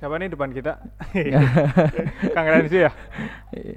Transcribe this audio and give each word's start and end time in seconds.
siapa 0.00 0.14
nih 0.16 0.28
depan 0.32 0.48
kita? 0.52 0.80
Kang 2.36 2.46
Renzi 2.48 2.88
ya? 2.88 2.90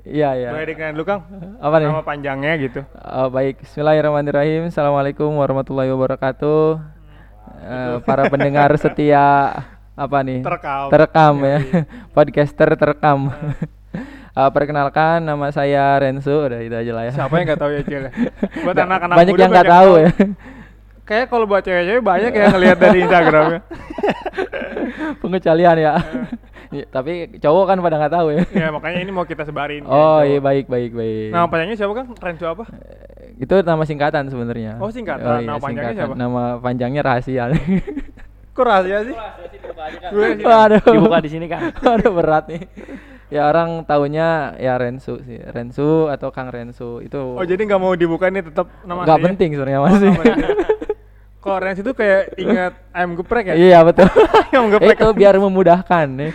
Iya 0.08 0.30
iya. 0.40 0.50
Boleh 0.56 0.68
dikenalin 0.72 0.96
dulu 0.96 1.06
Kang? 1.08 1.22
Apa 1.60 1.76
nih? 1.80 1.88
Nama 1.92 2.04
panjangnya 2.04 2.54
gitu. 2.60 2.82
Oh, 2.96 3.28
baik. 3.28 3.60
Bismillahirrahmanirrahim. 3.64 4.72
Assalamualaikum 4.72 5.30
warahmatullahi 5.36 5.92
wabarakatuh. 5.92 6.80
Eh, 7.64 7.96
para 8.08 8.28
pendengar 8.32 8.72
setia 8.84 9.52
apa 9.94 10.18
nih? 10.24 10.44
Terekam. 10.44 10.88
Terekam 10.92 11.34
ya. 11.44 11.58
Yoi. 11.60 11.82
Podcaster 12.16 12.70
terekam. 12.80 13.20
Eh, 14.34 14.50
perkenalkan 14.50 15.22
nama 15.22 15.54
saya 15.54 16.00
Rensu, 16.02 16.34
udah 16.34 16.60
itu 16.64 16.74
aja 16.74 16.92
lah 16.96 17.04
ya. 17.06 17.12
Siapa 17.14 17.36
yang 17.38 17.46
nggak 17.52 17.62
tahu 17.62 17.72
ya 17.72 17.82
Cil? 17.86 18.04
Buat 18.66 18.78
anak-anak 18.82 19.16
banyak 19.20 19.34
muda 19.36 19.42
yang 19.44 19.52
nggak 19.54 19.70
tahu 19.70 19.92
ya. 20.02 20.10
Kayak 21.04 21.28
kalau 21.28 21.44
buat 21.44 21.60
cewek-cewek 21.60 22.00
banyak 22.00 22.32
ya 22.32 22.46
ngelihat 22.50 22.78
dari 22.78 22.98
Instagramnya. 23.02 23.60
Pengecualian 25.22 25.78
ya. 25.78 25.94
Iya, 26.72 26.86
tapi 26.90 27.12
cowok 27.38 27.66
kan 27.68 27.78
pada 27.80 27.96
nggak 27.98 28.14
tahu 28.14 28.28
ya. 28.32 28.44
ya 28.50 28.68
makanya 28.72 29.00
ini 29.00 29.12
mau 29.12 29.22
kita 29.24 29.44
sebarin. 29.44 29.84
Oh 29.84 30.20
gitu. 30.20 30.32
iya 30.32 30.40
baik 30.40 30.66
baik 30.66 30.92
baik. 30.92 31.30
Nama 31.30 31.46
panjangnya 31.46 31.76
siapa 31.76 31.94
Kang? 31.94 32.08
Renzo 32.16 32.46
apa? 32.48 32.64
itu 33.34 33.56
nama 33.62 33.84
singkatan 33.84 34.24
sebenarnya. 34.28 34.78
Oh, 34.78 34.90
singkatan. 34.90 35.42
iya, 35.42 35.48
Nama 35.48 35.60
panjangnya 35.60 35.92
singkatan. 35.92 36.08
siapa? 36.08 36.14
Nama 36.16 36.44
panjangnya 36.58 37.02
rahasia. 37.04 37.44
Kok 38.56 38.64
rahasia 38.64 38.98
sih? 39.04 39.16
Gue 40.08 40.28
sih. 40.34 40.44
Waduh. 40.44 40.82
dibuka 40.88 41.18
di 41.20 41.30
sini 41.30 41.46
kan 41.46 41.74
Waduh 41.84 42.12
berat 42.12 42.46
nih. 42.48 42.64
Ya 43.28 43.46
orang 43.46 43.82
taunya 43.84 44.54
ya 44.56 44.78
Rensu 44.78 45.20
sih. 45.22 45.42
Rensu 45.44 46.08
atau 46.08 46.30
Kang 46.30 46.48
Rensu 46.48 47.02
itu 47.02 47.18
Oh 47.18 47.44
jadi 47.44 47.60
nggak 47.60 47.82
mau 47.82 47.94
dibuka 47.94 48.30
nih 48.30 48.46
tetap 48.46 48.70
nama 48.82 49.02
nggak 49.02 49.10
aslinya? 49.12 49.28
penting 49.28 49.50
sebenarnya 49.52 49.78
Oh, 49.78 49.86
masih. 49.86 50.10
penting. 50.16 50.46
Kalau 51.44 51.60
Renzo 51.60 51.84
itu 51.84 51.92
kayak 51.92 52.40
ingat 52.40 52.74
ayam 52.96 53.20
geprek 53.20 53.52
ya? 53.52 53.56
iya 53.60 53.80
betul. 53.84 54.08
Ayam 54.48 54.72
geprek. 54.72 54.96
itu 54.96 55.08
biar 55.12 55.36
memudahkan 55.36 56.08
nih. 56.08 56.32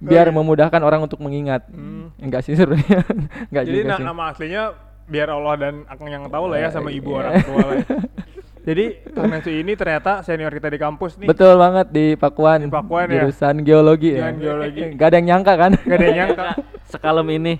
Biar 0.00 0.26
iya. 0.28 0.32
memudahkan 0.32 0.80
orang 0.80 1.04
untuk 1.04 1.20
mengingat. 1.20 1.68
Hmm. 1.68 2.08
Enggak 2.16 2.40
sih 2.48 2.56
sebenarnya. 2.56 3.04
Enggak 3.52 3.64
Jadi 3.68 3.76
juga 3.76 3.88
na- 3.92 3.98
sih. 4.00 4.04
nama 4.08 4.22
aslinya 4.32 4.64
biar 5.06 5.28
Allah 5.28 5.54
dan 5.60 5.74
Akang 5.86 6.08
yang 6.08 6.24
tahu 6.32 6.48
lah 6.48 6.58
ya 6.58 6.68
sama 6.72 6.88
ibu 6.88 7.12
Iya. 7.12 7.18
orang 7.20 7.32
tua 7.44 7.58
lah. 7.60 7.76
ya. 7.76 7.84
Jadi 8.66 8.84
Kang 9.14 9.30
ini 9.46 9.72
ternyata 9.78 10.26
senior 10.26 10.50
kita 10.50 10.66
di 10.66 10.80
kampus 10.80 11.20
nih. 11.22 11.30
Betul 11.30 11.54
banget 11.54 11.86
di 11.94 12.18
Pakuan. 12.18 12.66
Di 12.66 12.72
Pakuan 12.72 13.06
ya? 13.06 13.22
Jurusan 13.22 13.62
geologi 13.62 14.18
Jurusan 14.18 14.34
ya. 14.34 14.40
geologi. 14.42 14.82
Gak 14.98 15.06
ada 15.06 15.16
yang 15.22 15.26
nyangka 15.30 15.52
kan? 15.54 15.72
Gak 15.78 15.96
ada 16.00 16.06
yang 16.10 16.18
nyangka 16.18 16.46
sekalem 16.90 17.26
ini 17.30 17.54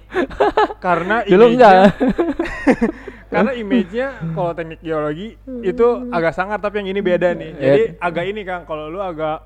karena 0.83 1.23
Dulu 1.23 1.45
enggak. 1.55 1.95
Karena 3.27 3.53
image-nya 3.53 4.09
kalau 4.33 4.53
teknik 4.55 4.81
geologi 4.81 5.35
itu 5.61 5.87
agak 6.09 6.33
sangar 6.33 6.59
tapi 6.59 6.81
yang 6.81 6.95
ini 6.95 7.01
beda 7.01 7.35
nih. 7.35 7.51
Ya. 7.57 7.63
Jadi 7.75 7.83
agak 7.99 8.25
ini 8.27 8.41
Kang 8.43 8.63
kalau 8.65 8.87
lu 8.87 8.99
agak 8.99 9.43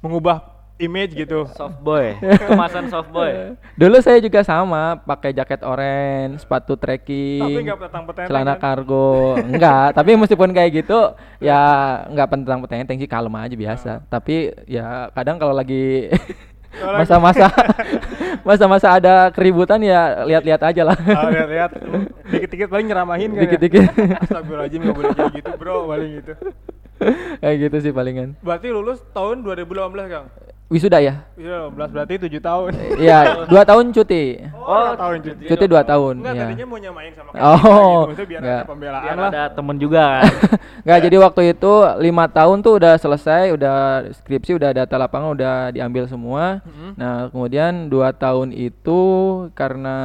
mengubah 0.00 0.54
image 0.74 1.14
gitu. 1.14 1.46
soft 1.54 1.78
boy 1.78 2.18
kemasan 2.18 2.90
soft 2.90 3.06
boy 3.14 3.54
Dulu 3.80 3.94
saya 4.02 4.18
juga 4.18 4.42
sama, 4.42 4.98
pakai 4.98 5.30
jaket 5.30 5.62
oranye, 5.62 6.34
sepatu 6.34 6.74
trekking. 6.74 7.62
Tapi 7.62 7.78
petang-petenteng 7.78 8.30
celana 8.30 8.54
kan? 8.54 8.62
kargo 8.62 9.38
enggak 9.38 9.94
tapi 9.94 10.18
meskipun 10.18 10.50
kayak 10.50 10.82
gitu 10.82 10.98
ya 11.38 11.58
enggak 12.10 12.26
pentang 12.26 12.58
petenteng 12.58 12.98
sih 12.98 13.06
kalem 13.06 13.34
aja 13.34 13.54
biasa 13.54 13.92
tapi 14.10 14.50
ya 14.66 15.10
kadang 15.14 15.38
Kalau 15.38 15.54
lagi- 15.54 16.10
masa-masa 16.76 17.46
masa-masa 18.48 18.88
ada 18.92 19.14
keributan 19.30 19.78
ya 19.78 20.24
lihat-lihat 20.24 20.62
aja 20.64 20.82
lah 20.84 20.96
Ah, 20.98 21.28
lihat-lihat 21.28 21.70
dikit-dikit 22.26 22.68
paling 22.68 22.86
nyeramahin 22.86 23.30
kan 23.30 23.40
Dikit-dikit. 23.40 23.82
ya. 23.84 24.18
Astagfirullahaladzim 24.20 24.80
nggak 24.80 24.96
boleh 24.96 25.10
kayak 25.12 25.32
gitu 25.34 25.50
bro 25.54 25.76
paling 25.86 26.10
gitu. 26.18 26.32
kayak 27.38 27.56
gitu 27.60 27.76
sih 27.80 27.92
palingan 27.92 28.28
Berarti 28.40 28.68
lulus 28.68 29.02
tahun 29.10 29.42
2018 29.42 29.66
Kang? 30.08 30.26
Wisuda 30.66 30.96
ya 30.96 31.14
Iya 31.34 31.68
18 31.68 31.92
berarti 31.92 32.14
7 32.16 32.40
tahun. 32.40 32.70
iya 32.96 33.44
dua 33.44 33.62
tahun 33.62 33.84
cuti 33.90 34.40
Oh, 34.56 34.96
tahun 34.96 35.16
cuti. 35.20 35.44
cuti 35.44 35.64
dua 35.64 35.82
tahun 35.82 36.14
Enggak, 36.18 36.34
ya 36.34 36.44
tadinya 36.46 36.66
mau 36.66 36.78
nyamain 36.78 37.12
sama 37.12 37.30
Oh, 37.36 38.08
kita 38.08 38.12
gitu. 38.16 38.22
Biar 38.26 38.40
nggak. 38.40 38.56
ada 38.56 38.66
pembelaan 38.66 39.04
biar 39.04 39.16
lah. 39.18 39.28
ada 39.28 39.42
temen 39.52 39.76
juga 39.76 40.04
kan 40.24 40.24
Nggak, 40.82 40.98
jadi 41.02 41.16
waktu 41.18 41.42
itu 41.50 41.72
lima 41.98 42.24
tahun 42.26 42.56
tuh 42.60 42.72
udah 42.76 42.94
selesai, 42.96 43.52
udah 43.52 43.76
skripsi, 44.14 44.52
udah 44.54 44.70
data 44.74 44.94
lapangan 44.94 45.32
udah 45.32 45.54
diambil 45.70 46.04
semua. 46.04 46.60
Mm-hmm. 46.60 46.90
Nah 46.94 47.14
kemudian 47.28 47.72
dua 47.86 48.12
tahun 48.12 48.52
itu 48.52 49.00
karena 49.52 49.96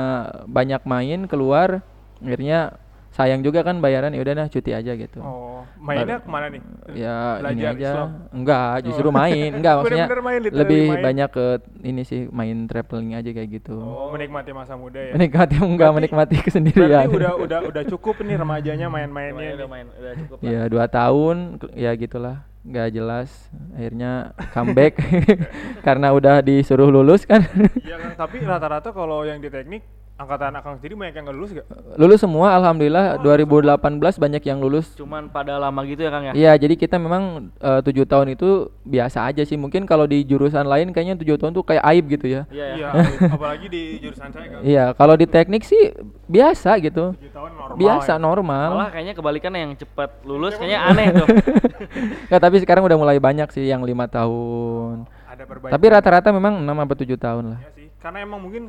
banyak 0.46 0.82
main 0.84 1.20
keluar, 1.26 1.84
akhirnya 2.20 2.76
sayang 3.12 3.42
juga 3.42 3.62
kan 3.62 3.78
bayaran, 3.78 4.10
ya 4.10 4.20
udah 4.20 4.34
nah 4.34 4.48
cuti 4.48 4.70
aja 4.70 4.94
gitu. 4.94 5.20
Oh, 5.20 5.66
mainnya 5.76 6.18
ke 6.18 6.26
mana 6.26 6.48
nih? 6.48 6.62
Ya 6.94 7.16
ini 7.42 7.42
Belajar 7.60 7.72
aja, 7.72 7.90
Islam? 7.90 8.10
enggak, 8.32 8.74
justru 8.84 9.08
Oh. 9.08 9.14
main, 9.14 9.50
enggak 9.52 9.74
maksudnya 9.78 10.06
Bener-bener 10.06 10.24
main, 10.24 10.40
literally 10.40 10.62
lebih 10.62 10.84
main. 10.88 11.04
banyak 11.04 11.30
ke 11.30 11.46
ini 11.84 12.02
sih 12.04 12.22
main 12.30 12.58
traveling 12.66 13.12
aja 13.14 13.30
kayak 13.30 13.50
gitu. 13.52 13.76
Oh, 13.76 14.10
menikmati 14.10 14.52
masa 14.52 14.74
muda 14.74 15.00
ya. 15.00 15.12
Menikmati 15.12 15.56
enggak 15.56 15.68
Berarti- 15.82 15.98
menikmati 15.98 16.30
Berarti 16.32 16.46
kesendirian. 16.46 17.06
udah 17.08 17.34
udah 17.36 17.60
udah 17.66 17.84
cukup 17.88 18.22
nih 18.22 18.36
remajanya 18.36 18.88
main-mainnya. 18.88 19.52
udah 19.56 19.68
main 19.68 19.88
udah 19.92 20.14
cukup 20.18 20.38
lah. 20.38 20.48
Ya 20.48 20.62
dua 20.66 20.86
tahun 20.86 21.36
ya 21.74 21.92
gitulah 21.94 22.38
nggak 22.60 22.92
jelas 22.92 23.30
akhirnya 23.74 24.12
comeback 24.52 25.00
karena 25.88 26.12
udah 26.12 26.40
disuruh 26.40 26.88
lulus 26.88 27.24
kan 27.24 27.48
Iya 27.80 27.96
kan, 27.98 28.12
tapi 28.18 28.44
rata-rata 28.44 28.92
kalau 28.92 29.24
yang 29.24 29.40
di 29.40 29.48
teknik 29.48 29.82
angkatan 30.20 30.52
akang 30.52 30.76
sendiri 30.76 30.94
banyak 30.94 31.16
yang 31.16 31.26
nggak 31.26 31.38
lulus 31.38 31.52
gak? 31.54 31.68
lulus 31.96 32.20
semua 32.20 32.52
alhamdulillah 32.54 33.16
2018 33.18 33.80
banyak 34.20 34.44
yang 34.44 34.60
lulus 34.60 34.92
cuman 34.94 35.28
pada 35.28 35.56
lama 35.56 35.80
gitu 35.84 36.04
ya 36.04 36.12
kang 36.12 36.24
ya 36.26 36.34
Iya 36.34 36.52
jadi 36.60 36.76
kita 36.76 36.96
memang 36.96 37.48
eh, 37.56 37.80
tujuh 37.82 38.04
tahun 38.04 38.36
itu 38.36 38.50
biasa 38.84 39.24
aja 39.26 39.42
sih 39.42 39.56
mungkin 39.56 39.84
kalau 39.84 40.04
di 40.04 40.22
jurusan 40.22 40.64
lain 40.64 40.92
kayaknya 40.92 41.16
tujuh 41.16 41.36
tahun 41.36 41.52
tuh 41.54 41.64
kayak 41.64 41.84
aib 41.86 42.06
gitu 42.10 42.28
ya 42.28 42.44
iya 42.50 42.66
ya 42.70 42.90
Iya, 42.92 43.32
apalagi 43.32 43.66
di 43.66 43.82
jurusan 43.98 44.28
saya 44.28 44.46
kan. 44.46 44.60
iya 44.62 44.86
kalau 44.92 45.16
di 45.16 45.24
teknik 45.24 45.64
sih 45.64 45.96
biasa 46.26 46.76
gitu 46.80 47.16
7 47.16 47.32
tahun 47.32 47.52
normal. 47.54 47.76
biasa 47.76 48.14
ya. 48.14 48.20
normal 48.20 48.70
malah 48.76 48.90
kayaknya 48.92 49.14
kebalikan 49.16 49.54
yang 49.54 49.72
cepat 49.74 50.20
lulus 50.22 50.54
kayaknya 50.54 50.80
aneh 50.84 51.08
tuh 51.16 51.28
Nggak, 52.28 52.42
tapi 52.42 52.56
sekarang 52.60 52.84
udah 52.84 52.98
mulai 52.98 53.18
banyak 53.18 53.48
sih 53.50 53.64
yang 53.64 53.82
lima 53.82 54.04
tahun 54.06 55.08
Ada 55.26 55.44
perbaikan. 55.44 55.72
tapi 55.72 55.86
rata-rata 55.88 56.30
memang 56.30 56.60
6 56.60 56.68
sampai 56.68 56.98
tujuh 57.00 57.18
tahun 57.18 57.44
lah 57.50 57.60
Iya 57.62 57.72
sih, 57.74 57.88
karena 57.98 58.18
emang 58.22 58.40
mungkin 58.42 58.64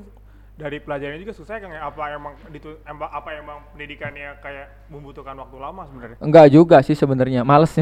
dari 0.61 0.77
pelajarannya 0.85 1.25
juga 1.25 1.33
susah 1.33 1.57
kan 1.57 1.73
ya 1.73 1.89
apa 1.89 2.03
emang 2.13 2.37
ditu, 2.53 2.77
emang 2.85 3.09
apa 3.09 3.29
emang 3.33 3.59
pendidikannya 3.73 4.37
kayak 4.45 4.93
membutuhkan 4.93 5.33
waktu 5.41 5.57
lama 5.57 5.89
sebenarnya. 5.89 6.17
enggak 6.21 6.47
juga 6.53 6.77
sih 6.85 6.93
sebenarnya 6.93 7.41
males 7.41 7.73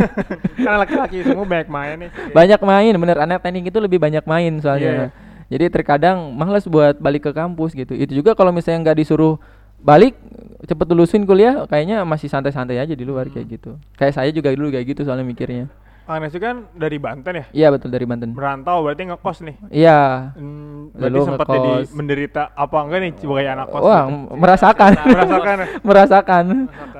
Karena 0.64 0.80
laki-laki 0.80 1.20
semua 1.28 1.44
banyak 1.44 1.68
main 1.68 1.96
nih. 2.00 2.10
banyak 2.32 2.60
main 2.64 2.92
bener. 2.96 3.16
Anak 3.20 3.44
teknik 3.44 3.68
itu 3.68 3.78
lebih 3.78 4.00
banyak 4.00 4.24
main 4.24 4.52
soalnya. 4.64 4.88
Iya. 4.88 5.06
jadi 5.52 5.68
terkadang 5.68 6.32
males 6.32 6.64
buat 6.64 6.96
balik 6.96 7.28
ke 7.28 7.32
kampus 7.36 7.76
gitu. 7.76 7.92
Itu 7.92 8.16
juga 8.16 8.32
kalau 8.32 8.56
misalnya 8.56 8.88
nggak 8.88 9.04
disuruh 9.04 9.36
balik 9.84 10.16
cepet 10.64 10.86
lulusin 10.88 11.28
kuliah 11.28 11.68
kayaknya 11.68 12.00
masih 12.08 12.32
santai-santai 12.32 12.80
aja 12.80 12.96
di 12.96 13.04
luar 13.04 13.28
kayak 13.28 13.60
gitu. 13.60 13.76
Kayak 14.00 14.16
saya 14.16 14.32
juga 14.32 14.48
dulu 14.56 14.72
kayak 14.72 14.96
gitu 14.96 15.04
soalnya 15.04 15.28
mikirnya 15.28 15.68
Kang 16.02 16.18
Nes 16.18 16.34
kan 16.34 16.66
dari 16.72 16.96
Banten 16.96 17.32
ya, 17.32 17.44
iya 17.52 17.68
betul 17.68 17.88
dari 17.88 18.02
Banten 18.02 18.32
merantau 18.32 18.82
berarti 18.82 19.06
ngekos 19.06 19.38
nih. 19.40 19.56
iya 19.70 20.34
Hmm, 20.34 20.90
berarti 20.92 21.18
sempat 21.24 21.46
jadi 21.48 21.72
menderita 21.90 22.42
apa 22.52 22.76
enggak 22.80 23.00
nih 23.00 23.12
sebagai 23.16 23.46
anak 23.48 23.66
kos? 23.68 23.80
wah 23.80 24.02
gitu? 24.04 24.34
merasakan 24.34 24.90
Merasakan 24.98 25.56
ya? 25.56 25.66
merasakan 25.88 26.44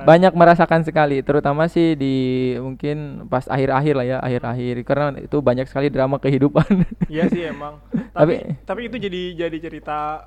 banyak 0.03 0.33
merasakan 0.33 0.81
sekali 0.81 1.17
terutama 1.19 1.67
sih 1.67 1.93
di 1.93 2.15
mungkin 2.57 2.97
pas 3.27 3.43
akhir-akhir 3.45 3.93
lah 3.93 4.05
ya 4.05 4.17
akhir-akhir 4.19 4.75
karena 4.83 5.05
itu 5.19 5.37
banyak 5.39 5.65
sekali 5.65 5.87
drama 5.87 6.17
kehidupan 6.17 6.87
Iya 7.05 7.27
sih 7.27 7.43
emang. 7.45 7.83
Tapi 8.13 8.33
Tapi- 8.33 8.55
tapi 8.63 8.81
itu 8.85 8.97
jadi 8.99 9.21
jadi 9.37 9.57
cerita 9.59 10.23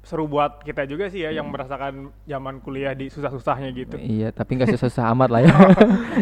seru 0.00 0.24
buat 0.24 0.60
kita 0.60 0.84
juga 0.84 1.08
sih 1.08 1.24
ya 1.24 1.32
yang 1.32 1.48
merasakan 1.48 2.12
zaman 2.22 2.60
kuliah 2.60 2.92
di 2.92 3.08
susah-susahnya 3.08 3.72
gitu. 3.72 3.96
iya 3.96 4.28
tapi 4.28 4.54
nggak 4.54 4.76
susah 4.76 5.08
amat 5.12 5.28
lah 5.28 5.40
ya 5.40 5.54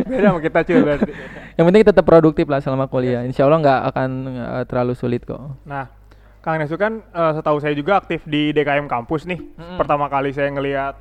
Beda 0.06 0.30
sama 0.30 0.38
kita 0.38 0.62
cuy 0.62 0.78
berarti. 0.78 1.10
yang 1.54 1.66
penting 1.66 1.82
tetap 1.82 2.04
produktif 2.06 2.46
lah 2.46 2.62
selama 2.62 2.86
kuliah 2.86 3.22
insya 3.22 3.44
Allah 3.44 3.58
nggak 3.58 3.80
akan 3.90 4.10
eh, 4.30 4.64
terlalu 4.64 4.94
sulit 4.94 5.22
kok 5.22 5.42
Nah, 5.66 5.90
Kang 6.38 6.62
Nesu 6.62 6.78
kan 6.78 7.02
eh, 7.02 7.32
setahu 7.34 7.58
saya 7.58 7.74
juga 7.74 7.98
aktif 7.98 8.22
di 8.24 8.54
DKM 8.54 8.86
kampus 8.86 9.26
nih. 9.26 9.42
Pertama 9.74 10.06
kali 10.06 10.30
saya 10.30 10.48
ngelihat 10.48 10.94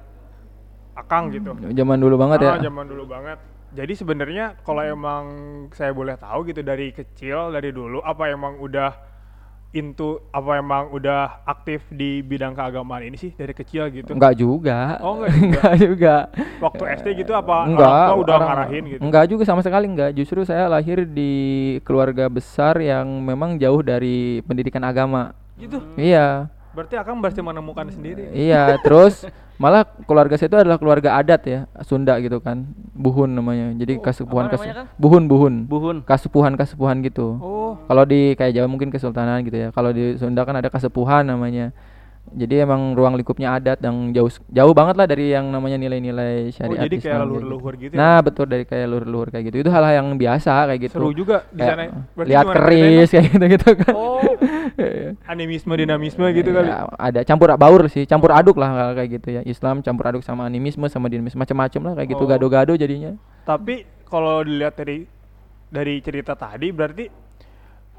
Akang 0.93 1.29
gitu. 1.29 1.53
zaman 1.53 2.01
dulu 2.01 2.17
banget 2.17 2.41
Ah, 2.41 2.57
ya 2.57 2.67
zaman 2.67 2.89
dulu 2.89 3.05
banget. 3.05 3.37
Jadi 3.69 3.93
sebenarnya 3.93 4.57
kalau 4.65 4.81
emang 4.81 5.25
saya 5.69 5.93
boleh 5.93 6.17
tahu 6.17 6.49
gitu 6.49 6.65
dari 6.65 6.89
kecil 6.89 7.53
dari 7.53 7.69
dulu 7.69 8.01
apa 8.01 8.33
emang 8.33 8.57
udah 8.57 9.06
into 9.77 10.19
apa 10.33 10.57
emang 10.57 10.89
udah 10.89 11.45
aktif 11.45 11.85
di 11.93 12.25
bidang 12.25 12.57
keagamaan 12.57 13.05
ini 13.05 13.15
sih 13.15 13.31
dari 13.31 13.53
kecil 13.53 13.87
gitu? 13.93 14.17
Enggak 14.17 14.33
juga. 14.35 14.97
Oh, 14.99 15.21
enggak 15.21 15.31
juga. 15.31 15.45
Enggak 15.47 15.75
juga. 15.77 16.15
Waktu 16.57 16.83
SD 16.97 17.07
gitu 17.21 17.31
apa 17.31 17.55
enggak, 17.69 17.85
orang 17.85 18.07
tua 18.09 18.17
udah 18.17 18.35
orang- 18.35 18.49
ngarahin 18.49 18.83
gitu? 18.89 19.01
Enggak 19.05 19.25
juga 19.29 19.43
sama 19.45 19.61
sekali 19.61 19.85
enggak. 19.85 20.11
Justru 20.17 20.39
saya 20.41 20.65
lahir 20.65 21.05
di 21.05 21.31
keluarga 21.85 22.25
besar 22.27 22.81
yang 22.81 23.05
memang 23.21 23.55
jauh 23.55 23.79
dari 23.79 24.41
pendidikan 24.43 24.81
agama. 24.81 25.31
Gitu. 25.57 25.77
Iya. 25.95 26.49
Berarti 26.77 26.93
Akang 26.93 27.17
berhasil 27.17 27.41
menemukan 27.41 27.89
sendiri. 27.89 28.29
Iya, 28.37 28.77
terus 28.85 29.25
malah 29.57 29.81
keluarga 30.05 30.37
saya 30.37 30.45
itu 30.45 30.61
adalah 30.61 30.77
keluarga 30.77 31.17
adat 31.17 31.41
ya, 31.49 31.59
Sunda 31.81 32.13
gitu 32.21 32.37
kan. 32.37 32.69
Buhun 32.93 33.33
namanya. 33.33 33.73
Jadi 33.73 33.97
kasepuhan 33.97 34.45
apa 34.45 34.61
kasu- 34.61 34.69
Kang? 34.69 34.87
buhun 34.93 35.23
buhun. 35.25 35.53
Buhun. 35.65 35.97
Kasupuhan-kasupuhan 36.05 37.01
gitu. 37.01 37.41
Oh, 37.41 37.81
Kalau 37.89 38.05
di 38.05 38.37
kayak 38.37 38.53
Jawa 38.53 38.69
mungkin 38.69 38.93
kesultanan 38.93 39.41
gitu 39.41 39.57
ya. 39.57 39.67
Kalau 39.73 39.89
di 39.89 40.21
Sunda 40.21 40.45
kan 40.45 40.53
ada 40.53 40.69
kasepuhan 40.69 41.25
namanya. 41.25 41.73
Jadi 42.35 42.55
emang 42.59 42.91
ruang 42.91 43.15
lingkupnya 43.15 43.55
adat 43.55 43.79
yang 43.79 44.11
jauh 44.11 44.27
jauh 44.51 44.73
banget 44.75 44.95
lah 44.99 45.07
dari 45.07 45.31
yang 45.31 45.47
namanya 45.47 45.79
nilai-nilai 45.79 46.49
oh 46.49 46.53
syariat 46.53 46.83
jadi 46.83 46.95
kayak 46.95 46.99
Islam 46.99 47.11
kayak 47.15 47.23
leluhur-leluhur 47.23 47.73
gitu. 47.79 47.93
ya? 47.93 47.97
Nah, 47.97 48.17
betul 48.19 48.45
dari 48.51 48.63
kayak 48.67 48.85
luhur-luhur 48.91 49.27
kayak 49.31 49.43
gitu. 49.47 49.55
Itu 49.63 49.69
hal-hal 49.71 49.93
yang 50.03 50.07
biasa 50.19 50.51
kayak 50.67 50.79
gitu. 50.83 50.95
Seru 50.99 51.09
juga 51.15 51.37
di 51.49 51.61
sana. 51.63 51.83
Berarti 52.11 52.29
lihat 52.29 52.45
keris 52.51 53.09
kayak 53.15 53.25
gitu-gitu 53.31 53.69
kan. 53.79 53.93
Oh, 53.95 54.19
animisme 55.33 55.73
dinamisme 55.73 56.25
gitu 56.35 56.49
kali. 56.51 56.67
Ya, 56.67 56.83
ada 56.99 57.19
campur 57.23 57.47
baur 57.55 57.81
sih, 57.87 58.03
campur 58.03 58.35
aduk 58.35 58.59
lah 58.59 58.91
kayak 58.93 59.09
gitu 59.21 59.27
ya. 59.37 59.41
Islam 59.47 59.79
campur 59.79 60.11
aduk 60.11 60.23
sama 60.25 60.43
animisme 60.43 60.83
sama 60.91 61.07
dinamisme 61.07 61.39
macam-macam 61.39 61.81
lah 61.87 61.93
kayak 62.01 62.09
gitu 62.11 62.23
Oh. 62.23 62.29
gado-gado 62.29 62.73
jadinya. 62.75 63.15
Tapi 63.47 63.87
kalau 64.03 64.43
dilihat 64.43 64.75
dari 64.75 65.07
dari 65.67 65.99
cerita 66.03 66.35
tadi 66.35 66.71
berarti 66.71 67.05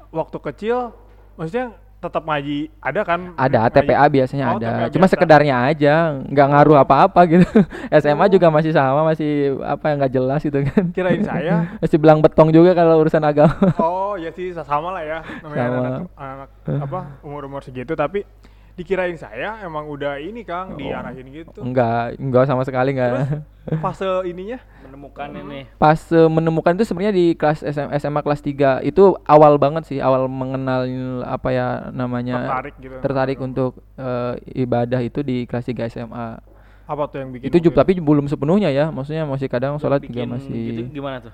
waktu 0.09 0.37
kecil 0.41 0.89
maksudnya 1.37 1.73
tetap 1.99 2.23
ngaji 2.23 2.71
ada 2.79 3.01
kan? 3.03 3.19
Ada 3.35 3.59
ngaji? 3.61 3.75
TPA 3.75 4.05
biasanya 4.07 4.45
Oh, 4.45 4.55
ada. 4.55 4.67
TPA 4.69 4.87
Cuma 4.89 5.03
biasa. 5.03 5.13
sekedarnya 5.13 5.55
aja, 5.61 5.93
nggak 6.23 6.47
ngaruh 6.47 6.77
apa-apa 6.79 7.19
gitu. 7.25 7.43
SMA 7.99 8.23
Oh. 8.23 8.29
juga 8.29 8.47
masih 8.47 8.71
sama, 8.71 9.03
masih 9.03 9.31
apa 9.59 9.85
yang 9.85 9.97
nggak 9.99 10.13
jelas 10.13 10.39
gitu 10.39 10.59
kan. 10.63 10.83
Kirain 10.89 11.21
saya. 11.21 11.55
masih 11.83 11.97
belang 11.97 12.19
betong 12.19 12.49
juga 12.49 12.71
kalau 12.71 12.99
urusan 12.99 13.19
agama. 13.21 13.51
Oh, 13.79 14.15
ya 14.15 14.31
sih 14.31 14.49
sama 14.55 14.89
lah 14.89 15.03
ya. 15.03 15.19
Namanya 15.43 15.59
Sama. 15.61 15.79
anak, 15.79 16.01
anak 16.17 16.49
apa 16.81 16.99
umur-umur 17.21 17.61
segitu 17.61 17.93
tapi 17.93 18.25
dikirain 18.73 19.13
saya 19.13 19.59
emang 19.61 19.85
udah 19.85 20.17
ini 20.17 20.41
Kang 20.41 20.73
diarahin 20.73 21.27
gitu. 21.29 21.59
Enggak, 21.59 22.15
enggak 22.15 22.47
sama 22.47 22.63
sekali 22.63 22.95
Terus 22.95 23.27
enggak. 23.27 23.79
fase 23.83 24.07
ininya 24.23 24.57
Menemukan 24.89 25.29
ini. 25.29 25.59
Pas 25.77 25.99
eh, 26.09 26.25
menemukan 26.25 26.73
itu 26.73 26.85
sebenarnya 26.89 27.13
di 27.13 27.37
kelas 27.37 27.61
SM, 27.61 27.93
SMA 28.01 28.21
kelas 28.25 28.41
3 28.41 28.81
itu 28.81 29.13
awal 29.21 29.61
banget 29.61 29.85
sih, 29.85 30.01
awal 30.01 30.25
mengenal 30.25 30.89
apa 31.29 31.49
ya 31.53 31.67
namanya 31.93 32.49
tertarik 32.49 32.73
gitu. 32.81 32.95
tertarik 33.05 33.37
untuk 33.37 33.71
eh, 34.01 34.33
ibadah 34.57 34.97
itu 35.05 35.21
di 35.21 35.45
kelas 35.45 35.69
3 35.69 35.93
SMA. 35.93 36.41
Apa 36.89 37.05
tuh 37.05 37.21
yang 37.21 37.29
bikin 37.29 37.53
itu 37.53 37.69
juga 37.69 37.85
tapi 37.85 38.01
belum 38.01 38.25
sepenuhnya 38.25 38.73
ya, 38.73 38.89
maksudnya 38.89 39.29
masih 39.29 39.45
kadang 39.45 39.77
sholat 39.77 40.01
juga 40.01 40.25
masih. 40.25 40.89
Gitu 40.89 40.97
gimana 40.97 41.21
tuh? 41.21 41.29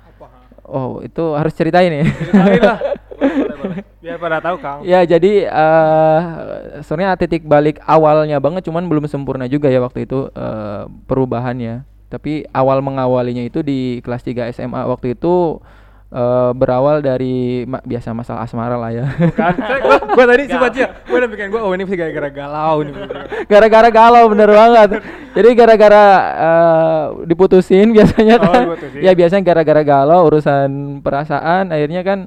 Oh 0.67 0.99
itu 0.99 1.23
harus 1.31 1.55
ceritain 1.55 1.87
ya. 1.87 2.03
Ceritain 2.03 2.59
lah. 2.59 2.79
boleh, 3.23 3.55
boleh. 3.63 3.79
Biar 4.03 4.19
pada 4.19 4.37
tahu 4.43 4.59
Kang. 4.59 4.83
ya 4.83 4.99
jadi 5.07 5.47
eh 5.47 6.19
sebenarnya 6.83 7.15
titik 7.15 7.47
balik 7.47 7.79
awalnya 7.87 8.35
banget, 8.43 8.67
cuman 8.67 8.83
belum 8.91 9.07
sempurna 9.07 9.47
juga 9.47 9.71
ya 9.71 9.79
waktu 9.79 10.03
itu 10.03 10.27
eh, 10.35 10.83
perubahannya. 11.07 11.94
Tapi 12.05 12.45
awal 12.49 12.79
mengawalinya 12.79 13.41
itu 13.41 13.59
di 13.59 13.79
kelas 13.99 14.21
3 14.21 14.51
SMA 14.51 14.85
waktu 14.85 15.13
itu 15.13 15.57
eh, 16.07 16.51
berawal 16.53 16.99
dari 16.99 17.65
ma- 17.65 17.81
biasa 17.81 18.11
masalah 18.11 18.43
asmara 18.43 18.75
lah 18.75 18.89
ya. 18.89 19.05
Kan 19.31 19.57
saya, 19.59 19.79
gua, 19.79 19.97
gua 20.05 20.25
tadi 20.27 20.43
sempat 20.45 20.71
ya, 20.71 20.87
gua 21.01 21.17
udah 21.19 21.29
bikin 21.29 21.47
gua 21.49 21.61
oh 21.61 21.71
ini 21.71 21.83
pasti 21.83 21.97
gara-gara 21.97 22.29
galau 22.31 22.75
nih. 22.81 22.93
gara-gara 23.51 23.89
galau 23.89 24.23
bener 24.27 24.47
banget 24.47 24.89
jadi 25.33 25.49
gara-gara 25.51 26.03
eh, 26.37 27.03
diputusin 27.25 27.91
biasanya 27.91 28.35
Oh, 28.37 28.47
kan 28.47 28.61
diputusin. 28.69 28.99
ya 29.01 29.11
biasanya 29.11 29.43
gara-gara 29.43 29.81
galau 29.83 30.19
urusan 30.25 30.69
perasaan 31.01 31.69
akhirnya 31.69 32.01
kan 32.01 32.19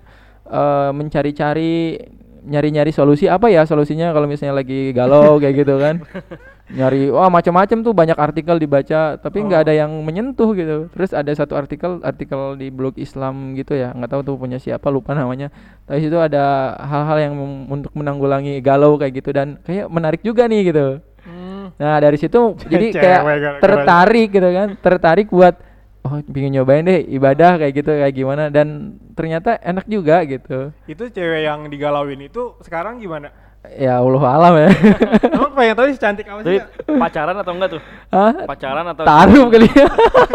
eh, 0.44 0.90
mencari-cari 0.92 2.02
nyari-nyari 2.44 2.90
solusi 2.90 3.26
apa 3.26 3.46
ya 3.46 3.62
solusinya 3.62 4.10
kalau 4.10 4.24
misalnya 4.24 4.56
lagi 4.56 4.90
galau 4.90 5.36
kayak 5.36 5.54
gitu 5.58 5.74
kan 5.76 6.00
nyari 6.68 7.08
wah 7.08 7.32
macam-macam 7.32 7.80
tuh 7.80 7.96
banyak 7.96 8.18
artikel 8.20 8.60
dibaca 8.60 9.16
tapi 9.16 9.40
nggak 9.40 9.60
Oh. 9.60 9.64
ada 9.64 9.72
yang 9.72 9.88
menyentuh 10.04 10.52
gitu 10.52 10.92
terus 10.92 11.16
ada 11.16 11.32
satu 11.32 11.56
artikel 11.56 12.04
artikel 12.04 12.60
di 12.60 12.68
blog 12.68 13.00
Islam 13.00 13.56
gitu 13.56 13.72
ya 13.72 13.96
nggak 13.96 14.10
tahu 14.12 14.20
tuh 14.20 14.36
punya 14.36 14.60
siapa 14.60 14.92
lupa 14.92 15.16
namanya 15.16 15.48
tapi 15.88 16.04
situ 16.04 16.20
ada 16.20 16.76
hal-hal 16.76 17.18
yang 17.18 17.34
untuk 17.66 17.92
menanggulangi 17.96 18.60
galau 18.60 19.00
kayak 19.00 19.16
gitu 19.16 19.32
dan 19.32 19.56
kayak 19.64 19.88
menarik 19.88 20.20
juga 20.20 20.44
nih 20.44 20.72
gitu 20.72 20.88
Hmm. 21.18 21.74
Nah 21.76 22.00
dari 22.00 22.16
situ 22.16 22.56
jadi 22.72 22.88
kayak 22.88 23.22
tertarik 23.60 24.28
gitu 24.32 24.48
kan, 24.48 24.68
tertarik 24.80 25.28
buat 25.28 25.60
oh 26.06 26.24
pingin 26.24 26.56
nyobain 26.56 26.80
deh 26.80 27.04
ibadah 27.04 27.60
kayak 27.60 27.74
gitu 27.74 27.90
kayak 27.90 28.14
gimana 28.16 28.48
dan 28.48 28.96
ternyata 29.12 29.60
enak 29.60 29.84
juga 29.84 30.24
gitu. 30.24 30.72
Itu 30.88 31.10
cewek 31.10 31.44
yang 31.44 31.68
digalauin 31.68 32.22
itu 32.22 32.56
sekarang 32.64 32.96
gimana? 32.96 33.28
Ya 33.76 34.00
Allah 34.00 34.22
alam 34.24 34.54
ya. 34.56 34.68
Emang 35.36 35.52
pengen 35.52 35.74
tahu 35.76 35.86
sih 35.92 36.00
cantik 36.00 36.24
apa 36.24 36.40
sih? 36.40 36.58
Pacaran 36.86 37.36
atau 37.36 37.52
enggak 37.52 37.70
tuh? 37.76 37.82
Hah? 38.08 38.32
Pacaran 38.48 38.86
atau 38.88 39.04
Taruh 39.04 39.46
kali 39.52 39.68
ya. 39.68 39.88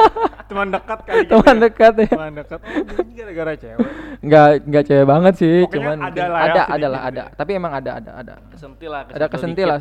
Teman 0.53 0.67
dekat 0.69 0.99
kali 1.01 1.17
gitu 1.25 1.31
Teman 1.33 1.55
ya? 1.57 1.61
dekat 1.65 1.93
ya. 1.97 2.07
Teman 2.13 2.31
dekat. 2.37 2.59
Oh, 2.61 3.03
gara-gara 3.17 3.53
cewek. 3.57 3.89
Enggak 4.21 4.47
enggak 4.69 4.83
cewek 4.85 5.05
banget 5.09 5.33
sih, 5.39 5.55
Pokoknya 5.65 5.73
cuman 5.81 5.97
ada 6.03 6.23
lah 6.29 6.39
ada 6.39 6.61
ada 6.69 6.87
lah 6.87 7.01
gitu 7.01 7.09
ada. 7.09 7.23
ya. 7.25 7.35
Tapi 7.39 7.51
emang 7.57 7.71
ada 7.73 7.91
ada 7.97 8.11
ada. 8.21 8.33
kesentil 8.53 8.89
lah. 8.93 9.01
Ada 9.09 9.25
kesentil 9.31 9.65
lah. 9.65 9.79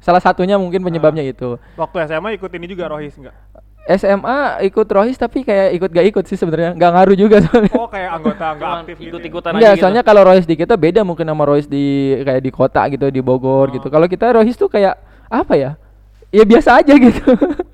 Salah 0.00 0.22
satunya 0.22 0.56
mungkin 0.56 0.80
penyebabnya 0.80 1.26
itu. 1.26 1.58
Waktu 1.76 1.96
SMA 2.08 2.38
ikut 2.40 2.50
ini 2.54 2.66
juga 2.70 2.88
Rohis 2.88 3.12
enggak? 3.18 3.36
SMA 3.90 4.38
ikut 4.62 4.84
Rohis 4.86 5.16
tapi 5.16 5.40
kayak 5.40 5.72
ikut 5.72 5.88
gak 5.88 6.06
ikut 6.06 6.24
sih 6.24 6.36
sebenarnya. 6.36 6.76
Enggak 6.76 6.92
ngaruh 6.92 7.16
juga 7.16 7.36
soalnya. 7.40 7.72
Oh, 7.72 7.88
kayak 7.88 8.10
anggota 8.12 8.44
enggak 8.50 8.68
Cuman 8.68 8.80
aktif 8.82 8.94
gitu. 8.94 9.00
ya? 9.00 9.08
ikut-ikutan 9.10 9.50
Enggak, 9.50 9.64
aja 9.64 9.72
gitu. 9.72 9.82
soalnya 9.82 10.02
kalau 10.02 10.22
Rohis 10.22 10.44
di 10.44 10.54
kita 10.54 10.74
beda 10.74 11.00
mungkin 11.02 11.24
sama 11.24 11.42
Rohis 11.42 11.64
di 11.64 11.86
kayak 12.20 12.42
di 12.42 12.50
kota 12.50 12.82
gitu 12.86 13.08
di 13.08 13.20
Bogor 13.20 13.66
Oh. 13.66 13.72
gitu. 13.72 13.86
Kalau 13.86 14.04
kita 14.04 14.28
Rohis 14.30 14.54
tuh 14.54 14.68
kayak 14.68 15.00
apa 15.26 15.54
ya? 15.54 15.70
Ya 16.28 16.44
biasa 16.44 16.76
aja 16.76 16.92
gitu. 16.92 17.24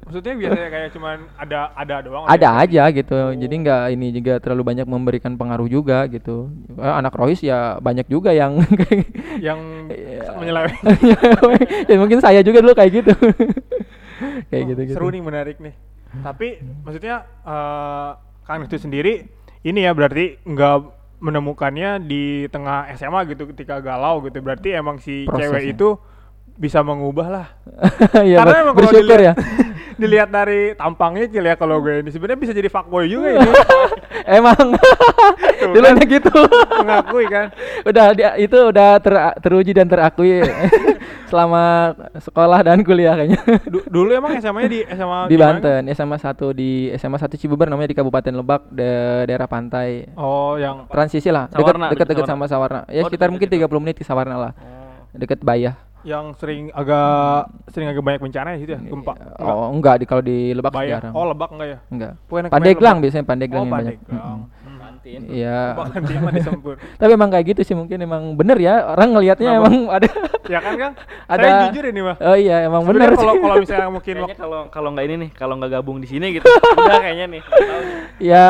Maksudnya 0.07 0.35
biasanya 0.39 0.69
kayak 0.71 0.89
cuman 0.95 1.17
ada 1.35 1.75
ada 1.75 1.97
doang. 2.01 2.23
ada 2.23 2.39
yang- 2.39 2.63
aja 2.63 2.83
gitu. 2.95 3.19
Jadi 3.35 3.55
nggak 3.59 3.83
ini 3.91 4.07
juga 4.15 4.39
terlalu 4.39 4.63
banyak 4.65 4.87
memberikan 4.87 5.35
pengaruh 5.35 5.67
juga 5.67 6.07
gitu. 6.07 6.55
Eh, 6.73 6.95
Anak 6.95 7.11
Rohis 7.13 7.43
ya 7.43 7.83
banyak 7.83 8.07
juga 8.07 8.31
yang 8.31 8.63
yang 9.43 9.59
Iya. 9.91 10.39
menyeleweng. 10.39 10.79
ya 11.91 11.97
mungkin 11.99 12.19
saya 12.19 12.39
juga 12.41 12.63
dulu 12.63 12.73
kayak 12.73 12.93
gitu. 12.95 13.13
kayak 14.51 14.63
Oh, 14.63 14.69
gitu 14.71 14.81
gitu. 14.85 14.95
Seru 14.95 15.11
nih 15.11 15.19
menarik 15.21 15.59
nih. 15.59 15.75
Tapi 16.23 16.61
maksudnya 16.85 17.25
eh 17.43 18.11
Kang 18.45 18.61
itu 18.63 18.77
sendiri 18.77 19.25
ini 19.65 19.81
ya 19.81 19.97
berarti 19.97 20.37
nggak 20.45 20.77
menemukannya 21.25 22.05
di 22.05 22.45
tengah 22.53 22.93
SMA 22.95 23.25
gitu 23.33 23.49
ketika 23.49 23.81
galau 23.81 24.21
gitu. 24.23 24.37
Berarti 24.45 24.77
emang 24.77 25.01
si 25.01 25.25
cewek 25.25 25.49
Prosesnya. 25.65 25.73
itu 25.73 25.89
bisa 26.55 26.85
mengubah 26.85 27.29
lah. 27.33 27.47
Iya, 28.29 28.45
Karena 28.45 28.57
emang 28.63 28.75
kalau 28.77 28.91
bersyukur 28.93 29.19
ya. 29.19 29.33
dilihat, 29.33 29.37
dilihat 30.01 30.29
dari 30.31 30.61
tampangnya 30.77 31.27
Cil 31.27 31.47
ya 31.49 31.57
kalau 31.57 31.81
gue 31.81 32.05
ini 32.05 32.11
sebenarnya 32.13 32.39
bisa 32.39 32.53
jadi 32.53 32.69
fuckboy 32.71 33.09
juga 33.09 33.41
ini. 33.41 33.51
Emang 34.39 34.57
dulunya 35.75 36.01
kan. 36.01 36.13
gitu. 36.15 36.37
Mengakui 36.81 37.25
kan. 37.27 37.47
udah 37.85 38.07
dia, 38.15 38.31
itu 38.39 38.59
udah 38.71 38.97
ter- 39.03 39.37
teruji 39.43 39.73
dan 39.75 39.89
terakui 39.91 40.41
selama 41.35 41.65
sekolah 42.15 42.63
dan 42.63 42.79
kuliah 42.81 43.19
kayaknya 43.19 43.43
Du- 43.75 43.83
dulu 43.85 44.15
emang 44.15 44.39
SMA-nya 44.39 44.71
di 44.71 44.81
SMA 44.87 45.19
di 45.27 45.35
mana? 45.35 45.59
Banten 45.59 45.83
SMA 45.91 46.15
1 46.17 46.31
di 46.55 46.71
SMA 46.95 47.19
1 47.19 47.35
Cibeber 47.35 47.67
namanya 47.67 47.91
di 47.91 47.99
Kabupaten 47.99 48.31
Lebak 48.33 48.71
de- 48.71 49.27
daerah 49.27 49.51
pantai 49.51 50.07
Oh, 50.15 50.55
yang 50.55 50.87
transisi 50.87 51.27
lah 51.29 51.51
dekat 51.51 52.07
dekat 52.07 52.23
sama 52.25 52.47
Sawarna 52.47 52.87
ya 52.87 53.03
Oh, 53.03 53.11
sekitar 53.11 53.29
mungkin 53.29 53.51
gitu. 53.51 53.67
30 53.67 53.83
menit 53.83 53.99
ke 53.99 54.07
Sawarna 54.07 54.39
lah 54.39 54.53
Oh. 54.55 55.11
dekat 55.13 55.43
Bayah 55.43 55.75
yang 56.05 56.37
sering 56.37 56.69
agak 56.71 57.49
sering 57.67 57.89
agak 57.89 58.05
banyak 58.05 58.21
bencana 58.21 58.49
ya 58.53 58.59
situ 58.61 58.71
ya, 58.71 58.79
gempa. 58.79 59.17
Enggak. 59.17 59.41
oh 59.41 59.67
enggak 59.73 59.95
di 59.97 60.05
kalau 60.05 60.21
di 60.21 60.53
Lebak 60.53 60.71
sih 60.71 60.79
Bayar. 60.79 61.01
jarang 61.01 61.15
Oh, 61.17 61.25
lebak 61.25 61.49
enggak 61.51 61.67
ya? 61.67 61.79
enggak 61.89 62.13
Pandeglang 62.53 62.97
biasanya 63.01 63.25
Pandeglang 63.25 63.59
Oh, 63.59 63.65
yang 63.65 63.73
banyak 63.75 63.95
Pandeglang. 63.99 64.21
Mm-mm. 64.21 64.37
Hmm. 64.39 64.54
Kantin. 65.05 65.21
Iya 65.29 65.61
Bahkan 65.79 66.01
dia 66.09 66.19
mah 66.19 66.33
disempur. 66.33 66.75
tapi 67.01 67.11
emang 67.13 67.29
kayak 67.29 67.45
gitu 67.53 67.61
sih 67.63 67.77
mungkin 67.77 68.01
emang 68.01 68.33
bener 68.33 68.57
ya 68.57 68.89
orang 68.89 69.13
ngelihatnya 69.13 69.51
emang 69.61 69.93
ada 69.93 70.09
ya 70.53 70.59
kan 70.65 70.73
Kang? 70.81 70.95
Ada- 71.29 71.45
Saya 71.45 71.63
jujur 71.69 71.85
ini 71.93 72.01
mah. 72.01 72.17
oh 72.17 72.37
iya 72.37 72.57
emang 72.65 72.83
bener 72.89 73.13
kalau 73.13 73.21
sih 73.21 73.41
kalau 73.45 73.57
misalnya 73.61 73.91
mungkin 73.93 74.15
kalau 74.33 74.61
kalau 74.73 74.89
nggak 74.97 75.05
ini 75.05 75.15
nih, 75.17 75.31
kalau 75.37 75.55
nggak 75.61 75.73
gabung 75.77 75.99
di 76.01 76.09
sini 76.09 76.37
gitu, 76.37 76.45
udah 76.49 76.97
kayaknya 77.01 77.27
nih. 77.29 77.43
Tahu 77.45 77.81
nih. 77.81 77.97
Ya, 78.21 78.47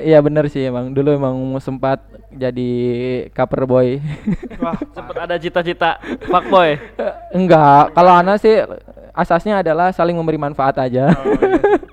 ya 0.00 0.18
bener 0.20 0.44
sih 0.48 0.68
emang 0.68 0.92
dulu 0.92 1.12
emang 1.12 1.36
sempat 1.60 2.00
jadi 2.32 2.70
cover 3.30 3.62
boy. 3.64 3.88
wah, 4.60 4.76
Sempet 4.92 5.16
ada 5.16 5.36
cita-cita 5.38 6.00
fuckboy. 6.26 6.76
Enggak, 7.30 7.92
kalau 7.92 8.12
Ana 8.12 8.36
sih 8.36 8.58
asasnya 9.14 9.62
adalah 9.62 9.92
saling 9.94 10.16
memberi 10.16 10.36
manfaat 10.36 10.76
aja. 10.80 11.12
oh, 11.14 11.36
iya 11.38 11.83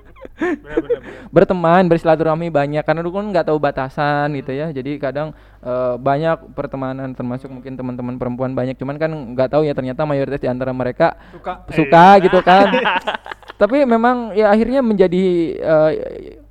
berteman 1.28 1.86
bersilaturahmi 1.86 2.48
banyak 2.48 2.82
karena 2.82 3.00
dulu 3.00 3.18
kan 3.18 3.26
nggak 3.30 3.46
tahu 3.48 3.58
batasan 3.58 4.34
gitu 4.36 4.52
ya. 4.52 4.70
Jadi 4.70 4.96
kadang 4.96 5.32
eh, 5.60 5.94
banyak 5.96 6.52
pertemanan 6.52 7.12
termasuk 7.12 7.48
mungkin 7.48 7.74
teman-teman 7.74 8.16
perempuan 8.16 8.52
banyak. 8.52 8.76
Cuman 8.76 8.96
kan 8.96 9.10
nggak 9.32 9.48
tahu 9.50 9.62
ya 9.62 9.72
ternyata 9.72 10.02
mayoritas 10.02 10.38
di 10.38 10.48
antara 10.48 10.70
mereka 10.70 11.14
Suka. 11.32 11.52
suka 11.70 12.06
Eh, 12.16 12.22
gitu 12.26 12.38
kan. 12.40 12.66
Tapi 13.60 13.86
memang 13.86 14.34
ya 14.34 14.50
akhirnya 14.50 14.82
menjadi 14.82 15.24
eh, 15.54 15.90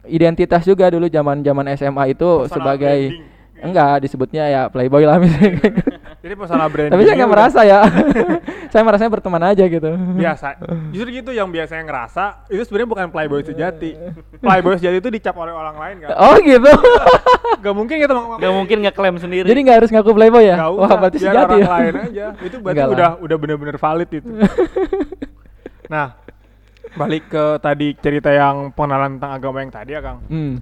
identitas 0.07 0.63
juga 0.63 0.89
dulu 0.89 1.07
zaman 1.07 1.39
zaman 1.39 1.65
SMA 1.75 2.03
itu 2.11 2.25
Personal 2.25 2.49
sebagai 2.49 2.99
branding. 3.11 3.61
enggak 3.61 3.93
disebutnya 4.01 4.43
ya 4.47 4.61
playboy 4.67 5.05
lah 5.05 5.21
misalnya 5.21 5.59
Jadi 6.21 6.33
personal 6.37 6.69
branding. 6.69 6.93
tapi 6.93 7.01
saya 7.01 7.15
nggak 7.17 7.31
merasa 7.33 7.59
ya 7.61 7.79
saya 8.71 8.85
merasanya 8.85 9.09
berteman 9.09 9.41
aja 9.41 9.65
gitu 9.65 9.89
biasa. 10.15 10.47
Justru 10.93 11.09
gitu 11.17 11.31
yang 11.33 11.49
biasanya 11.49 11.81
ngerasa 11.81 12.45
itu 12.47 12.61
sebenarnya 12.61 12.89
bukan 12.89 13.07
playboy 13.09 13.41
sejati. 13.41 13.97
Playboy 14.37 14.77
sejati 14.77 14.97
itu 14.97 15.09
dicap 15.09 15.33
oleh 15.35 15.49
orang 15.49 15.73
lain 15.73 15.95
kan. 16.05 16.13
oh 16.15 16.37
gitu 16.37 16.69
Gak 17.57 17.73
mungkin 17.73 17.95
kita 17.97 18.13
mau 18.13 18.37
Gak 18.37 18.53
mungkin 18.53 18.77
ngeklaim 18.81 19.17
sendiri. 19.17 19.45
jadi 19.45 19.59
nggak 19.59 19.77
harus 19.77 19.89
ngaku 19.89 20.11
playboy 20.13 20.45
ya 20.45 20.55
Gak 20.57 20.71
wah 20.71 20.91
berarti 20.95 21.17
biar 21.17 21.25
sejati 21.25 21.41
orang 21.43 21.57
ya 21.57 21.69
lain 21.69 21.93
aja. 22.05 22.25
Itu 22.37 22.55
berarti 22.57 22.69
Enggak 22.69 22.85
lah. 22.85 22.93
udah 22.93 23.09
udah 23.19 23.37
bener-bener 23.37 23.75
valid 23.77 24.09
itu. 24.11 24.29
nah, 25.93 26.07
balik 26.93 27.27
ke 27.27 27.43
tadi 27.57 27.97
cerita 27.97 28.29
yang 28.29 28.69
pengenalan 28.71 29.17
tentang 29.17 29.31
agama 29.33 29.57
yang 29.59 29.71
tadi 29.71 29.91
ya, 29.93 30.01
Kang. 30.01 30.19
Hmm. 30.29 30.61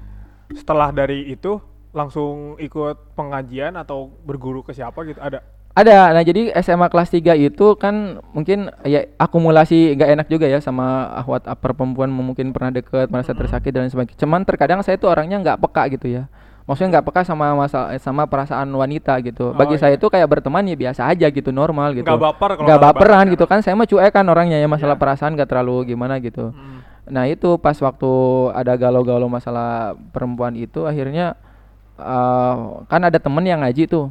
Setelah 0.49 0.89
dari 0.89 1.29
itu 1.29 1.59
langsung 1.91 2.53
ikut 2.57 3.13
pengajian 3.13 3.73
atau 3.73 4.13
berguru 4.23 4.61
ke 4.61 4.71
siapa 4.71 5.01
gitu 5.03 5.17
ada? 5.17 5.41
Ada, 5.71 6.11
nah 6.11 6.19
jadi 6.19 6.49
SMA 6.59 6.89
kelas 6.89 7.07
3 7.07 7.39
itu 7.39 7.77
kan 7.77 8.19
mungkin 8.33 8.67
ya 8.83 9.05
akumulasi 9.15 9.95
nggak 9.95 10.09
enak 10.11 10.27
juga 10.27 10.43
ya 10.43 10.59
sama 10.59 11.07
ahwat 11.15 11.45
upper 11.45 11.71
perempuan 11.71 12.09
mungkin 12.09 12.51
pernah 12.51 12.73
deket, 12.73 13.07
merasa 13.07 13.31
tersakiti 13.31 13.71
dan 13.71 13.87
sebagainya. 13.87 14.17
Cuman 14.17 14.43
terkadang 14.43 14.81
saya 14.81 14.97
tuh 14.97 15.07
orangnya 15.07 15.39
nggak 15.39 15.57
peka 15.61 15.87
gitu 15.93 16.09
ya. 16.09 16.23
Maksudnya 16.67 16.99
nggak 16.99 17.05
peka 17.07 17.21
sama 17.23 17.53
masalah 17.55 17.95
sama 17.97 18.27
perasaan 18.27 18.67
wanita 18.67 19.17
gitu. 19.23 19.55
Bagi 19.55 19.73
Oh, 19.73 19.79
saya 19.79 19.95
iya. 19.95 19.97
itu 19.97 20.05
kayak 20.05 20.27
berteman 20.27 20.67
ya 20.67 20.75
biasa 20.75 21.01
aja 21.07 21.27
gitu, 21.29 21.49
normal 21.49 21.95
gitu. 21.95 22.05
Nggak 22.05 22.21
baper 22.27 22.51
Nggak 22.59 22.79
baperan 22.83 23.09
bahasanya. 23.15 23.33
gitu 23.33 23.45
kan. 23.47 23.59
Saya 23.63 23.73
mah 23.73 23.87
cuek 23.87 24.11
kan 24.11 24.25
orangnya 24.27 24.57
ya 24.59 24.67
masalah 24.67 24.93
Iya. 24.93 25.01
perasaan 25.01 25.31
nggak 25.33 25.47
terlalu 25.47 25.75
gimana 25.87 26.19
gitu. 26.19 26.51
Hmm. 26.51 26.81
Nah 27.07 27.25
itu 27.25 27.55
pas 27.57 27.73
waktu 27.73 28.11
ada 28.53 28.73
galau-galau 28.75 29.25
masalah 29.25 29.95
perempuan 30.11 30.53
itu 30.53 30.83
akhirnya 30.85 31.39
eh, 31.99 32.55
kan 32.87 33.01
ada 33.03 33.19
temen 33.19 33.43
yang 33.43 33.59
ngaji 33.59 33.85
tuh 33.85 34.07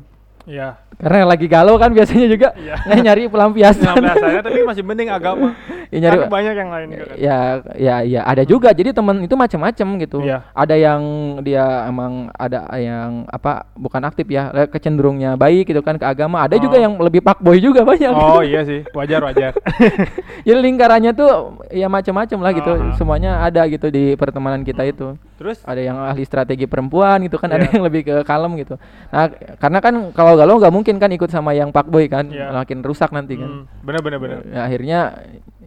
Iya. 0.48 0.80
karena 0.96 1.28
lagi 1.28 1.44
galau 1.44 1.76
kan 1.76 1.92
biasanya 1.92 2.24
juga 2.24 2.56
Iya. 2.56 2.80
nah, 2.88 2.96
nyari 2.96 3.28
pelampiasan 3.28 4.00
Biasanya 4.00 4.40
tapi 4.40 4.64
masih 4.64 4.80
mending 4.80 5.12
agama. 5.12 5.52
Ya, 5.88 5.98
nyari 6.02 6.16
Kan 6.18 6.28
banyak 6.28 6.54
yang 6.54 6.68
lain 6.68 6.86
juga 6.90 7.04
kan. 7.06 7.16
ya 7.16 7.38
ya 7.74 7.96
ya. 8.02 8.20
Ada 8.22 8.42
juga. 8.42 8.68
Jadi 8.70 8.92
temen 8.92 9.16
itu 9.20 9.34
macam-macam 9.34 9.88
gitu. 9.98 10.18
Iya. 10.20 10.44
ada 10.52 10.74
yang 10.74 11.00
dia 11.40 11.64
emang 11.84 12.28
ada 12.30 12.68
yang 12.74 13.24
apa 13.26 13.64
bukan 13.72 14.02
aktif 14.02 14.26
ya. 14.26 14.52
Kecenderungnya 14.68 15.34
baik 15.34 15.66
gitu 15.66 15.80
kan 15.80 15.96
ke 15.96 16.04
agama. 16.04 16.44
Ada 16.44 16.56
juga 16.56 16.76
Oh. 16.76 16.82
yang 16.82 16.94
lebih 16.98 17.20
pak 17.20 17.38
boy 17.38 17.56
juga 17.56 17.82
banyak. 17.82 18.10
Oh 18.10 18.44
iya 18.44 18.62
sih, 18.62 18.84
wajar 18.90 19.22
wajar. 19.22 19.56
jadi 20.46 20.58
lingkarannya 20.58 21.12
tuh 21.12 21.30
ya 21.70 21.86
macam-macam 21.86 22.38
lah 22.38 22.52
gitu. 22.52 22.70
Aha. 22.70 22.94
semuanya 22.94 23.40
ada 23.40 23.64
gitu 23.66 23.88
di 23.88 24.12
pertemanan 24.14 24.62
kita 24.62 24.84
itu. 24.84 25.16
Terus? 25.36 25.62
Ada 25.62 25.80
yang 25.80 25.96
ahli 25.96 26.22
strategi 26.22 26.66
perempuan 26.66 27.22
gitu 27.22 27.36
kan. 27.36 27.48
Ada 27.48 27.64
Iya. 27.64 27.72
yang 27.72 27.82
lebih 27.82 28.02
ke 28.04 28.16
kalem 28.22 28.56
gitu. 28.56 28.76
Nah 29.08 29.24
karena 29.56 29.78
kan 29.78 29.94
kalau 30.12 30.34
galau 30.34 30.58
nggak 30.58 30.70
mungkin 30.70 30.96
kan 30.96 31.08
ikut 31.08 31.28
sama 31.28 31.52
yang 31.52 31.70
pak 31.70 31.86
boy 31.86 32.04
kan. 32.06 32.28
Iya. 32.28 32.50
makin 32.50 32.82
rusak 32.82 33.08
nanti 33.08 33.34
kan. 33.34 33.48
Hmm, 33.48 33.64
bener 33.80 34.00
bener 34.00 34.18
bener. 34.18 34.38
Ya, 34.44 34.60
akhirnya 34.64 34.98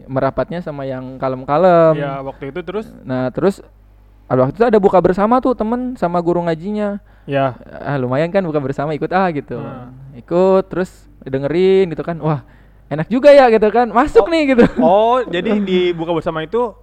merapatnya 0.08 0.63
sama 0.63 0.88
yang 0.88 1.17
kalem-kalem. 1.17 1.98
Ya 1.98 2.22
waktu 2.22 2.53
itu 2.53 2.62
terus? 2.62 2.88
Nah 3.05 3.29
terus 3.29 3.60
ada 4.31 4.48
waktu 4.48 4.55
itu 4.55 4.65
ada 4.65 4.79
buka 4.79 4.98
bersama 5.03 5.43
tuh 5.43 5.53
temen 5.58 5.98
sama 6.00 6.22
guru 6.24 6.46
ngajinya. 6.46 7.03
Ya 7.29 7.58
ah 7.84 7.98
lumayan 8.00 8.29
kan 8.34 8.41
buka 8.46 8.58
bersama 8.62 8.96
ikut 8.96 9.12
ah 9.12 9.29
gitu. 9.29 9.60
Hmm. 9.60 9.93
ikut 10.17 10.67
terus 10.67 10.91
dengerin 11.24 11.91
gitu 11.91 12.03
kan. 12.03 12.17
Wah 12.20 12.41
enak 12.91 13.08
juga 13.08 13.31
ya 13.31 13.48
gitu 13.51 13.67
kan. 13.72 13.89
Masuk 13.89 14.27
nih 14.27 14.55
gitu. 14.55 14.65
Oh, 14.84 15.24
jadi 15.24 15.58
di 15.60 15.96
buka 15.96 16.12
bersama 16.12 16.43
itu 16.43 16.75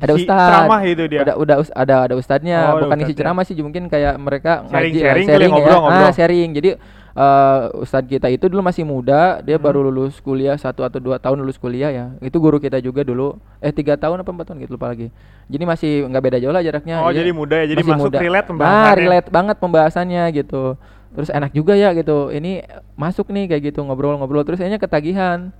ada 0.00 0.12
si 0.12 0.22
ustad 0.22 0.38
ceramah 0.40 0.80
itu 0.82 1.04
dia. 1.06 1.20
udah 1.22 1.34
udah 1.36 1.56
us- 1.58 1.74
ada 1.74 1.94
ada 2.02 2.14
ustadnya 2.14 2.58
Oh, 2.70 2.82
bukan 2.82 2.98
isi 3.00 3.12
ceramah 3.12 3.42
sih 3.42 3.54
mungkin 3.56 3.86
kayak 3.86 4.14
mereka 4.16 4.64
Sharing- 4.64 4.70
ngaji 4.70 4.96
ya, 4.96 5.04
sharing 5.06 5.26
kali, 5.26 5.32
sharing 5.34 5.50
ya. 5.50 5.54
ngobrol-ngobrol. 5.54 6.02
ah 6.02 6.12
sharing. 6.12 6.50
Jadi 6.52 6.70
eh 7.10 7.60
ustadz 7.76 8.06
kita 8.06 8.26
itu 8.26 8.46
dulu 8.46 8.62
masih 8.62 8.82
muda 8.82 9.20
dia 9.40 9.54
Hmm. 9.54 9.64
baru 9.64 9.82
lulus 9.82 10.18
kuliah 10.18 10.54
satu 10.54 10.80
atau 10.80 10.96
dua 10.96 11.16
tahun 11.16 11.40
lulus 11.40 11.56
kuliah 11.56 11.90
ya. 11.90 12.06
Itu 12.18 12.38
guru 12.38 12.56
kita 12.56 12.78
juga 12.78 13.02
dulu. 13.02 13.34
Eh 13.58 13.70
tiga 13.70 13.94
tahun 13.94 14.20
apa 14.20 14.30
empat 14.30 14.46
tahun 14.46 14.58
gitu 14.60 14.74
lupa 14.74 14.88
lagi. 14.88 15.10
Jadi 15.46 15.64
masih 15.64 15.92
nggak 16.06 16.22
beda 16.22 16.38
jauh 16.38 16.50
lah 16.50 16.62
jaraknya. 16.62 17.02
Oh, 17.02 17.10
Iya. 17.10 17.20
jadi 17.20 17.30
muda 17.30 17.56
ya, 17.56 17.66
jadi 17.68 17.82
Masih 17.82 17.92
masuk 17.92 18.10
relate 18.14 18.30
nah 18.38 18.48
pembahasannya. 18.48 18.94
relate 18.96 19.28
banget 19.28 19.56
pembahasannya 19.58 20.22
gitu. 20.32 20.62
Terus 21.10 21.28
enak 21.28 21.50
juga 21.50 21.74
ya 21.74 21.90
gitu. 21.90 22.30
Ini 22.30 22.62
masuk 22.94 23.26
nih 23.28 23.50
kayak 23.50 23.62
gitu 23.68 23.82
ngobrol-ngobrol. 23.82 24.46
Terus 24.46 24.62
kayaknya 24.62 24.78
ketagihan 24.78 25.50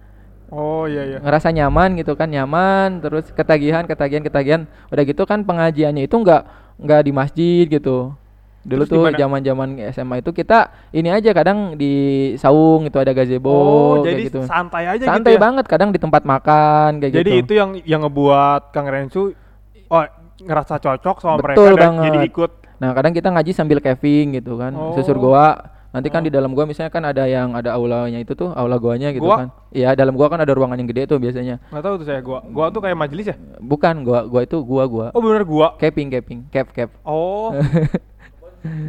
Oh 0.51 0.85
iya 0.85 1.03
iya. 1.07 1.19
ngerasa 1.19 1.49
nyaman 1.49 1.95
gitu 1.95 2.13
kan 2.13 2.27
nyaman 2.27 2.99
terus 2.99 3.31
ketagihan 3.31 3.83
ketagihan 3.85 4.21
ketagihan 4.21 4.61
udah 4.89 5.05
gitu 5.05 5.23
kan 5.23 5.41
pengajiannya 5.41 6.05
itu 6.05 6.17
nggak 6.17 6.43
nggak 6.77 7.01
di 7.01 7.13
masjid 7.13 7.65
gitu 7.65 8.13
dulu 8.61 8.83
Terus 8.83 8.91
tuh 8.91 9.03
mana? 9.07 9.17
zaman 9.17 9.41
zaman 9.41 9.69
SMA 9.89 10.21
itu 10.21 10.31
kita 10.33 10.59
ini 10.91 11.09
aja 11.09 11.31
kadang 11.31 11.75
di 11.75 11.93
saung 12.35 12.85
itu 12.85 12.99
ada 12.99 13.09
gazebo 13.11 13.49
Oh, 13.49 13.95
kayak 13.97 14.05
jadi 14.11 14.23
gitu 14.27 14.39
santai 14.45 14.85
aja 14.87 15.05
santai 15.07 15.33
gitu 15.33 15.39
ya. 15.39 15.41
banget 15.41 15.65
kadang 15.65 15.89
di 15.89 15.99
tempat 15.99 16.23
makan 16.23 17.01
kayak 17.01 17.13
Jadi 17.15 17.31
gitu 17.31 17.41
itu 17.41 17.53
yang 17.55 17.71
yang 17.85 18.01
ngebuat 18.03 18.69
Kang 18.71 18.85
Rensu 18.85 19.33
oh 19.87 20.05
ngerasa 20.41 20.77
cocok 20.77 21.17
sama 21.17 21.37
Betul 21.39 21.73
mereka 21.73 21.81
dan 21.81 21.93
jadi 22.01 22.19
banget. 22.19 22.29
ikut. 22.29 22.51
nah 22.77 22.91
kadang 22.91 23.13
kita 23.13 23.29
ngaji 23.31 23.51
sambil 23.51 23.79
caving 23.79 24.35
gitu 24.35 24.57
kan 24.57 24.73
susur 24.93 25.15
Oh. 25.15 25.23
goa 25.23 25.49
nanti 25.91 26.07
kan 26.07 26.21
Oh. 26.21 26.27
di 26.27 26.31
dalam 26.31 26.51
gua 26.51 26.65
misalnya 26.65 26.89
kan 26.89 27.03
ada 27.03 27.25
yang 27.25 27.51
ada 27.53 27.75
aulanya 27.75 28.17
itu 28.17 28.33
tuh 28.33 28.51
aula 28.51 28.77
goanya 28.77 29.11
gitu 29.11 29.23
Gua? 29.23 29.37
kan 29.37 29.49
iya 29.71 29.91
dalam 29.93 30.15
gua 30.15 30.27
kan 30.27 30.39
ada 30.39 30.51
ruangan 30.51 30.75
yang 30.75 30.87
gede 30.87 31.05
tuh 31.05 31.17
biasanya 31.17 31.59
Nggak 31.69 31.83
tahu 31.83 31.95
tuh 31.97 32.07
saya 32.07 32.21
gua. 32.21 32.39
Gua 32.47 32.67
tuh 32.69 32.81
kayak 32.81 32.97
majelis 32.97 33.27
ya. 33.27 33.37
bukan 33.59 34.03
gua 34.03 34.23
gua 34.23 34.41
itu 34.41 34.57
gua 34.61 34.85
gua 34.85 35.07
Oh 35.11 35.21
bener 35.21 35.43
gua. 35.43 35.75
caping 35.77 36.09
caping 36.09 36.47
cap 36.49 36.71
cap 36.71 36.95
Oh. 37.03 37.51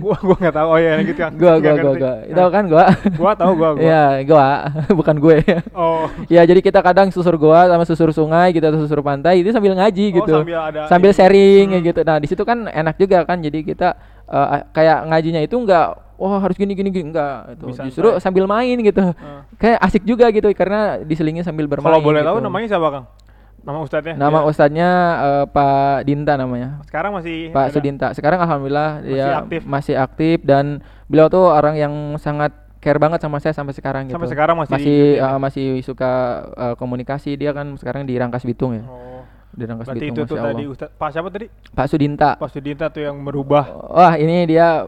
gua 0.04 0.20
gua 0.20 0.36
nggak 0.36 0.52
tahu. 0.54 0.68
Oh 0.68 0.78
iya 0.78 1.00
gitu 1.00 1.16
kan. 1.16 1.32
gua 1.34 1.56
gua 1.56 1.74
gua 1.74 1.94
gua 1.96 2.14
itu 2.22 2.42
kan 2.46 2.64
gua 2.68 2.86
Gua 3.16 3.32
tahu 3.34 3.52
gua 3.56 3.70
gua. 3.72 3.82
Iya, 3.82 4.04
gua 4.22 4.48
bukan 5.00 5.16
gue. 5.18 5.38
Oh. 5.72 6.12
ya, 6.34 6.44
jadi 6.44 6.60
kita 6.60 6.84
kadang 6.84 7.08
susur 7.08 7.34
gua 7.34 7.66
sama 7.66 7.82
susur 7.82 8.12
sungai 8.12 8.52
gitu 8.52 8.62
atau 8.62 8.78
susur 8.78 9.00
pantai 9.00 9.40
itu 9.40 9.48
sambil 9.50 9.72
ngaji 9.74 10.12
Oh, 10.12 10.16
gitu. 10.20 10.34
sambil 10.38 10.60
ada 10.62 10.82
Sambil 10.86 11.12
sharing 11.12 11.72
Hmm. 11.72 11.84
gitu. 11.84 12.04
Nah, 12.04 12.20
di 12.20 12.28
situ 12.28 12.44
kan 12.44 12.68
enak 12.68 13.00
juga 13.00 13.24
kan. 13.24 13.40
Jadi 13.40 13.64
kita 13.64 13.96
eh, 14.32 14.64
kayak 14.72 15.12
ngajinya 15.12 15.42
itu 15.44 15.56
enggak 15.60 15.88
wah 16.16 16.38
harus 16.38 16.56
gini 16.56 16.72
gini 16.72 16.90
gini 16.90 17.12
enggak 17.12 17.58
itu. 17.60 17.66
Bisa 17.70 17.82
Justru 17.86 18.08
sambil 18.18 18.48
main 18.48 18.78
gitu. 18.80 19.02
Ah. 19.18 19.44
Kayak 19.60 19.78
asik 19.84 20.04
juga 20.08 20.32
gitu 20.32 20.48
karena 20.56 21.04
diselingi 21.04 21.44
sambil 21.44 21.68
bermain. 21.68 21.92
Kalau 21.92 22.00
boleh 22.00 22.22
tahu 22.24 22.38
gitu. 22.40 22.46
namanya 22.46 22.68
siapa 22.72 22.88
Kang? 22.90 23.06
Nama 23.62 23.78
ustadznya? 23.78 24.14
Nama 24.18 24.40
Dia 24.42 24.50
ustadznya 24.50 24.90
eh, 25.22 25.46
Pak 25.50 25.98
Dinta 26.10 26.34
namanya. 26.34 26.82
sekarang 26.90 27.12
masih 27.14 27.54
Pak 27.54 27.62
ada? 27.62 27.74
Sudinta. 27.74 28.08
Sekarang 28.18 28.40
alhamdulillah 28.42 29.02
Masih 29.02 29.12
dia 29.14 29.26
aktif. 29.38 29.62
masih 29.66 29.96
aktif 29.98 30.38
dan 30.42 30.82
beliau 31.06 31.30
tuh 31.30 31.46
orang 31.46 31.78
yang 31.78 31.94
sangat 32.18 32.50
care 32.82 32.98
banget 32.98 33.22
sama 33.22 33.38
saya 33.38 33.54
sampai 33.54 33.78
sekarang 33.78 34.10
gitu. 34.10 34.18
Sampai 34.18 34.34
sekarang 34.34 34.58
masih 34.58 34.74
masih 34.74 34.98
di- 34.98 35.22
uh, 35.22 35.38
masih 35.38 35.68
suka 35.86 36.12
uh, 36.58 36.74
komunikasi. 36.74 37.38
Dia 37.38 37.54
kan 37.54 37.78
sekarang 37.78 38.10
di 38.10 38.18
Rangkas 38.18 38.42
Bitung 38.42 38.74
ya. 38.74 38.86
Oh. 38.90 39.21
Di 39.52 39.64
Rangkas 39.64 39.86
Berarti 39.86 40.06
Bitung 40.06 40.16
itu 40.16 40.24
tuh 40.26 40.38
tadi. 40.38 40.64
Ustaz 40.66 40.90
Pak 40.92 41.10
siapa 41.12 41.28
tadi? 41.28 41.48
Pak 41.50 41.86
Sudinta. 41.86 42.30
Pak 42.36 42.50
Sudinta 42.50 42.86
tuh 42.88 43.02
yang 43.04 43.20
merubah 43.20 43.64
Wah, 43.92 44.14
ini 44.16 44.48
dia 44.48 44.88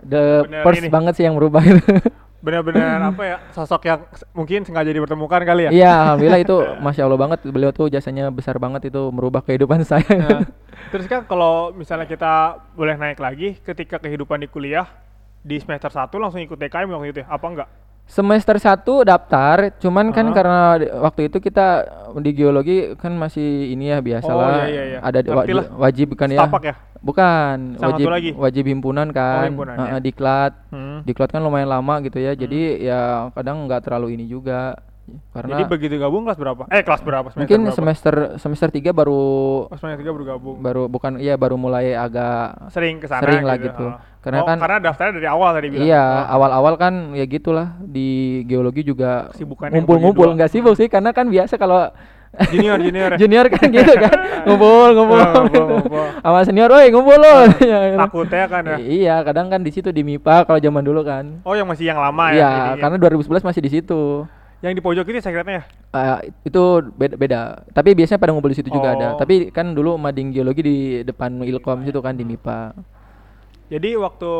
the 0.00 0.44
Bener 0.44 0.62
first 0.62 0.82
ini. 0.82 0.88
banget 0.88 1.12
sih 1.16 1.24
yang 1.24 1.34
merubah 1.34 1.62
itu. 1.62 1.80
benar-benar 2.42 2.98
apa 3.14 3.22
ya 3.22 3.36
sosok 3.54 3.86
yang 3.86 4.02
mungkin 4.34 4.66
sengaja 4.66 4.90
dipertemukan 4.90 5.46
kali 5.46 5.62
ya. 5.64 5.70
Iya, 5.70 5.92
alhamdulillah 6.04 6.42
itu 6.42 6.56
masya 6.78 7.02
Allah 7.06 7.20
banget. 7.20 7.38
Beliau 7.46 7.70
tuh 7.70 7.86
jasanya 7.86 8.28
besar 8.28 8.58
banget 8.58 8.90
itu 8.90 9.00
merubah 9.08 9.40
kehidupan 9.40 9.86
saya. 9.88 10.02
Nah, 10.10 10.42
terus 10.90 11.06
kan 11.06 11.22
kalau 11.24 11.70
misalnya 11.70 12.04
kita 12.04 12.58
boleh 12.74 12.98
naik 12.98 13.22
lagi 13.22 13.56
ketika 13.62 13.96
kehidupan 13.96 14.42
di 14.42 14.50
kuliah 14.50 14.90
di 15.40 15.58
semester 15.58 15.88
1 15.88 16.10
langsung 16.18 16.42
ikut 16.42 16.58
TKM 16.58 16.90
waktu 16.90 17.14
itu 17.14 17.20
ya? 17.22 17.30
Apa 17.30 17.46
enggak? 17.46 17.68
Semester 18.12 18.60
1 18.60 19.08
daftar, 19.08 19.72
cuman 19.80 20.12
kan 20.12 20.28
Heeh. 20.28 20.36
karena 20.36 20.60
di- 20.76 20.92
waktu 20.92 21.20
itu 21.32 21.40
kita 21.40 21.88
di 22.20 22.30
geologi 22.36 22.92
kan 23.00 23.16
masih 23.16 23.72
ini 23.72 23.88
ya 23.88 24.04
biasalah 24.04 24.52
Oh, 24.52 24.68
iya, 24.68 24.68
iya, 24.68 24.82
iya. 24.84 24.98
ada 25.00 25.18
wa- 25.32 25.48
wajib 25.80 26.12
kan 26.12 26.28
ya. 26.28 26.44
Setapak 26.44 26.62
ya? 26.62 26.74
Bukan, 27.00 27.80
Sama 27.80 27.96
wajib 27.96 28.06
lagi? 28.12 28.30
wajib 28.36 28.64
himpunan 28.68 29.08
kan. 29.10 29.48
himpunan, 29.48 29.74
Heeh, 29.74 29.96
ya. 29.96 30.04
diklat. 30.04 30.52
Hmm. 30.68 31.00
Diklat 31.02 31.32
kan 31.32 31.40
lumayan 31.40 31.72
lama 31.72 32.04
gitu 32.04 32.20
ya. 32.20 32.36
Jadi 32.36 32.84
ya 32.84 33.32
kadang 33.32 33.64
nggak 33.64 33.80
terlalu 33.82 34.12
ini 34.14 34.28
juga. 34.28 34.76
Karena 35.30 35.50
Jadi 35.52 35.64
begitu 35.66 35.94
gabung 35.96 36.22
kelas 36.22 36.36
berapa? 36.36 36.62
Eh 36.66 36.80
kelas 36.80 37.00
berapa? 37.00 37.28
Semester 37.28 37.40
mungkin 37.40 37.60
berapa? 37.62 37.74
semester 37.74 38.14
semester 38.36 38.68
3 38.68 38.92
baru 38.92 39.22
Oh, 39.66 39.74
semester 39.74 40.00
3 40.00 40.10
baru 40.10 40.24
gabung. 40.28 40.56
baru 40.58 40.82
bukan 40.86 41.12
iya 41.16 41.34
baru 41.34 41.54
mulai 41.54 41.92
agak 41.92 42.68
Sering 42.68 42.96
ke 42.96 43.06
sana 43.06 43.20
Sering 43.20 43.42
lah 43.42 43.56
gitu. 43.56 43.86
Oh. 43.86 43.96
Karena 44.18 44.38
Oh, 44.38 44.46
kan- 44.46 44.58
karena 44.58 44.78
daftarnya 44.80 45.12
dari 45.16 45.26
awal 45.26 45.50
tadi 45.52 45.66
bilang. 45.68 45.82
Iya, 45.82 46.04
Oh. 46.24 46.34
awal-awal 46.36 46.74
kan 46.76 46.94
ya 47.12 47.24
gitulah 47.24 47.74
di 47.80 48.08
geologi 48.44 48.82
juga 48.82 49.28
ngumpul-ngumpul 49.64 50.30
nggak 50.32 50.48
sibuk 50.48 50.74
sih 50.74 50.86
karena 50.86 51.10
kan 51.10 51.26
biasa 51.26 51.56
kalau 51.56 51.90
junior 52.48 52.80
junior 52.80 53.10
ya? 53.12 53.18
junior 53.20 53.44
kan 53.46 53.68
gitu 53.68 53.92
kan 53.94 54.16
ngumpul 54.46 54.88
ngumpul 54.94 55.18
Oh, 55.18 55.32
ngumpul, 55.42 55.64
ngumpul. 55.76 56.04
sama 56.18 56.40
senior 56.42 56.70
woi 56.70 56.88
ngumpul 56.88 57.12
lo 57.14 57.36
takutnya 58.00 58.44
kan 58.46 58.62
ya 58.64 58.76
iya 58.80 59.14
kadang 59.20 59.46
kan 59.48 59.60
di 59.60 59.68
situ 59.68 59.90
di 59.90 60.00
MIPA 60.00 60.46
kalau 60.46 60.56
zaman 60.56 60.80
dulu 60.80 61.02
kan 61.02 61.44
oh 61.44 61.52
yang 61.52 61.68
masih 61.68 61.84
yang 61.84 62.00
lama 62.00 62.32
ya 62.32 62.40
iya 62.40 62.50
karena 62.78 62.96
2011 62.96 63.42
masih 63.42 63.60
di 63.60 63.70
situ 63.70 64.24
yang 64.62 64.78
di 64.78 64.82
pojok 64.82 65.04
ini 65.10 65.18
sekretnya 65.18 65.54
ya? 65.58 65.64
Eh, 65.92 66.32
itu 66.46 66.62
beda, 66.94 67.14
beda. 67.18 67.40
Tapi 67.74 67.98
biasanya 67.98 68.22
pada 68.22 68.30
ngumpul 68.30 68.54
di 68.54 68.58
situ 68.62 68.70
juga 68.70 68.94
ada. 68.94 69.14
Oh. 69.14 69.18
tapi 69.18 69.50
kan 69.50 69.74
dulu 69.74 69.98
mading 69.98 70.30
geologi 70.30 70.62
di 70.62 70.78
depan 71.02 71.42
ilkom 71.42 71.82
situ 71.82 71.98
kan 71.98 72.14
di 72.14 72.22
MIPA 72.22 72.72
jadi 73.72 73.96
waktu 73.96 74.32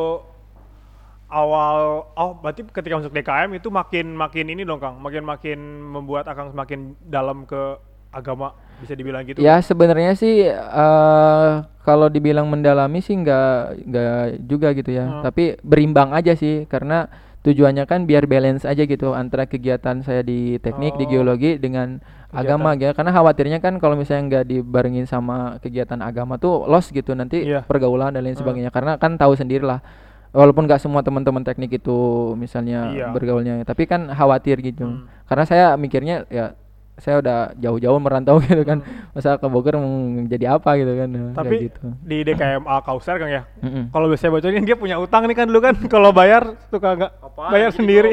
awal 1.32 2.04
oh 2.12 2.30
berarti 2.36 2.68
ketika 2.68 3.00
masuk 3.00 3.16
DKM 3.16 3.56
itu 3.56 3.72
makin 3.72 4.12
makin 4.12 4.46
ini 4.52 4.68
dong 4.68 4.76
Kang. 4.76 5.00
Makin 5.00 5.24
makin 5.24 5.58
membuat 5.88 6.28
Akang 6.28 6.52
semakin 6.52 6.92
dalam 7.08 7.48
ke 7.48 7.80
agama 8.12 8.52
bisa 8.84 8.92
dibilang 8.92 9.24
gitu? 9.24 9.40
Ya 9.40 9.56
sebenarnya 9.64 10.12
sih 10.12 10.52
eh 10.52 11.50
kalau 11.80 12.12
dibilang 12.12 12.44
mendalami 12.44 13.00
sih 13.00 13.16
nggak 13.16 13.88
nggak 13.88 14.22
juga 14.44 14.76
gitu 14.76 14.92
ya. 14.92 15.08
Hmm. 15.08 15.22
Tapi 15.24 15.56
berimbang 15.64 16.12
aja 16.12 16.36
sih 16.36 16.68
karena 16.68 17.08
tujuannya 17.42 17.84
kan 17.84 18.06
biar 18.06 18.30
balance 18.30 18.62
aja 18.62 18.86
gitu 18.86 19.12
antara 19.12 19.50
kegiatan 19.50 19.98
saya 20.00 20.22
di 20.22 20.62
teknik 20.62 20.94
di 20.94 21.04
Oh. 21.04 21.10
geologi 21.10 21.58
dengan 21.58 21.98
agama 22.30 22.78
ya. 22.78 22.94
Karena 22.94 23.10
khawatirnya 23.10 23.58
kan 23.58 23.76
kalau 23.76 23.98
misalnya 23.98 24.22
nggak 24.30 24.44
dibarengin 24.46 25.04
sama 25.04 25.58
kegiatan 25.58 25.98
agama 26.00 26.38
tuh 26.38 26.64
lost 26.64 26.90
gitu 26.90 27.12
nanti 27.12 27.42
Iya. 27.42 27.66
pergaulan 27.66 28.14
dan 28.14 28.22
lain 28.22 28.38
Hmm. 28.38 28.46
sebagainya. 28.46 28.70
Karena 28.70 28.94
kan 28.94 29.18
tahu 29.18 29.34
sendirilah 29.34 29.82
walaupun 30.30 30.64
nggak 30.64 30.80
semua 30.80 31.02
teman-teman 31.02 31.42
teknik 31.42 31.76
itu 31.76 31.98
misalnya 32.34 32.94
Iya. 32.94 33.06
bergaulnya 33.10 33.66
tapi 33.66 33.84
kan 33.84 34.06
khawatir 34.08 34.62
gitu. 34.62 34.86
Hmm. 34.86 35.04
Karena 35.26 35.44
saya 35.44 35.66
mikirnya 35.74 36.24
ya 36.30 36.54
saya 37.00 37.24
udah 37.24 37.38
jauh-jauh 37.56 37.98
merantau 37.98 38.36
gitu 38.44 38.62
kan. 38.62 38.84
Hmm. 38.84 39.10
masa 39.12 39.36
ke 39.36 39.46
Bogor 39.48 39.76
mau 39.76 39.92
jadi 40.28 40.56
apa 40.56 40.76
gitu 40.76 40.92
kan. 40.96 41.08
Nah, 41.08 41.32
tapi 41.36 41.68
gitu. 41.68 41.92
di 42.04 42.24
DKMA 42.24 42.76
Kausar 42.84 43.16
Kang 43.20 43.28
ya 43.28 43.44
Mm-mm. 43.60 43.92
kalau 43.92 44.08
biasanya 44.08 44.32
bocorin 44.32 44.64
dia 44.64 44.76
punya 44.76 44.96
utang 45.00 45.24
nih 45.28 45.36
kan 45.36 45.46
dulu 45.48 45.60
kan. 45.60 45.74
Kalau 45.88 46.10
bayar 46.12 46.56
suka 46.68 46.96
nggak 46.96 47.12
bayar 47.52 47.70
jadi 47.72 47.76
sendiri. 47.76 48.10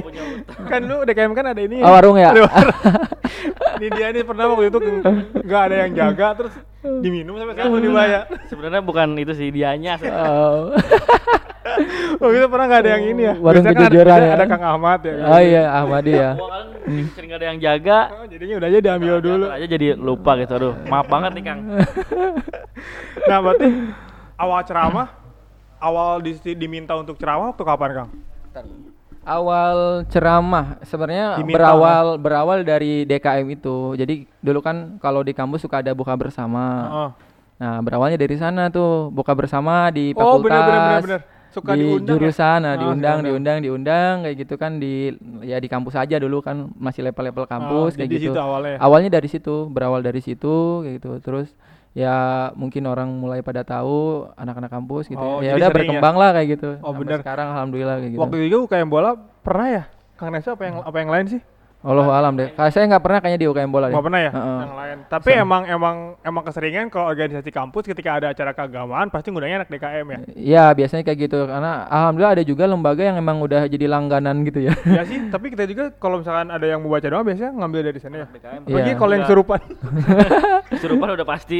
kan 0.68 0.82
lu 0.84 1.04
DKM 1.04 1.32
kan 1.36 1.46
ada 1.52 1.62
ini. 1.64 1.80
Oh, 1.84 1.92
warung 1.92 2.16
ya? 2.20 2.32
Ini 3.80 3.88
dia 3.96 4.08
nih 4.12 4.24
pernah 4.28 4.52
waktu 4.52 4.68
itu 4.68 4.80
nggak 5.46 5.62
ada 5.72 5.76
yang 5.88 5.92
jaga 5.96 6.28
terus 6.36 6.54
diminum 7.00 7.40
sampai 7.40 7.56
sekarang 7.56 7.80
dibayar. 7.80 8.24
Sebenarnya 8.52 8.82
bukan 8.84 9.08
itu 9.16 9.32
sih 9.36 9.48
dianya. 9.52 9.96
Oh. 12.20 12.30
itu 12.34 12.48
pernah 12.50 12.66
nggak 12.68 12.82
ada 12.84 12.92
yang 12.98 13.04
ini 13.08 13.22
ya 13.24 13.34
Warung 13.40 13.64
Biasanya 13.64 13.78
kan 13.78 13.92
ada, 13.92 14.26
ya? 14.26 14.34
ada 14.36 14.46
Kang 14.50 14.64
Ahmad 14.66 15.00
ya 15.06 15.14
oh 15.24 15.42
iya 15.42 15.64
Ahmadi 15.72 16.12
ya 16.14 16.32
kan 16.36 16.66
sering 16.90 17.30
gak 17.30 17.40
ada 17.40 17.48
yang 17.54 17.60
jaga. 17.62 18.00
Oh, 18.18 18.26
jadinya 18.26 18.56
udah 18.58 18.68
aja 18.74 18.80
diambil 18.82 19.14
dulu 19.22 19.46
Diatur 19.46 19.58
aja 19.62 19.66
jadi 19.70 19.88
lupa 19.94 20.32
gitu. 20.42 20.54
Aduh, 20.58 20.74
maaf 20.90 21.06
banget 21.06 21.32
nih 21.38 21.44
Kang. 21.46 21.60
nah 23.30 23.38
berarti 23.46 23.68
awal 24.40 24.60
ceramah 24.66 25.08
awal 25.78 26.18
di, 26.20 26.34
diminta 26.58 26.98
untuk 26.98 27.16
ceramah 27.22 27.54
waktu 27.54 27.64
kapan 27.64 27.90
Kang? 27.94 28.10
awal 29.22 29.78
ceramah 30.10 30.82
sebenarnya 30.82 31.38
berawal 31.46 32.18
berawal 32.18 32.66
dari 32.66 33.06
DKM 33.06 33.46
itu 33.54 33.94
jadi 33.94 34.26
dulu 34.42 34.60
kan 34.64 34.98
kalau 34.98 35.22
di 35.22 35.38
kampus 35.38 35.62
suka 35.62 35.86
ada 35.86 35.94
buka 35.94 36.18
bersama 36.18 36.66
Oh. 36.90 37.10
nah 37.60 37.78
berawalnya 37.84 38.18
dari 38.18 38.34
sana 38.40 38.72
tuh 38.74 39.14
buka 39.14 39.36
bersama 39.38 39.92
di 39.94 40.16
Oh, 40.18 40.40
fakultas 40.40 40.50
bener, 40.50 40.64
bener, 40.66 40.80
bener, 40.80 41.02
bener. 41.06 41.22
Suka 41.50 41.74
di 41.74 41.82
diundang 41.82 42.06
ya? 42.06 42.22
jurusan 42.22 42.60
nah 42.60 42.70
Ah, 42.70 42.78
diundang 42.78 43.18
diundang. 43.20 43.26
diundang 43.26 43.58
diundang 43.60 44.16
kayak 44.22 44.36
gitu 44.38 44.56
kan 44.56 44.72
di 44.78 45.10
ya 45.42 45.58
di 45.58 45.66
kampus 45.66 45.96
aja 45.96 46.16
dulu 46.16 46.40
kan 46.40 46.70
masih 46.76 47.02
level-level 47.02 47.46
kampus 47.46 47.92
Oh, 47.92 47.98
kayak 47.98 48.10
gitu 48.12 48.32
awalnya 48.34 48.72
ya? 48.76 48.80
awalnya 48.80 49.10
dari 49.12 49.28
situ 49.28 49.66
berawal 49.66 50.00
dari 50.00 50.22
situ 50.22 50.56
kayak 50.82 50.94
gitu 50.98 51.10
terus 51.20 51.50
ya 51.92 52.14
mungkin 52.54 52.86
orang 52.86 53.10
mulai 53.10 53.42
pada 53.42 53.66
tahu 53.66 54.30
anak-anak 54.34 54.70
kampus 54.70 55.10
gitu 55.10 55.18
Oh, 55.18 55.42
ya 55.42 55.58
udah 55.58 55.68
ya? 55.68 55.74
berkembang 55.74 56.16
lah 56.16 56.30
kayak 56.38 56.48
gitu 56.54 56.70
Oh, 56.80 56.94
Sampai 56.94 57.02
bener. 57.02 57.20
sekarang 57.20 57.48
alhamdulillah 57.50 57.98
kayak 57.98 58.12
gitu 58.14 58.22
Waktu 58.22 58.38
itu 58.46 58.58
UKM 58.64 58.88
bola 58.88 59.12
pernah 59.42 59.68
ya? 59.68 59.84
Kang 60.16 60.30
Nesa 60.30 60.54
apa 60.54 60.64
yang 60.64 60.86
apa 60.86 60.98
yang 60.98 61.10
lain 61.10 61.26
sih? 61.30 61.42
Allah 61.80 62.12
alam 62.12 62.36
deh 62.36 62.52
kalau 62.52 62.68
saya 62.68 62.84
nggak 62.86 63.00
pernah 63.00 63.20
kayaknya 63.20 63.40
di 63.40 63.48
UKM 63.48 63.72
bola 63.72 63.88
deh 63.88 63.96
Nggak 63.96 64.04
pernah 64.04 64.20
ya? 64.20 64.32
Heeh. 64.32 64.60
Yang 64.60 64.76
lain. 64.76 64.98
Tapi 65.08 65.30
emang 65.34 65.62
emang 65.66 65.96
emang 66.22 66.44
keseringan 66.44 66.86
kalau 66.88 67.08
organisasi 67.08 67.50
kampus 67.50 67.88
ketika 67.88 68.10
ada 68.14 68.28
acara 68.30 68.52
keagamaan 68.52 69.08
pasti 69.08 69.32
ngundangnya 69.32 69.64
anak 69.64 69.70
DKM 69.70 70.06
ya. 70.06 70.20
Iya 70.36 70.66
biasanya 70.74 71.04
kayak 71.04 71.20
gitu 71.22 71.40
karena 71.42 71.88
alhamdulillah 71.88 72.34
ada 72.36 72.44
juga 72.44 72.64
lembaga 72.66 73.00
yang 73.02 73.16
emang 73.16 73.40
udah 73.40 73.64
jadi 73.66 73.88
langganan 73.88 74.44
gitu 74.44 74.60
ya. 74.62 74.76
ya 74.84 75.04
sih, 75.04 75.32
tapi 75.32 75.50
kita 75.50 75.64
juga 75.66 75.96
kalau 75.96 76.20
misalkan 76.20 76.52
ada 76.52 76.66
yang 76.66 76.84
mau 76.84 76.92
baca 76.92 77.08
doa 77.08 77.24
biasanya 77.24 77.52
ngambil 77.54 77.82
dari 77.82 78.00
sana 78.00 78.16
ya. 78.18 78.28
DKM. 78.28 78.62
Apalagi 78.66 78.84
Iya. 78.86 78.98
kalau 78.98 79.12
yang 79.12 79.24
Enggak. 79.24 79.32
serupan. 79.32 79.60
Kesurupan 80.76 81.08
udah 81.16 81.26
pasti. 81.26 81.60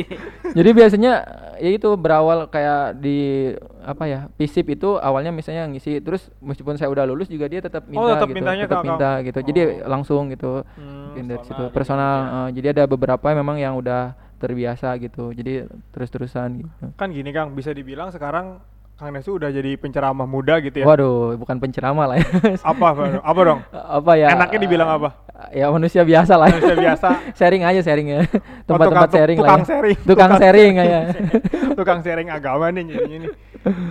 jadi 0.52 0.70
biasanya 0.70 1.12
ya 1.58 1.70
itu 1.72 1.90
berawal 1.96 2.46
kayak 2.46 3.00
di 3.00 3.56
apa 3.82 4.04
ya 4.04 4.20
PISIP 4.34 4.74
itu 4.74 4.96
awalnya 4.96 5.30
misalnya 5.30 5.64
ngisi 5.66 6.00
terus 6.00 6.28
meskipun 6.38 6.76
saya 6.76 6.88
udah 6.88 7.04
lulus 7.04 7.26
juga 7.26 7.46
dia 7.46 7.60
tetap 7.60 7.86
minta 7.86 7.98
Oh, 7.98 8.10
tetap 8.10 8.28
gitu, 8.28 8.36
mintanya 8.36 8.66
tetap 8.66 8.78
ke 8.78 8.86
minta 8.86 9.10
akang. 9.10 9.26
gitu. 9.26 9.40
Jadi 9.46 9.60
Oh. 9.60 9.68
langsung 9.88 10.24
gitu. 10.28 10.52
Hmm, 10.74 11.16
dari 11.26 11.40
situ 11.42 11.64
personal 11.66 11.72
personal. 11.72 12.16
jadinya. 12.18 12.40
eh, 12.42 12.50
jadi 12.54 12.68
ada 12.72 12.84
beberapa 12.86 13.28
memang 13.32 13.56
yang 13.56 13.74
udah 13.74 14.02
terbiasa 14.36 14.96
gitu. 14.98 15.32
Jadi 15.32 15.64
terus-terusan 15.90 16.50
gitu. 16.60 16.86
Kan 16.94 17.10
gini 17.10 17.30
Kang, 17.30 17.52
bisa 17.52 17.70
dibilang 17.70 18.08
sekarang 18.10 18.60
Kang 18.94 19.10
Nesu 19.10 19.32
udah 19.34 19.48
jadi 19.48 19.76
penceramah 19.76 20.24
muda 20.24 20.60
gitu 20.60 20.76
ya. 20.76 20.86
Waduh, 20.86 21.36
bukan 21.36 21.56
penceramah 21.58 22.06
lah 22.06 22.16
ya. 22.20 22.28
Apa 22.68 22.92
apa 23.18 23.42
dong? 23.42 23.60
apa 23.72 24.12
ya? 24.14 24.28
Enaknya 24.30 24.60
dibilang 24.60 24.90
apa? 24.92 25.10
Ya 25.50 25.72
manusia 25.72 26.04
biasa 26.04 26.36
lah. 26.36 26.52
Manusia 26.52 26.76
biasa. 26.76 27.08
sharing 27.40 27.64
aja 27.64 27.80
sharing 27.80 28.08
ya. 28.10 28.20
Oh, 28.20 28.28
Tempat-tempat 28.68 29.08
tukang- 29.08 29.16
sharing 29.16 29.38
lah. 29.38 29.44
tukang 29.46 29.56
ya. 29.58 29.66
sharing. 29.66 29.98
Tukang 29.98 30.16
Tukang 30.28 30.32
sharing 30.38 30.74
ya. 30.76 31.02
Tukang 31.80 32.00
sharing 32.04 32.28
agama 32.30 32.66
nih 32.70 32.84
jadinya 32.86 33.18
nih. 33.24 33.32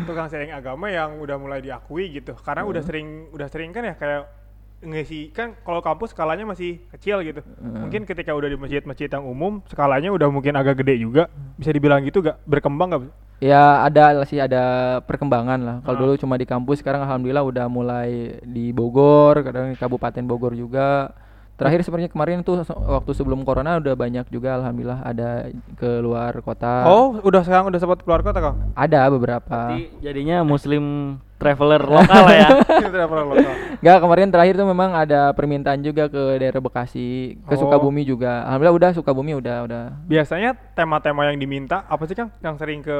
Tukang 0.08 0.28
sharing 0.32 0.52
agama 0.52 0.88
yang 0.88 1.20
udah 1.20 1.36
mulai 1.36 1.60
diakui 1.60 2.08
gitu. 2.10 2.32
Karena 2.40 2.64
udah 2.64 2.80
sering 2.80 3.28
udah 3.30 3.48
sering 3.52 3.70
kan 3.72 3.84
ya 3.84 3.94
kayak 3.94 4.22
ngisi 4.78 5.34
kan 5.34 5.58
kalau 5.66 5.82
kampus 5.82 6.14
skalanya 6.14 6.46
masih 6.46 6.78
kecil 6.94 7.18
gitu. 7.26 7.42
Mungkin 7.60 8.06
ketika 8.06 8.30
udah 8.32 8.46
di 8.46 8.56
masjid-masjid 8.56 9.10
yang 9.10 9.26
umum 9.26 9.58
skalanya 9.66 10.14
udah 10.14 10.30
mungkin 10.30 10.54
agak 10.54 10.80
gede 10.80 11.02
juga. 11.02 11.26
Bisa 11.58 11.74
dibilang 11.74 12.00
gitu 12.06 12.22
gak? 12.22 12.38
Berkembang 12.46 12.94
gak? 12.94 13.02
Ya 13.38 13.86
ada 13.86 14.18
sih 14.26 14.38
ada 14.42 14.98
perkembangan 15.06 15.58
lah. 15.62 15.76
Kalau 15.86 15.94
Ah. 15.94 16.00
dulu 16.02 16.12
cuma 16.18 16.34
di 16.34 16.42
kampus, 16.42 16.82
sekarang 16.82 17.06
alhamdulillah 17.06 17.46
udah 17.46 17.66
mulai 17.70 18.38
di 18.42 18.74
Bogor, 18.74 19.46
kadang 19.46 19.70
di 19.70 19.78
Kabupaten 19.78 20.26
Bogor 20.26 20.58
juga. 20.58 21.14
Terakhir 21.58 21.82
sebenarnya 21.82 22.10
kemarin 22.14 22.46
tuh 22.46 22.62
waktu 22.70 23.10
sebelum 23.18 23.42
corona 23.42 23.82
udah 23.82 23.98
banyak 23.98 24.30
juga 24.30 24.62
alhamdulillah 24.62 25.02
ada 25.02 25.50
ke 25.74 25.98
luar 25.98 26.38
kota. 26.38 26.86
Oh, 26.86 27.18
udah 27.18 27.42
sekarang 27.42 27.66
udah 27.66 27.82
sempat 27.82 27.98
keluar 28.06 28.22
kota 28.22 28.38
Kang? 28.38 28.70
Ada 28.78 29.10
beberapa. 29.10 29.74
Jadi 29.74 29.90
jadinya 29.98 30.46
muslim 30.46 31.18
traveler 31.34 31.82
lokal 31.82 32.24
ya. 32.30 32.48
Traveler 32.94 33.26
lokal. 33.26 33.54
Enggak, 33.82 33.98
kemarin 34.06 34.28
terakhir 34.30 34.54
tuh 34.54 34.68
memang 34.70 34.90
ada 34.94 35.34
permintaan 35.34 35.82
juga 35.82 36.06
ke 36.06 36.38
daerah 36.38 36.62
Bekasi, 36.62 37.38
ke 37.42 37.54
Oh. 37.54 37.66
Sukabumi 37.66 38.06
juga. 38.06 38.46
Alhamdulillah 38.46 38.78
udah 38.78 38.90
Sukabumi 38.94 39.32
udah 39.34 39.56
udah 39.66 39.82
Biasanya 40.06 40.54
tema-tema 40.78 41.26
yang 41.26 41.42
diminta 41.42 41.82
apa 41.90 42.06
sih 42.06 42.14
Kang? 42.14 42.30
Yang 42.38 42.54
sering 42.62 42.86
ke 42.86 42.98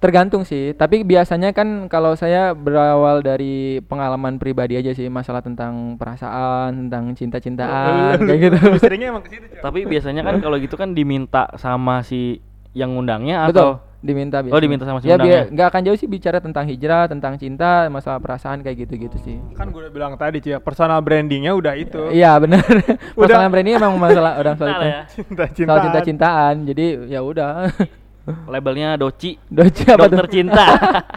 Tergantung 0.00 0.48
sih, 0.48 0.72
tapi 0.72 1.04
biasanya 1.04 1.52
kan 1.52 1.84
kalau 1.86 2.16
saya 2.16 2.56
berawal 2.56 3.20
dari 3.20 3.84
pengalaman 3.84 4.40
pribadi 4.40 4.72
aja 4.74 4.96
sih, 4.96 5.12
masalah 5.12 5.44
tentang 5.44 6.00
perasaan, 6.00 6.88
tentang 6.88 7.12
cinta-cintaan, 7.12 8.16
kayak 8.16 8.40
gitu. 8.40 8.56
Seringnya 8.80 9.12
emang 9.12 9.20
ke 9.20 9.36
situ, 9.36 9.44
Cok. 9.44 9.60
Tapi 9.60 9.84
biasanya 9.84 10.24
kan 10.24 10.40
kalau 10.40 10.56
gitu 10.56 10.80
kan 10.80 10.96
diminta 10.96 11.52
sama 11.60 12.00
si 12.00 12.40
yang 12.72 12.96
ngundangnya 12.96 13.44
Betul, 13.44 13.60
atau 13.60 13.68
diminta 14.00 14.40
Oh, 14.40 14.56
diminta 14.56 14.88
sama 14.88 15.04
si 15.04 15.12
Ya 15.12 15.20
undangnya. 15.20 15.44
biar 15.44 15.52
nggak 15.52 15.66
akan 15.68 15.80
jauh 15.84 15.98
sih 16.00 16.08
bicara 16.08 16.40
tentang 16.40 16.64
hijrah, 16.64 17.04
tentang 17.04 17.36
cinta, 17.36 17.84
masalah 17.92 18.24
perasaan 18.24 18.64
kayak 18.64 18.88
gitu-gitu 18.88 19.20
sih. 19.20 19.36
Kan 19.52 19.68
gue 19.68 19.84
udah 19.84 19.92
bilang 19.92 20.16
tadi 20.16 20.40
Cia, 20.40 20.64
personal 20.64 21.04
brandingnya 21.04 21.52
udah 21.52 21.76
itu. 21.76 22.08
Iya 22.08 22.40
benar. 22.40 22.64
Udah. 23.20 23.20
Persoalan 23.20 23.52
brand 23.52 23.66
ini 23.68 23.76
emang 23.76 23.92
masalah 24.00 24.40
orang 24.40 24.56
soal 24.56 24.72
Cinta 24.72 24.86
ya. 24.88 25.00
Cinta-cintaan. 25.12 25.68
soal 25.68 25.80
cinta-cintaan. 25.84 26.54
Jadi 26.64 26.84
ya 27.12 27.20
udah. 27.20 27.68
labelnya 28.46 28.96
doci. 28.96 29.36
Doci 29.48 29.82
apa 29.86 30.06
Dokter 30.06 30.26
tuh? 30.26 30.32
cinta. 30.32 30.64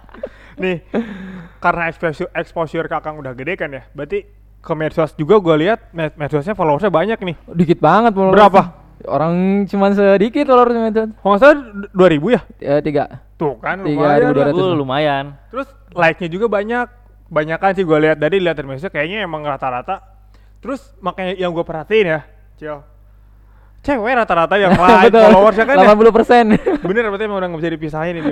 Nih, 0.63 0.85
karena 1.57 1.89
exposure, 1.89 2.29
exposure 2.37 2.85
kakang 2.85 3.17
udah 3.17 3.33
gede 3.33 3.57
kan 3.57 3.73
ya, 3.73 3.89
berarti 3.91 4.21
ke 4.61 4.73
medsos 4.77 5.11
juga 5.17 5.41
gue 5.41 5.65
lihat 5.65 5.89
med 5.91 6.13
medsosnya 6.13 6.53
followersnya 6.53 6.93
banyak 6.93 7.17
nih. 7.19 7.35
Dikit 7.51 7.81
banget 7.81 8.13
followers. 8.13 8.37
Berapa? 8.37 8.61
Orang 9.03 9.65
cuman 9.65 9.91
sedikit 9.91 10.45
followersnya 10.45 10.93
itu. 10.93 11.03
Kalau 11.19 11.29
nggak 11.33 11.41
salah 11.41 11.57
2000 11.91 12.35
ya? 12.37 12.41
Ya, 12.61 12.73
tiga. 12.79 13.03
Tuh 13.35 13.57
kan 13.59 13.81
Tiga 13.81 13.97
lumayan. 13.97 14.19
ribu 14.21 14.31
dua 14.31 14.45
ratus. 14.47 14.65
Lumayan. 14.77 15.25
Terus 15.49 15.67
like-nya 15.91 16.29
juga 16.29 16.45
banyak. 16.47 16.87
Banyak 17.33 17.57
kan 17.57 17.71
sih 17.73 17.81
gue 17.83 17.97
lihat 17.97 18.17
dari 18.21 18.37
lihat 18.37 18.55
dari 18.55 18.67
medsosnya 18.69 18.93
kayaknya 18.93 19.25
emang 19.25 19.41
rata-rata. 19.41 19.99
Terus 20.61 20.93
makanya 21.01 21.33
yang 21.35 21.51
gue 21.51 21.65
perhatiin 21.65 22.07
ya, 22.07 22.19
Cil. 22.55 22.77
Cewek 23.83 24.15
rata-rata 24.15 24.55
yang 24.55 24.71
like 24.79 25.11
followersnya 25.11 25.65
kan 25.67 25.75
ya. 25.75 25.91
80 25.91 26.15
persen. 26.15 26.43
Bener 26.87 27.03
berarti 27.11 27.23
emang 27.27 27.37
udah 27.43 27.47
gak 27.51 27.59
bisa 27.59 27.71
dipisahin 27.75 28.15
ini. 28.23 28.31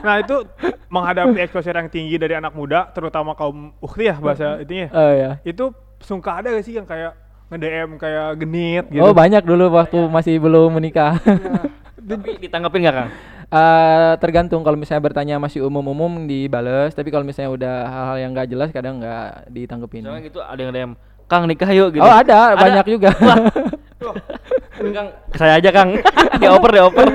nah 0.00 0.16
itu 0.16 0.48
menghadapi 0.88 1.36
exposure 1.44 1.76
yang 1.76 1.92
tinggi 1.92 2.16
dari 2.16 2.40
anak 2.40 2.56
muda, 2.56 2.88
terutama 2.96 3.36
kaum 3.36 3.76
ukti 3.84 4.08
ya 4.08 4.16
bahasa 4.16 4.56
itunya. 4.64 4.88
oh 4.88 5.12
ya. 5.12 5.30
Itu 5.44 5.76
sungka 6.00 6.40
ada 6.40 6.56
gak 6.56 6.64
sih 6.64 6.80
yang 6.80 6.88
kayak 6.88 7.12
nge-DM 7.52 7.90
kayak 8.00 8.28
genit 8.40 8.84
gitu. 8.88 9.04
Oh 9.04 9.12
banyak 9.12 9.44
dulu 9.44 9.72
waktu 9.76 10.08
masih 10.08 10.40
belum 10.40 10.80
menikah. 10.80 11.20
Tapi 12.08 12.40
ditanggepin 12.40 12.88
nggak 12.88 12.96
Kang? 12.96 13.10
Eh, 13.48 14.12
tergantung 14.20 14.60
kalau 14.64 14.76
misalnya 14.80 15.04
bertanya 15.04 15.36
masih 15.40 15.64
umum-umum 15.64 16.28
dibales, 16.28 16.92
tapi 16.92 17.08
kalau 17.08 17.24
misalnya 17.24 17.52
udah 17.52 17.74
hal-hal 17.88 18.16
yang 18.20 18.30
nggak 18.36 18.48
jelas 18.48 18.68
kadang 18.72 19.00
nggak 19.00 19.48
ditanggepin. 19.52 20.04
Misalnya 20.04 20.24
gitu 20.24 20.40
ada 20.44 20.60
yang 20.60 20.72
DM, 20.72 20.92
Kang 21.28 21.44
nikah 21.48 21.68
yuk 21.72 21.96
gitu. 21.96 22.04
Oh 22.04 22.12
ada, 22.12 22.56
banyak 22.56 22.84
juga. 22.96 23.12
Kang, 24.78 25.08
saya 25.34 25.52
aja 25.58 25.70
Kang. 25.70 25.90
dioper 26.40 26.70
dioper. 26.72 27.06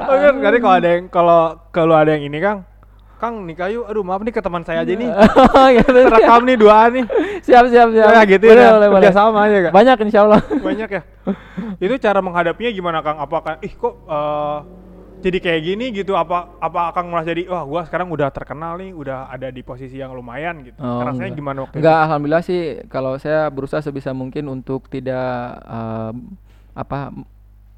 Oh 0.00 0.16
kan, 0.16 0.34
nanti 0.36 0.58
kalau 0.58 0.76
ada 0.76 0.88
yang 0.88 1.04
kalau 1.06 1.40
kalau 1.70 1.94
ada 1.94 2.10
yang 2.16 2.24
ini 2.26 2.38
Kang, 2.40 2.64
Kang 3.20 3.44
nikah 3.44 3.68
yuk. 3.68 3.84
Aduh 3.84 4.00
maaf 4.00 4.24
nih 4.24 4.32
ke 4.32 4.40
teman 4.40 4.64
saya 4.64 4.80
aja 4.80 4.92
nih. 4.96 5.08
oh 5.60 5.66
gitu. 5.76 5.92
Terekam 5.92 6.42
nih 6.48 6.56
dua 6.56 6.88
nih. 6.88 7.04
Siap 7.44 7.64
siap 7.68 7.88
siap. 7.92 8.08
Ya 8.10 8.22
gitu 8.24 8.44
Boleh, 8.48 8.64
ya. 8.64 8.72
boleh, 8.72 8.88
boleh. 8.88 9.10
Sama 9.12 9.38
aja 9.44 9.56
Kak. 9.68 9.72
Banyak 9.76 9.96
insya 10.08 10.20
Allah. 10.24 10.40
Banyak 10.40 10.88
ya. 10.88 11.02
Itu 11.76 11.94
cara 12.00 12.24
menghadapinya 12.24 12.70
gimana 12.72 12.98
Kang? 13.04 13.20
Apakah 13.20 13.60
ih 13.60 13.72
kok 13.76 13.94
eh, 14.08 14.58
jadi 15.20 15.36
kayak 15.36 15.60
gini 15.60 15.92
gitu 15.92 16.16
apa 16.16 16.56
apa 16.56 16.96
Kang 16.96 17.12
merasa 17.12 17.36
jadi 17.36 17.44
wah 17.44 17.68
gua 17.68 17.84
sekarang 17.84 18.08
udah 18.08 18.32
terkenal 18.32 18.80
nih, 18.80 18.96
udah 18.96 19.28
ada 19.28 19.52
di 19.52 19.60
posisi 19.60 20.00
yang 20.00 20.16
lumayan 20.16 20.64
gitu. 20.64 20.80
Oh, 20.80 21.04
Rasanya 21.04 21.28
enggak. 21.28 21.36
gimana 21.44 21.58
waktu 21.68 21.76
Enggak, 21.76 21.98
alhamdulillah 22.08 22.44
sih 22.44 22.60
kalau 22.88 23.20
saya 23.20 23.52
berusaha 23.52 23.84
sebisa 23.84 24.16
mungkin 24.16 24.48
untuk 24.48 24.88
tidak 24.88 25.60
eh, 25.60 26.12
apa 26.74 27.10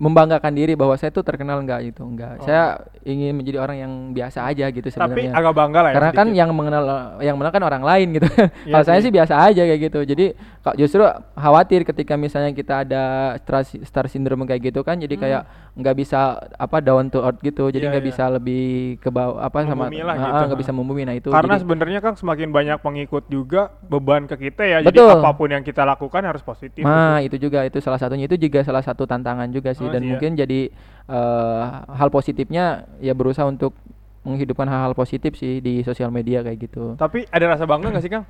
membanggakan 0.03 0.51
diri 0.51 0.75
bahwa 0.75 0.99
saya 0.99 1.15
tuh 1.15 1.23
terkenal 1.23 1.63
enggak 1.63 1.95
gitu, 1.95 2.03
enggak. 2.03 2.43
Oh. 2.43 2.47
Saya 2.51 2.83
ingin 3.07 3.39
menjadi 3.39 3.63
orang 3.63 3.77
yang 3.79 3.93
biasa 4.11 4.51
aja 4.51 4.67
gitu 4.75 4.83
itu? 4.83 4.99
Tapi 4.99 5.31
sebenarnya. 5.31 5.39
agak 5.39 5.55
bangga 5.55 5.79
lah 5.79 5.91
ya. 5.91 5.95
Karena 5.95 6.11
kan 6.11 6.27
sedikit. 6.27 6.41
yang 6.43 6.51
mengenal 6.51 6.85
yang 7.23 7.35
mengenal 7.39 7.55
kan 7.55 7.65
orang 7.71 7.83
lain 7.87 8.07
gitu. 8.19 8.27
Iya 8.27 8.51
Kalau 8.75 8.85
saya 8.91 8.99
sih. 8.99 9.13
biasa 9.15 9.35
aja 9.39 9.63
kayak 9.63 9.81
gitu. 9.87 10.01
Jadi 10.03 10.27
kok 10.35 10.75
justru 10.75 11.03
khawatir 11.39 11.81
ketika 11.87 12.15
misalnya 12.19 12.51
kita 12.51 12.83
ada 12.83 13.03
star, 13.39 13.63
star 13.63 14.07
syndrome 14.11 14.43
kayak 14.47 14.75
gitu 14.75 14.83
kan 14.83 14.99
jadi 14.99 15.15
kayak 15.19 15.43
nggak 15.73 15.97
bisa 15.97 16.37
apa 16.59 16.83
down 16.83 17.07
to 17.09 17.23
earth 17.23 17.39
gitu. 17.39 17.71
Jadi 17.71 17.83
Hmm. 17.83 17.91
Iya, 17.91 17.91
nggak 17.99 18.05
iya. 18.05 18.11
bisa 18.15 18.25
lebih 18.31 18.65
ke 19.03 19.09
bawah 19.11 19.43
apa 19.43 19.59
sama 19.67 19.91
lah 19.91 20.15
gitu, 20.19 20.43
nggak 20.47 20.55
ah. 20.55 20.63
bisa 20.63 20.73
membumi 20.75 21.03
nah 21.03 21.15
itu. 21.19 21.29
Karena 21.35 21.57
sebenarnya 21.59 22.01
kan 22.03 22.15
semakin 22.15 22.49
banyak 22.55 22.79
pengikut 22.79 23.27
juga 23.27 23.75
beban 23.87 24.31
ke 24.31 24.51
kita 24.51 24.63
ya. 24.63 24.79
Betul. 24.87 25.11
Jadi 25.11 25.19
apa 25.19 25.31
pun 25.35 25.49
yang 25.51 25.65
kita 25.67 25.83
lakukan 25.83 26.23
harus 26.23 26.43
positif. 26.45 26.83
Nah, 26.87 27.19
itu 27.23 27.39
juga 27.39 27.67
itu 27.67 27.83
salah 27.83 27.99
satunya 27.99 28.31
itu 28.31 28.39
juga 28.39 28.63
salah 28.63 28.85
satu 28.85 29.03
tantangan 29.09 29.51
juga 29.51 29.75
sih 29.75 29.89
Dan 29.93 30.01
sih 30.01 30.07
ya. 30.07 30.11
mungkin 30.15 30.31
jadi 30.35 30.61
eh, 31.07 31.63
hal 31.93 32.09
positifnya 32.09 32.65
ya 32.99 33.13
berusaha 33.13 33.45
untuk 33.45 33.77
menghidupkan 34.23 34.65
hal-hal 34.65 34.95
positif 34.95 35.35
sih 35.35 35.59
di 35.59 35.83
sosial 35.83 36.09
media 36.09 36.41
kayak 36.41 36.59
gitu. 36.61 36.95
Tapi 36.95 37.27
ada 37.27 37.45
rasa 37.49 37.67
bangga 37.67 37.91
nggak 37.91 38.01
sih 38.01 38.13
Kang? 38.13 38.25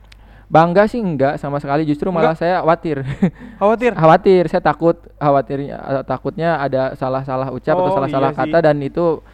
Bangga 0.49 0.85
sih 0.85 1.01
enggak 1.01 1.37
sama 1.37 1.57
sekali 1.57 1.85
justru 1.85 2.13
malah 2.13 2.37
saya 2.37 2.61
khawatir. 2.61 3.01
Khawatir. 3.61 3.93
khawatir, 3.93 4.43
saya 4.49 4.61
takut 4.61 5.01
khawatirnya 5.17 6.05
takutnya 6.05 6.61
ada 6.61 6.93
salah-salah 6.93 7.49
ucap 7.49 7.73
atau 7.73 7.89
Oh, 7.89 7.97
salah-salah 7.97 8.33
iya 8.33 8.37
sih. 8.37 8.53
kata 8.53 8.59
dan 8.61 8.77
itu 8.81 9.25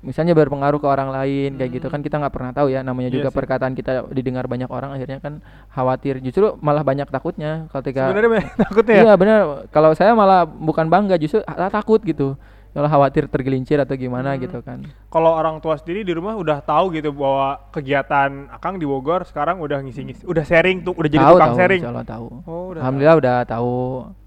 misalnya 0.00 0.32
berpengaruh 0.32 0.76
ke 0.76 0.86
orang 0.86 1.10
lain 1.10 1.54
kayak 1.54 1.70
gitu 1.72 1.86
kan 1.86 2.00
kita 2.00 2.16
nggak 2.16 2.30
pernah 2.30 2.50
tahu 2.50 2.68
ya 2.68 2.80
namanya 2.80 3.08
Iya 3.08 3.16
juga 3.16 3.28
sih. 3.28 3.36
perkataan 3.36 3.72
kita 3.72 3.92
didengar 4.08 4.44
banyak 4.44 4.66
orang 4.66 4.92
akhirnya 4.92 5.18
kan 5.18 5.40
khawatir 5.68 6.18
justru 6.18 6.56
malah 6.58 6.80
banyak 6.80 7.06
takutnya 7.06 7.68
ketika 7.70 8.08
Sebenarnya 8.08 8.30
banyak 8.32 8.50
takutnya 8.62 8.94
ya. 8.94 9.02
Iya 9.02 9.14
benar. 9.14 9.40
Kalau 9.68 9.90
saya 9.92 10.12
malah 10.12 10.42
bukan 10.42 10.86
bangga, 10.86 11.14
justru 11.14 11.40
takut 11.70 12.00
gitu. 12.00 12.34
Malah 12.70 12.86
khawatir 12.86 13.26
tergelincir 13.26 13.76
atau 13.76 13.94
gimana 13.94 14.32
Hmm. 14.32 14.42
gitu 14.42 14.62
kan. 14.62 14.86
Kalau 15.08 15.34
orang 15.34 15.58
tua 15.58 15.74
sendiri 15.74 16.06
di 16.06 16.14
rumah 16.14 16.34
udah 16.34 16.62
tahu 16.62 16.94
gitu 16.94 17.10
bahwa 17.10 17.58
kegiatan 17.70 18.46
Akang 18.48 18.78
di 18.78 18.86
Bogor 18.86 19.26
sekarang 19.26 19.58
udah 19.58 19.80
ngisi-ngisi, 19.80 20.22
udah 20.22 20.44
sharing 20.44 20.86
tuh, 20.86 20.94
udah 20.94 21.10
jadi 21.10 21.18
tahu 21.20 21.34
tukang 21.34 21.50
tahu, 21.50 21.58
sharing. 21.58 21.80
tahu. 22.06 22.26
Oh, 22.46 22.70
udah 22.70 22.80
Alhamdulillah 22.80 23.16
udah 23.18 23.36
tahu. 23.42 23.74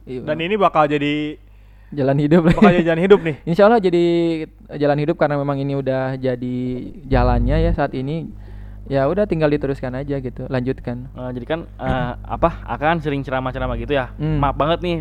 Iya, 0.04 0.22
Dan 0.28 0.38
ini 0.40 0.60
bakal 0.60 0.92
jadi 0.92 1.40
jalan 1.94 2.18
hidup. 2.20 2.42
jadi 2.52 2.84
jalan 2.84 3.02
hidup 3.02 3.20
nih. 3.22 3.36
insya 3.50 3.66
Allah 3.66 3.80
jadi 3.80 4.04
jalan 4.74 5.00
hidup 5.00 5.16
karena 5.16 5.38
memang 5.38 5.58
ini 5.58 5.74
udah 5.74 6.18
jadi 6.18 6.58
jalannya 7.06 7.58
ya 7.62 7.72
saat 7.72 7.94
ini. 7.94 8.28
Ya 8.84 9.08
udah 9.08 9.24
tinggal 9.24 9.48
diteruskan 9.48 9.96
aja 9.96 10.20
gitu, 10.20 10.44
lanjutkan. 10.52 11.08
Eh, 11.08 11.32
jadi 11.40 11.46
kan 11.48 11.60
eh, 11.80 12.12
apa 12.20 12.68
akan 12.68 13.00
sering 13.00 13.24
ceramah-ceramah 13.24 13.80
gitu 13.80 13.96
ya. 13.96 14.12
Hmm. 14.20 14.44
Maaf 14.44 14.60
banget 14.60 14.80
nih 14.84 14.98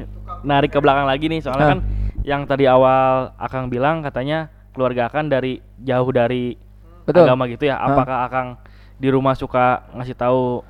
narik 0.46 0.70
ke 0.70 0.78
belakang 0.78 1.02
lagi 1.02 1.26
nih 1.26 1.42
soalnya 1.42 1.66
Ah. 1.66 1.72
kan 1.74 1.81
yang 2.22 2.46
tadi 2.46 2.70
awal 2.70 3.35
Akang 3.35 3.66
bilang 3.66 4.07
katanya 4.07 4.46
keluarga 4.70 5.11
Akang 5.11 5.26
dari 5.26 5.59
jauh 5.83 6.14
dari 6.14 6.55
Betul. 7.02 7.26
agama 7.26 7.50
gitu 7.50 7.66
ya. 7.66 7.74
Ah. 7.74 7.90
Apakah 7.90 8.18
Akang 8.22 8.48
di 8.96 9.11
rumah 9.11 9.35
suka 9.35 9.83
ngasih 9.98 10.14
tahu 10.14 10.62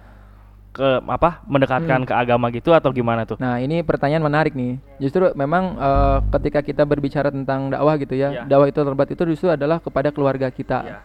ke 0.72 0.88
apa 1.04 1.44
mendekatkan 1.44 2.08
ke 2.08 2.16
agama 2.16 2.48
gitu 2.48 2.72
atau 2.72 2.88
gimana 2.90 3.28
tuh? 3.28 3.36
Nah 3.36 3.60
ini 3.60 3.84
pertanyaan 3.84 4.24
menarik 4.24 4.56
nih. 4.56 4.80
Justru 4.96 5.28
memang 5.36 5.76
eh, 5.76 6.18
ketika 6.32 6.64
kita 6.64 6.82
berbicara 6.82 7.28
tentang 7.28 7.68
dakwah 7.68 8.00
gitu 8.00 8.16
ya, 8.16 8.32
Iya. 8.32 8.42
dakwah 8.48 8.66
itu 8.66 8.80
terberat 8.80 9.10
itu 9.12 9.22
justru 9.28 9.52
adalah 9.52 9.78
kepada 9.78 10.08
keluarga 10.08 10.48
kita. 10.48 10.80
Iya. 10.82 10.98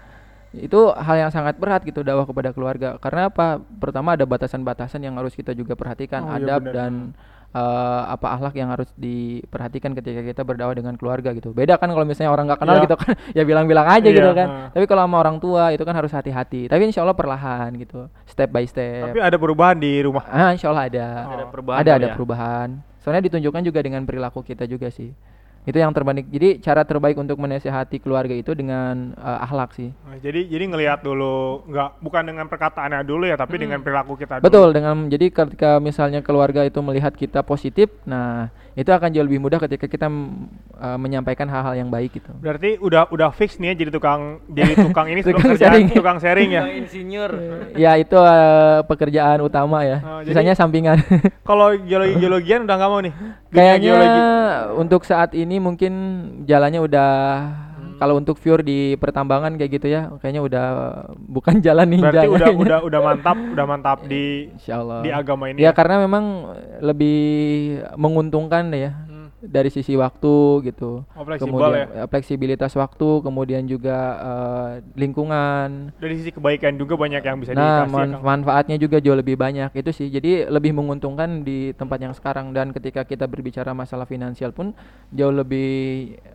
Itu 0.57 0.95
hal 0.95 1.27
yang 1.27 1.31
sangat 1.35 1.59
berat 1.59 1.83
gitu 1.83 1.99
dakwah 2.01 2.23
kepada 2.23 2.55
keluarga. 2.55 2.95
Karena 2.97 3.27
apa? 3.27 3.59
Pertama 3.59 4.15
ada 4.15 4.23
batasan-batasan 4.23 5.03
yang 5.03 5.19
harus 5.19 5.35
kita 5.35 5.51
juga 5.51 5.75
perhatikan, 5.75 6.23
Oh, 6.23 6.31
iya 6.31 6.39
adab 6.39 6.61
benar. 6.63 6.73
dan 6.73 6.91
eh, 7.51 7.61
apa 8.07 8.27
akhlak 8.33 8.53
yang 8.53 8.69
harus 8.69 8.89
diperhatikan 8.95 9.91
ketika 9.93 10.21
kita 10.21 10.41
berdakwah 10.41 10.75
dengan 10.75 10.95
keluarga 10.95 11.31
gitu. 11.31 11.51
Beda 11.51 11.75
kan 11.75 11.89
kalau 11.89 12.03
misalnya 12.03 12.31
orang 12.31 12.45
nggak 12.47 12.59
kenal 12.59 12.75
Iya. 12.77 12.83
gitu 12.85 12.95
kan, 12.99 13.13
ya 13.37 13.43
bilang-bilang 13.43 13.87
aja 13.87 14.07
Iya, 14.07 14.15
gitu 14.15 14.31
kan. 14.31 14.47
heeh. 14.47 14.67
Tapi 14.73 14.85
kalau 14.85 15.01
sama 15.03 15.17
orang 15.17 15.37
tua 15.37 15.63
itu 15.71 15.83
kan 15.83 15.95
harus 15.95 16.11
hati-hati. 16.11 16.67
Tapi 16.67 16.81
insya 16.85 17.01
Allah 17.01 17.15
perlahan 17.15 17.71
gitu, 17.75 18.07
step 18.25 18.49
by 18.49 18.65
step. 18.65 19.09
Tapi 19.09 19.19
ada 19.23 19.37
perubahan 19.37 19.77
di 19.77 20.01
rumah. 20.01 20.23
Ah, 20.27 20.51
insya 20.51 20.69
Allah 20.69 20.85
ada. 20.91 21.07
Ada 21.33 21.43
perubahan 21.47 21.77
Ada 21.81 21.91
ada 21.95 22.07
ya? 22.07 22.13
perubahan. 22.13 22.69
Soalnya 23.01 23.23
ditunjukkan 23.23 23.61
juga 23.63 23.79
dengan 23.79 24.03
perilaku 24.03 24.43
kita 24.43 24.67
juga 24.67 24.91
sih. 24.91 25.15
Itu 25.63 25.77
yang 25.79 25.95
terbaik. 25.95 26.27
Jadi 26.29 26.61
cara 26.61 26.85
terbaik 26.85 27.17
untuk 27.17 27.39
menasehati 27.39 27.97
keluarga 28.03 28.35
itu 28.35 28.53
dengan 28.53 29.17
eh, 29.17 29.39
akhlak 29.45 29.73
sih. 29.73 29.89
Nah, 30.05 30.19
jadi 30.21 30.45
jadi 30.45 30.63
ngelihat 30.69 30.99
dulu 31.01 31.65
nggak 31.71 31.89
bukan 32.03 32.23
dengan 32.27 32.45
perkataannya 32.45 33.01
dulu 33.07 33.25
ya, 33.25 33.35
tapi 33.39 33.57
dengan 33.57 33.81
perilaku 33.81 34.19
kita 34.19 34.39
dulu. 34.39 34.45
Betul 34.45 34.67
dengan 34.75 34.95
jadi 35.09 35.25
ketika 35.33 35.81
misalnya 35.81 36.21
keluarga 36.21 36.61
itu 36.67 36.79
melihat 36.83 37.15
kita 37.17 37.41
positif, 37.41 37.89
nah 38.05 38.53
itu 38.77 38.87
akan 38.87 39.09
jauh 39.09 39.25
lebih 39.25 39.41
mudah 39.41 39.57
ketika 39.57 39.89
kita 39.89 40.05
eh, 40.05 40.97
menyampaikan 40.97 41.45
hal-hal 41.45 41.73
yang 41.75 41.89
baik 41.89 42.13
gitu. 42.13 42.29
Berarti 42.37 42.77
udah 42.77 43.09
udah 43.09 43.33
fix 43.33 43.57
nih 43.57 43.73
ya 43.73 43.75
jadi 43.75 43.89
tukang 43.89 44.21
jadi 44.45 44.77
tukang 44.77 45.09
ini 45.09 45.21
Tukang 45.25 45.57
sharing. 45.57 45.89
tukang 45.89 46.17
sharing 46.21 46.49
ya. 46.53 46.63
insinyur. 46.69 47.31
ya 47.83 47.97
itu 47.97 48.13
eh, 48.15 48.79
pekerjaan 48.85 49.41
utama 49.41 49.81
ya. 49.81 49.97
Oh, 49.99 50.21
jadi- 50.21 50.29
Sisanya 50.31 50.53
sampingan. 50.53 51.01
Kalau 51.49 51.73
geologi 51.75 52.15
geologian 52.17 52.63
udah 52.63 52.75
nggak 52.77 52.89
mau 52.89 53.01
nih. 53.01 53.13
Kayaknya 53.49 53.91
geologi. 53.91 54.21
untuk 54.77 55.01
saat 55.01 55.33
ini 55.33 55.57
mungkin 55.57 55.93
jalannya 56.45 56.77
udah 56.79 57.11
Hmm. 57.97 57.99
kalau 57.99 58.21
untuk 58.21 58.37
view 58.37 58.61
di 58.61 58.93
pertambangan 58.93 59.57
kayak 59.57 59.71
gitu 59.81 59.87
ya, 59.89 60.13
kayaknya 60.21 60.45
udah 60.45 60.65
bukan 61.17 61.57
jalan 61.65 61.89
ninja. 61.89 62.13
Berarti 62.13 62.27
udah 62.29 62.37
kayaknya. 62.45 62.61
udah 62.61 62.79
udah 62.85 62.99
mantap, 63.01 63.37
udah 63.41 63.65
mantap 63.65 63.99
di 64.11 64.53
Insya 64.53 64.85
Allah. 64.85 65.01
di 65.01 65.09
agama 65.09 65.49
ini. 65.49 65.65
Ya 65.65 65.73
karena 65.73 65.97
memang 65.97 66.53
lebih 66.79 67.17
menguntungkan 67.97 68.69
ya. 68.69 69.06
Dari 69.47 69.71
sisi 69.71 69.95
waktu 69.95 70.61
gitu. 70.67 71.07
Oh, 71.15 71.23
fleksibel 71.23 71.55
kemudian 71.55 71.87
ya. 71.87 72.03
eh, 72.03 72.07
fleksibilitas 72.07 72.75
waktu, 72.75 73.23
kemudian 73.23 73.63
juga 73.63 73.97
eh, 74.19 74.71
lingkungan. 74.93 75.95
Dari 75.97 76.13
sisi 76.19 76.29
kebaikan 76.29 76.75
juga 76.75 76.99
banyak 76.99 77.23
yang 77.23 77.39
bisa 77.39 77.55
Nah, 77.55 77.87
dikasih. 77.87 78.13
ya, 78.13 78.19
manfaatnya 78.19 78.75
juga 78.75 78.99
jauh 78.99 79.15
lebih 79.15 79.39
banyak 79.39 79.71
itu 79.73 79.89
sih. 79.89 80.07
Jadi 80.07 80.45
lebih 80.45 80.75
menguntungkan 80.75 81.41
di 81.41 81.71
tempat 81.73 81.97
yang 81.97 82.13
sekarang 82.13 82.51
dan 82.51 82.75
ketika 82.75 83.01
kita 83.01 83.25
berbicara 83.25 83.71
masalah 83.71 84.03
finansial 84.03 84.51
pun 84.51 84.75
jauh 85.09 85.31
lebih 85.31 85.67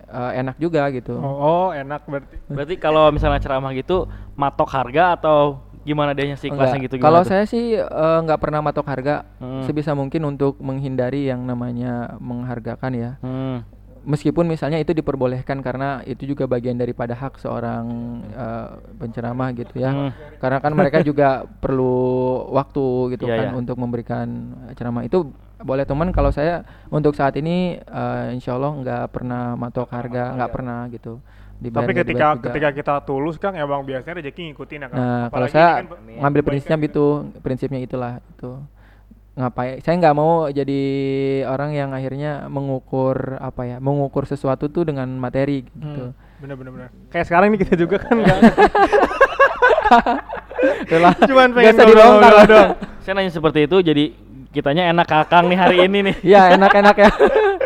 eh, 0.08 0.32
enak 0.40 0.56
juga 0.56 0.88
gitu. 0.90 1.14
Oh, 1.14 1.36
oh, 1.38 1.66
enak 1.70 2.08
berarti. 2.08 2.36
Berarti 2.48 2.74
kalau 2.76 3.12
misalnya 3.12 3.38
ceramah 3.38 3.70
gitu 3.72 4.08
matok 4.34 4.68
harga 4.72 5.20
atau 5.20 5.60
gimana 5.82 6.14
dia 6.14 6.30
sih 6.34 6.46
kelasnya 6.46 6.80
gitu 6.86 6.96
Kalau 6.96 7.22
gimana 7.22 7.30
saya 7.30 7.44
sih 7.44 7.74
eh, 7.74 8.18
nggak 8.22 8.38
pernah 8.38 8.62
matok 8.62 8.86
harga 8.86 9.26
Hmm. 9.42 9.66
sebisa 9.66 9.92
mungkin 9.92 10.22
untuk 10.24 10.62
menghindari 10.62 11.26
yang 11.26 11.42
namanya 11.42 12.14
menghargakan 12.18 12.92
ya. 12.94 13.10
Hmm. 13.18 13.66
Meskipun 14.02 14.50
misalnya 14.50 14.82
itu 14.82 14.90
diperbolehkan 14.90 15.62
karena 15.62 16.02
itu 16.02 16.26
juga 16.26 16.50
bagian 16.50 16.74
daripada 16.74 17.14
hak 17.14 17.38
seorang 17.38 17.86
eh, 18.30 18.68
penceramah 18.98 19.54
gitu 19.54 19.78
ya. 19.78 19.90
Hmm. 19.90 20.10
Karena 20.38 20.58
kan 20.58 20.72
mereka 20.74 20.98
juga 21.08 21.46
perlu 21.46 21.94
waktu 22.50 23.14
gitu 23.14 23.26
Iya, 23.26 23.34
kan 23.38 23.46
iya. 23.50 23.58
untuk 23.58 23.78
memberikan 23.78 24.26
ceramah 24.74 25.02
itu 25.02 25.30
boleh 25.62 25.86
teman 25.86 26.10
kalau 26.10 26.34
saya 26.34 26.66
untuk 26.90 27.14
saat 27.14 27.38
ini 27.38 27.78
eh, 27.78 28.26
insya 28.34 28.58
Allah 28.58 28.74
nggak 28.74 29.04
pernah 29.14 29.54
matok 29.54 29.90
harga 29.90 30.34
nggak 30.34 30.50
pernah 30.50 30.86
gitu. 30.90 31.22
Dibayar 31.62 31.86
Tapi 31.86 31.92
ketika 31.94 32.26
ketika 32.42 32.68
kita 32.74 32.94
tulus 33.06 33.38
Kang 33.38 33.54
emang 33.54 33.86
biasanya 33.86 34.18
rezeki 34.18 34.50
ngikutin 34.50 34.78
ya 34.82 34.88
Kang. 34.90 34.98
Nah, 34.98 35.06
kalau 35.30 35.46
Apalagi 35.46 35.52
saya 35.52 35.62
ini 35.62 35.70
kan 35.70 35.86
ngambil 36.18 36.40
kebaikan 36.42 36.50
prinsipnya 36.50 36.78
gitu. 36.82 36.90
itu, 36.90 37.06
prinsipnya 37.38 37.80
itulah 37.80 38.12
itu. 38.18 38.50
Ngapain? 39.32 39.80
Saya 39.80 39.94
nggak 39.96 40.12
mau 40.14 40.32
jadi 40.44 40.80
orang 41.46 41.70
yang 41.72 41.90
akhirnya 41.94 42.32
mengukur 42.46 43.16
apa 43.38 43.62
ya, 43.64 43.76
mengukur 43.78 44.26
sesuatu 44.26 44.68
tuh 44.68 44.84
dengan 44.84 45.08
materi 45.08 45.64
gitu. 45.64 46.12
Hmm, 46.12 46.42
bener 46.42 46.54
bener 46.58 46.70
bener. 46.74 46.88
Kayak 47.08 47.26
sekarang 47.30 47.48
nih 47.48 47.60
kita 47.62 47.74
juga 47.78 47.96
kan 47.96 48.18
nggak 48.18 48.38
Itulah. 50.82 51.14
cuman 51.18 51.46
Nggak 51.48 51.74
pengen 51.74 51.74
ngobrol 51.74 52.12
lah. 52.20 52.44
doang. 52.46 52.70
Saya 53.02 53.12
nanya 53.18 53.30
seperti 53.30 53.66
itu 53.66 53.76
jadi 53.82 54.04
kitanya 54.52 54.92
enak 54.92 55.06
kakang 55.08 55.48
nih 55.48 55.58
hari 55.58 55.76
ini 55.86 55.98
nih. 56.12 56.16
Ya 56.22 56.52
enak-enak 56.52 56.96
ya. 56.98 57.10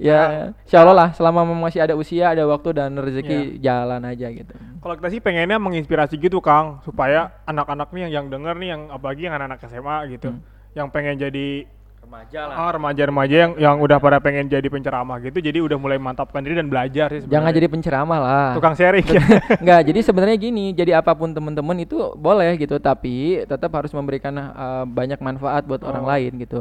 ya, 0.00 0.20
insya 0.58 0.80
Allah 0.80 0.96
lah 0.96 1.08
selama 1.12 1.44
masih 1.44 1.78
ada 1.78 1.92
usia, 1.92 2.32
ada 2.32 2.42
waktu 2.42 2.72
dan 2.72 2.96
rezeki 2.96 3.60
jalan 3.60 4.00
aja 4.02 4.26
gitu. 4.26 4.56
Kalau 4.80 4.94
kita 4.96 5.08
sih 5.08 5.20
pengennya 5.20 5.60
menginspirasi 5.60 6.16
gitu 6.16 6.40
Kang, 6.40 6.80
supaya 6.80 7.36
anak-anak 7.44 7.92
nih 7.92 8.08
yang, 8.08 8.12
yang 8.12 8.26
denger 8.32 8.54
nih 8.56 8.68
yang 8.70 8.82
apalagi 8.88 9.28
yang 9.28 9.36
anak-anak 9.36 9.60
SMA 9.62 9.96
gitu, 10.10 10.32
Hmm. 10.32 10.40
yang 10.72 10.88
pengen 10.88 11.20
jadi 11.20 11.68
Remaja 12.00 12.48
ah, 12.48 12.72
remaja-remaja 12.72 13.34
yang 13.38 13.52
yang 13.54 13.76
udah 13.76 14.00
pada 14.00 14.18
pengen 14.18 14.48
jadi 14.48 14.66
penceramah 14.66 15.20
gitu, 15.20 15.38
jadi 15.38 15.60
udah 15.60 15.78
mulai 15.78 15.94
mantapkan 15.94 16.40
diri 16.40 16.56
dan 16.56 16.66
belajar 16.66 17.06
sih 17.12 17.28
Jangan 17.28 17.52
jadi 17.52 17.68
penceramah 17.70 18.18
lah. 18.18 18.48
tukang 18.56 18.74
sharing 18.74 19.04
ya. 19.04 19.20
Enggak, 19.62 19.80
jadi 19.84 20.00
sebenarnya 20.02 20.34
gini, 20.34 20.72
jadi 20.72 20.98
apa 20.98 21.12
pun 21.12 21.30
teman-teman 21.30 21.76
itu 21.78 22.00
boleh 22.16 22.56
gitu, 22.56 22.80
tapi 22.80 23.44
tetap 23.44 23.70
harus 23.70 23.92
memberikan 23.92 24.32
uh, 24.32 24.82
banyak 24.88 25.20
manfaat 25.20 25.62
buat 25.62 25.84
orang 25.84 26.02
Oh. 26.02 26.08
lain 26.08 26.32
gitu. 26.40 26.58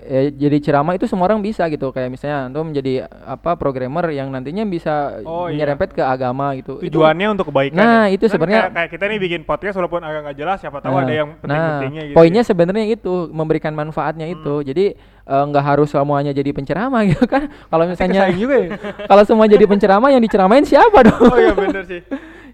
Ya, 0.00 0.26
jadi 0.26 0.56
ceramah 0.60 0.94
itu 0.94 1.04
semua 1.04 1.26
orang 1.26 1.38
bisa 1.38 1.66
gitu, 1.66 1.90
kayak 1.90 2.08
misalnya 2.08 2.46
antum 2.46 2.62
menjadi 2.64 3.04
apa 3.20 3.54
programmer 3.54 4.06
yang 4.08 4.30
nantinya 4.30 4.62
bisa 4.62 5.18
Oh, 5.22 5.46
iya. 5.46 5.60
nyerempet 5.60 5.92
ke 5.92 6.00
agama 6.00 6.54
gitu. 6.54 6.78
Itu- 6.78 6.94
Tujuannya 6.94 7.26
untuk 7.28 7.50
kebaikan. 7.50 7.74
Nah, 7.74 8.06
ya. 8.06 8.14
itu 8.14 8.24
Kan 8.24 8.32
sebenarnya- 8.32 8.62
kayak, 8.64 8.74
kayak 8.76 8.90
kita 8.90 9.04
nih 9.06 9.18
bikin 9.18 9.40
podcast 9.42 9.74
walaupun 9.76 10.00
agak 10.00 10.20
nggak 10.24 10.36
jelas, 10.36 10.58
siapa 10.58 10.78
tahu 10.78 10.94
Nah, 10.94 11.02
ada 11.04 11.12
yang 11.12 11.28
nah, 11.28 11.38
penting-pentingnya 11.42 12.02
gitu. 12.06 12.16
poinnya 12.16 12.42
ya. 12.42 12.48
sebenarnya 12.48 12.84
itu 12.88 13.14
memberikan 13.30 13.72
manfaatnya 13.72 14.26
Hmm. 14.26 14.34
itu. 14.34 14.54
Jadi 14.64 14.84
eh, 15.26 15.44
nggak 15.46 15.64
harus 15.64 15.88
semuanya 15.90 16.32
jadi 16.32 16.50
penceramah 16.50 17.02
gitu 17.10 17.26
kan. 17.26 17.42
Kalau 17.46 17.84
misalnya 17.84 18.30
juga 18.32 18.56
ya. 18.56 18.68
kalau 19.10 19.22
semua 19.22 19.46
jadi 19.46 19.62
penceramah 19.64 20.10
yang 20.10 20.22
diceramain 20.22 20.64
siapa 20.64 21.02
dong? 21.04 21.18
Oh 21.24 21.36
iya 21.36 21.52
bener 21.52 21.82
sih. 21.84 22.00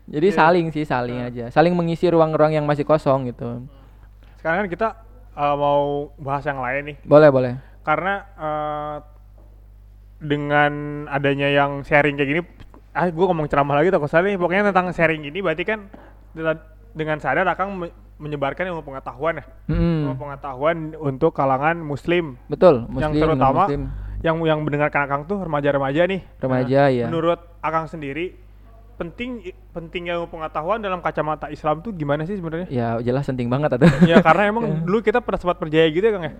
Jadi 0.07 0.29
Iya. 0.31 0.39
saling 0.39 0.67
sih, 0.71 0.85
saling 0.85 1.19
aja. 1.21 1.51
Saling 1.51 1.75
mengisi 1.75 2.07
ruang-ruang 2.07 2.53
yang 2.53 2.63
masih 2.63 2.83
kosong 2.83 3.27
gitu. 3.27 3.67
Sekarang 4.39 4.63
kan 4.63 4.69
kita 4.69 4.89
uh, 5.37 5.55
mau 5.55 5.81
bahas 6.17 6.43
yang 6.43 6.59
lain 6.59 6.83
nih. 6.91 6.97
Boleh, 7.05 7.29
boleh. 7.31 7.53
karena 7.83 8.15
eh, 8.35 8.97
dengan 10.19 10.73
adanya 11.07 11.47
yang 11.47 11.85
sharing 11.85 12.17
kayak 12.17 12.29
gini 12.29 12.43
ah 12.91 13.07
gue 13.07 13.21
ngomong 13.23 13.47
ceramah 13.47 13.77
lagi 13.77 13.93
takut 13.93 14.09
salah 14.09 14.27
nih 14.27 14.35
pokoknya 14.35 14.73
tentang 14.73 14.89
sharing 14.91 15.23
gini 15.23 15.39
berarti 15.39 15.63
kan 15.63 15.87
dengan 16.91 17.21
sadar 17.21 17.45
akan 17.45 17.67
me- 17.77 17.95
menyebarkan 18.17 18.65
ilmu 18.67 18.81
pengetahuan 18.81 19.39
ya 19.39 19.45
Mm-mm. 19.69 20.09
ilmu 20.09 20.17
pengetahuan 20.17 20.77
untuk 20.97 21.31
kalangan 21.31 21.77
muslim 21.77 22.41
Betul, 22.49 22.89
yang 22.97 23.13
muslim, 23.13 23.23
terutama 23.23 23.69
non-muslim. 23.69 23.83
yang 24.25 24.37
yang 24.43 24.59
mendengarkan 24.65 25.01
akang 25.05 25.23
tuh 25.29 25.39
remaja-remaja 25.45 26.03
nih 26.09 26.21
Remaja, 26.41 26.81
ya. 26.89 27.07
menurut 27.07 27.39
akang 27.61 27.85
sendiri 27.85 28.33
penting 28.97 29.53
penting 29.77 30.09
ilmu 30.09 30.33
pengetahuan 30.33 30.81
dalam 30.81 31.05
kacamata 31.05 31.53
Islam 31.53 31.85
tuh 31.85 31.93
gimana 31.93 32.25
sih 32.25 32.41
sebenarnya? 32.41 32.69
Ya 32.73 32.97
jelas 33.05 33.29
penting 33.29 33.53
banget 33.53 33.77
atau. 33.77 33.85
ya 34.11 34.25
karena 34.25 34.49
emang 34.49 34.65
dulu 34.89 35.05
kita 35.05 35.21
pernah 35.21 35.37
sempat 35.37 35.61
percaya 35.61 35.85
gitu 35.93 36.05
ya 36.05 36.13
kang 36.17 36.25
ya? 36.25 36.33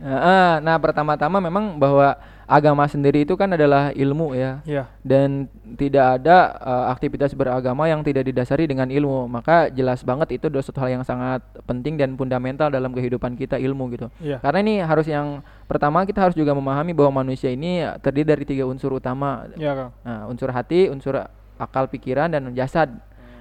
Nah, 0.65 0.77
pertama-tama 0.81 1.37
memang 1.39 1.77
bahwa 1.77 2.17
agama 2.47 2.87
sendiri 2.87 3.27
itu 3.27 3.35
kan 3.35 3.51
adalah 3.53 3.91
ilmu 3.91 4.31
ya. 4.39 4.63
iya 4.63 4.87
dan 5.03 5.51
tidak 5.75 6.23
ada 6.23 6.55
uh, 6.63 6.85
aktivitas 6.95 7.35
beragama 7.35 7.91
yang 7.91 8.01
tidak 8.07 8.25
didasari 8.25 8.65
dengan 8.65 8.89
ilmu. 8.89 9.29
Maka 9.29 9.69
jelas 9.69 10.01
banget 10.07 10.41
itu 10.41 10.49
adalah 10.49 10.65
suatu 10.65 10.81
hal 10.81 10.97
yang 10.97 11.05
sangat 11.05 11.43
penting 11.67 11.99
dan 12.01 12.15
fundamental 12.15 12.73
dalam 12.73 12.95
kehidupan 12.95 13.37
kita 13.37 13.61
ilmu 13.61 13.93
gitu. 13.93 14.09
Iya 14.23 14.41
karena 14.41 14.59
ini 14.65 14.75
harus 14.81 15.05
yang 15.11 15.45
pertama 15.67 16.07
kita 16.07 16.23
harus 16.23 16.39
juga 16.39 16.55
memahami 16.55 16.95
bahwa 16.95 17.21
manusia 17.21 17.53
ini 17.53 17.85
terdiri 18.01 18.33
dari 18.33 18.45
tiga 18.47 18.65
unsur 18.65 18.95
utama. 18.97 19.51
Iya 19.59 19.75
kang. 19.75 19.91
Nah 20.07 20.31
unsur 20.31 20.49
hati 20.55 20.89
unsur 20.89 21.19
akal 21.57 21.89
pikiran 21.89 22.29
dan 22.31 22.49
jasad 22.53 22.93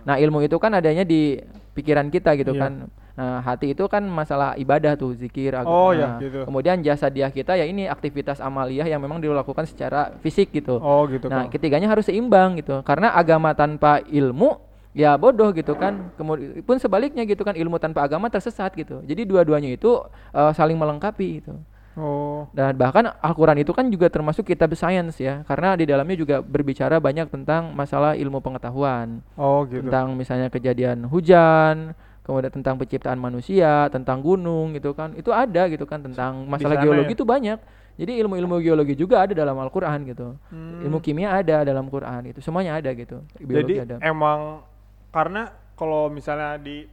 nah 0.06 0.16
ilmu 0.16 0.46
itu 0.46 0.56
kan 0.58 0.72
adanya 0.72 1.02
di 1.02 1.40
pikiran 1.74 2.08
kita 2.08 2.38
gitu 2.38 2.56
Iya. 2.56 2.62
kan 2.62 2.74
nah 3.16 3.40
hati 3.40 3.72
itu 3.72 3.88
kan 3.88 4.04
masalah 4.04 4.60
ibadah 4.60 5.00
tuh 5.00 5.16
zikir 5.16 5.56
Oh, 5.64 5.96
nah, 5.96 6.20
iya, 6.20 6.28
gitu. 6.28 6.44
kemudian 6.44 6.84
jasadiah 6.84 7.32
kita 7.32 7.56
ya 7.56 7.64
ini 7.64 7.88
aktivitas 7.88 8.44
amaliyah 8.44 8.84
yang 8.84 9.00
memang 9.00 9.24
dilakukan 9.24 9.64
secara 9.64 10.12
fisik 10.20 10.52
gitu 10.52 10.76
oh 10.76 11.08
gitu 11.08 11.32
Nah, 11.32 11.48
kang 11.48 11.56
ketiganya 11.56 11.88
harus 11.88 12.12
seimbang 12.12 12.60
gitu. 12.60 12.84
Karena 12.84 13.16
agama 13.16 13.56
tanpa 13.56 14.04
ilmu 14.04 14.60
ya 14.92 15.16
bodoh 15.16 15.56
gitu 15.56 15.80
kan. 15.80 16.12
Kemudian 16.20 16.60
pun 16.68 16.76
sebaliknya 16.76 17.24
gitu 17.24 17.48
kan 17.48 17.56
ilmu 17.56 17.80
tanpa 17.80 18.04
agama 18.04 18.28
tersesat 18.28 18.76
gitu. 18.76 19.00
Jadi 19.08 19.24
dua-duanya 19.24 19.72
itu 19.72 19.96
eh, 20.36 20.52
saling 20.52 20.76
melengkapi 20.76 21.40
gitu. 21.40 21.56
Oh 22.00 22.48
Dan 22.52 22.76
bahkan 22.76 23.12
Al-Qur'an 23.20 23.60
itu 23.60 23.72
kan 23.72 23.88
juga 23.92 24.08
termasuk 24.08 24.48
kitab 24.48 24.72
sains 24.76 25.18
ya. 25.20 25.44
Karena 25.48 25.76
di 25.76 25.88
dalamnya 25.90 26.16
juga 26.16 26.36
berbicara 26.40 27.00
banyak 27.00 27.32
tentang 27.32 27.72
masalah 27.76 28.16
ilmu 28.16 28.40
pengetahuan, 28.40 29.20
oh 29.40 29.64
gitu 29.68 29.88
tentang 29.88 30.16
misalnya 30.16 30.48
kejadian 30.48 31.08
hujan, 31.08 31.96
kemudian 32.24 32.52
tentang 32.52 32.76
penciptaan 32.82 33.20
manusia, 33.22 33.88
tentang 33.94 34.20
gunung 34.20 34.74
gitu 34.74 34.92
kan. 34.98 35.14
Itu 35.14 35.32
ada 35.32 35.68
gitu 35.70 35.84
kan 35.86 36.02
tentang 36.04 36.48
masalah 36.50 36.82
geologi 36.82 37.14
ya? 37.14 37.18
itu 37.18 37.26
banyak. 37.26 37.60
Jadi 37.96 38.12
ilmu-ilmu 38.20 38.60
geologi 38.60 38.96
juga 39.00 39.24
ada 39.24 39.32
dalam 39.32 39.56
Al-Qur'an 39.56 40.04
gitu. 40.04 40.36
Hmm. 40.52 40.84
Ilmu 40.84 41.00
kimia 41.00 41.32
ada 41.40 41.64
dalam 41.64 41.88
Quran 41.88 42.28
itu 42.28 42.44
semuanya 42.44 42.76
ada 42.76 42.92
gitu. 42.92 43.24
Biologi 43.40 43.80
Jadi 43.80 43.88
ada. 43.88 43.96
emang 44.04 44.68
karena 45.16 45.48
kalau 45.80 46.12
misalnya 46.12 46.60
di 46.60 46.84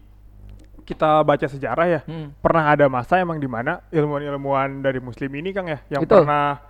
kita 0.82 1.22
baca 1.22 1.44
sejarah 1.44 1.86
ya, 1.88 2.00
Hmm. 2.02 2.34
pernah 2.36 2.66
ada 2.66 2.86
masa 2.86 3.16
emang 3.16 3.36
di 3.36 3.46
mana 3.46 3.80
ilmuwan-ilmuwan 3.88 4.80
dari 4.80 4.98
muslim 4.98 5.30
ini 5.32 5.50
Kang 5.50 5.66
ya 5.66 5.78
yang 5.88 6.02
Betul. 6.02 6.22
pernah 6.22 6.60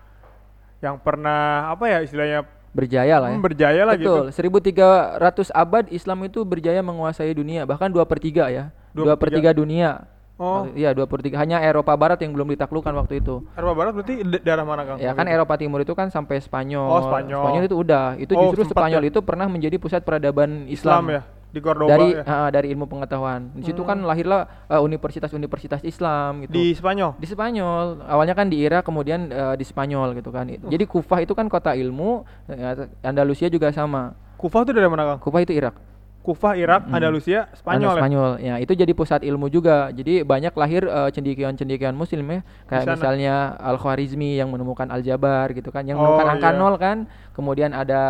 yang 0.78 0.96
pernah 0.96 1.42
apa 1.68 1.84
ya 1.86 1.98
istilahnya 2.00 2.40
Berjaya 2.70 3.20
lah 3.20 3.28
ya. 3.28 3.36
hmm, 3.36 3.44
berjaya 3.44 3.82
lah 3.84 3.94
gitu. 3.94 4.32
Betul. 4.32 4.32
1300 4.32 5.52
abad 5.52 5.84
Islam 5.88 6.24
itu 6.24 6.40
berjaya 6.42 6.80
menguasai 6.80 7.28
dunia, 7.30 7.62
bahkan 7.62 7.86
2 7.86 8.00
per 8.02 8.16
3 8.16 8.48
ya. 8.48 8.72
Dua 8.90 9.12
2 9.12 9.14
per 9.14 9.28
per 9.28 9.36
3 9.36 9.52
dunia. 9.52 10.08
Oh, 10.40 10.64
Iya, 10.72 10.90
2 10.90 11.04
per 11.04 11.20
3. 11.20 11.36
Hanya 11.36 11.60
Eropa 11.60 11.92
Barat 11.92 12.16
yang 12.18 12.32
belum 12.32 12.48
ditaklukkan 12.48 12.90
waktu 12.96 13.20
itu. 13.20 13.44
Eropa 13.52 13.74
Barat 13.76 13.92
berarti 13.94 14.24
da- 14.24 14.42
daerah 14.42 14.64
mana 14.64 14.82
Kang? 14.82 14.96
Ya 14.96 15.12
kan? 15.12 15.28
Eropa 15.28 15.54
Timur 15.54 15.84
itu 15.84 15.92
kan 15.92 16.08
sampai 16.08 16.40
Spanyol. 16.40 16.88
Oh, 16.88 17.00
Spanyol. 17.04 17.62
itu 17.62 17.76
udah. 17.76 18.16
Itu 18.16 18.32
Oh, 18.32 18.48
justru 18.48 18.64
Spanyol 18.66 19.04
ya? 19.04 19.08
itu 19.12 19.20
pernah 19.20 19.46
menjadi 19.46 19.76
pusat 19.76 20.00
peradaban 20.00 20.64
Islam 20.66 21.04
Islam. 21.04 21.04
ya 21.12 21.22
di 21.52 21.60
Cordoba 21.60 21.92
Dari 21.92 22.08
ya. 22.16 22.24
ah, 22.24 22.48
dari 22.48 22.72
ilmu 22.72 22.88
pengetahuan. 22.88 23.52
Di 23.52 23.68
situ 23.68 23.84
kan 23.84 24.00
lahirlah 24.02 24.48
eh, 24.72 24.80
universitas-universitas 24.80 25.84
Islam 25.84 26.48
gitu. 26.48 26.56
Di 26.56 26.72
Spanyol. 26.72 27.20
di 27.20 27.26
Spanyol 27.28 28.00
awalnya 28.08 28.32
kan 28.32 28.48
di 28.48 28.64
Irak 28.64 28.88
kemudian 28.88 29.28
eh, 29.28 29.54
di 29.60 29.64
Spanyol 29.68 30.16
gitu 30.16 30.32
kan 30.32 30.48
jadi 30.48 30.84
Kufah 30.88 31.20
itu 31.20 31.36
kan 31.36 31.46
kota 31.52 31.76
ilmu 31.76 32.24
eh, 32.48 32.88
Andalusia 33.04 33.52
juga 33.52 33.68
sama 33.70 34.16
Kufah 34.40 34.66
itu 34.66 34.72
dari 34.74 34.88
mana 34.90 35.14
Kang? 35.14 35.20
Kufah 35.22 35.44
itu 35.44 35.54
Irak 35.54 35.91
Kufah, 36.22 36.54
Irak, 36.54 36.86
Mm-mm. 36.86 36.94
Andalusia, 36.94 37.44
Anda- 37.44 37.58
Spanyol 37.58 37.90
ya. 37.90 37.98
Spanyol 37.98 38.30
ya 38.38 38.54
itu 38.56 38.72
jadi 38.72 38.92
pusat 38.92 39.20
ilmu 39.20 39.46
juga 39.46 39.90
jadi 39.90 40.22
banyak 40.22 40.54
lahir 40.54 40.82
eh, 40.84 41.10
cendekiawan-cendekiawan 41.10 41.92
muslim 41.92 42.22
ya 42.24 42.40
kayak 42.64 42.94
misalnya 42.94 43.34
Al 43.56 43.74
Khwarizmi 43.74 44.38
yang 44.38 44.46
menemukan 44.48 44.86
Al 44.86 45.02
Jabar 45.02 45.50
gitu 45.50 45.68
kan 45.68 45.82
yang 45.82 45.94
Oh, 45.94 46.06
menemukan 46.06 46.26
angka 46.30 46.48
iya. 46.48 46.58
nol 46.58 46.74
kan 46.76 46.96
kemudian 47.32 47.70
ada 47.70 48.00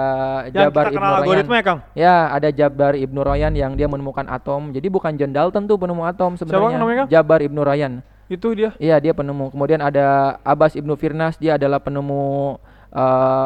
Yang 0.44 0.55
Jabar 0.68 0.85
kita 0.87 0.98
Ibnu 0.98 1.09
Royan 1.25 1.46
ya 1.48 1.62
Kang? 1.62 1.79
Ya, 1.94 2.16
ada 2.29 2.48
Jabar 2.51 2.92
Ibnu 2.94 3.20
Royan 3.20 3.53
yang 3.53 3.72
dia 3.72 3.87
menemukan 3.87 4.27
atom. 4.27 4.70
Jadi 4.70 4.87
bukan 4.87 5.14
John 5.14 5.33
Dalton 5.33 5.64
tuh 5.64 5.77
penemu 5.77 6.03
atom 6.03 6.35
sebenarnya. 6.35 6.77
namanya, 6.77 6.98
Kang? 6.98 7.09
Jabar 7.09 7.40
Ibnu 7.40 7.61
Royan. 7.61 7.92
Itu 8.27 8.53
dia. 8.53 8.72
Iya 8.77 8.96
dia 8.98 9.12
penemu. 9.12 9.48
Kemudian 9.48 9.79
ada 9.79 10.37
Abbas 10.40 10.72
ibnu 10.72 10.92
Firnas 10.94 11.37
dia 11.37 11.55
adalah 11.55 11.79
penemu 11.79 12.57
eh, 12.92 13.00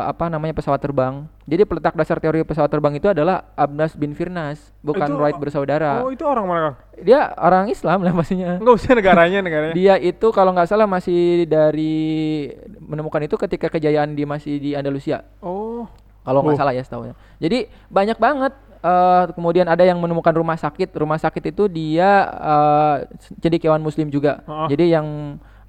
apa 0.05 0.27
namanya 0.27 0.53
pesawat 0.53 0.79
terbang. 0.79 1.23
Jadi 1.43 1.63
peletak 1.63 1.95
dasar 1.95 2.19
teori 2.19 2.43
pesawat 2.43 2.67
terbang 2.67 2.91
itu 2.93 3.07
adalah 3.07 3.47
Abbas 3.55 3.95
bin 3.95 4.11
Firnas, 4.11 4.59
bukan 4.81 5.07
Itu- 5.07 5.17
Wright 5.17 5.39
bersaudara. 5.39 6.03
Oh, 6.03 6.11
itu 6.11 6.23
orang 6.23 6.45
mana 6.45 6.61
Kang? 6.61 6.77
Dia 6.99 7.31
orang 7.33 7.67
Islam 7.69 8.03
lah 8.05 8.13
pastinya. 8.13 8.59
Enggak 8.59 8.75
usah 8.77 8.93
negaranya, 8.93 9.39
negaranya. 9.41 9.73
Dia 9.73 9.95
itu 9.97 10.27
kalau 10.29 10.51
nggak 10.51 10.67
salah 10.67 10.85
masih 10.85 11.47
dari 11.47 12.51
menemukan 12.81 13.23
itu 13.23 13.39
ketika 13.39 13.71
kejayaan 13.71 14.13
di 14.13 14.23
masih 14.23 14.59
di 14.59 14.71
Andalusia 14.73 15.23
Oh. 15.39 15.87
kalau 16.21 16.43
nggak 16.43 16.55
Oh. 16.55 16.61
salah 16.61 16.73
ya 16.73 16.83
setahunya. 16.83 17.15
Jadi 17.39 17.59
banyak 17.87 18.19
banget. 18.19 18.55
eh, 18.79 19.25
kemudian 19.33 19.67
ada 19.67 19.83
yang 19.83 19.99
menemukan 19.99 20.31
rumah 20.33 20.55
sakit. 20.55 20.91
Rumah 20.93 21.19
sakit 21.19 21.51
itu 21.51 21.67
dia 21.67 22.07
eh, 22.29 22.97
cendekiawan 23.37 23.81
Muslim 23.81 24.07
juga. 24.09 24.43
Heeh. 24.43 24.69
Jadi 24.71 24.85
yang 24.89 25.07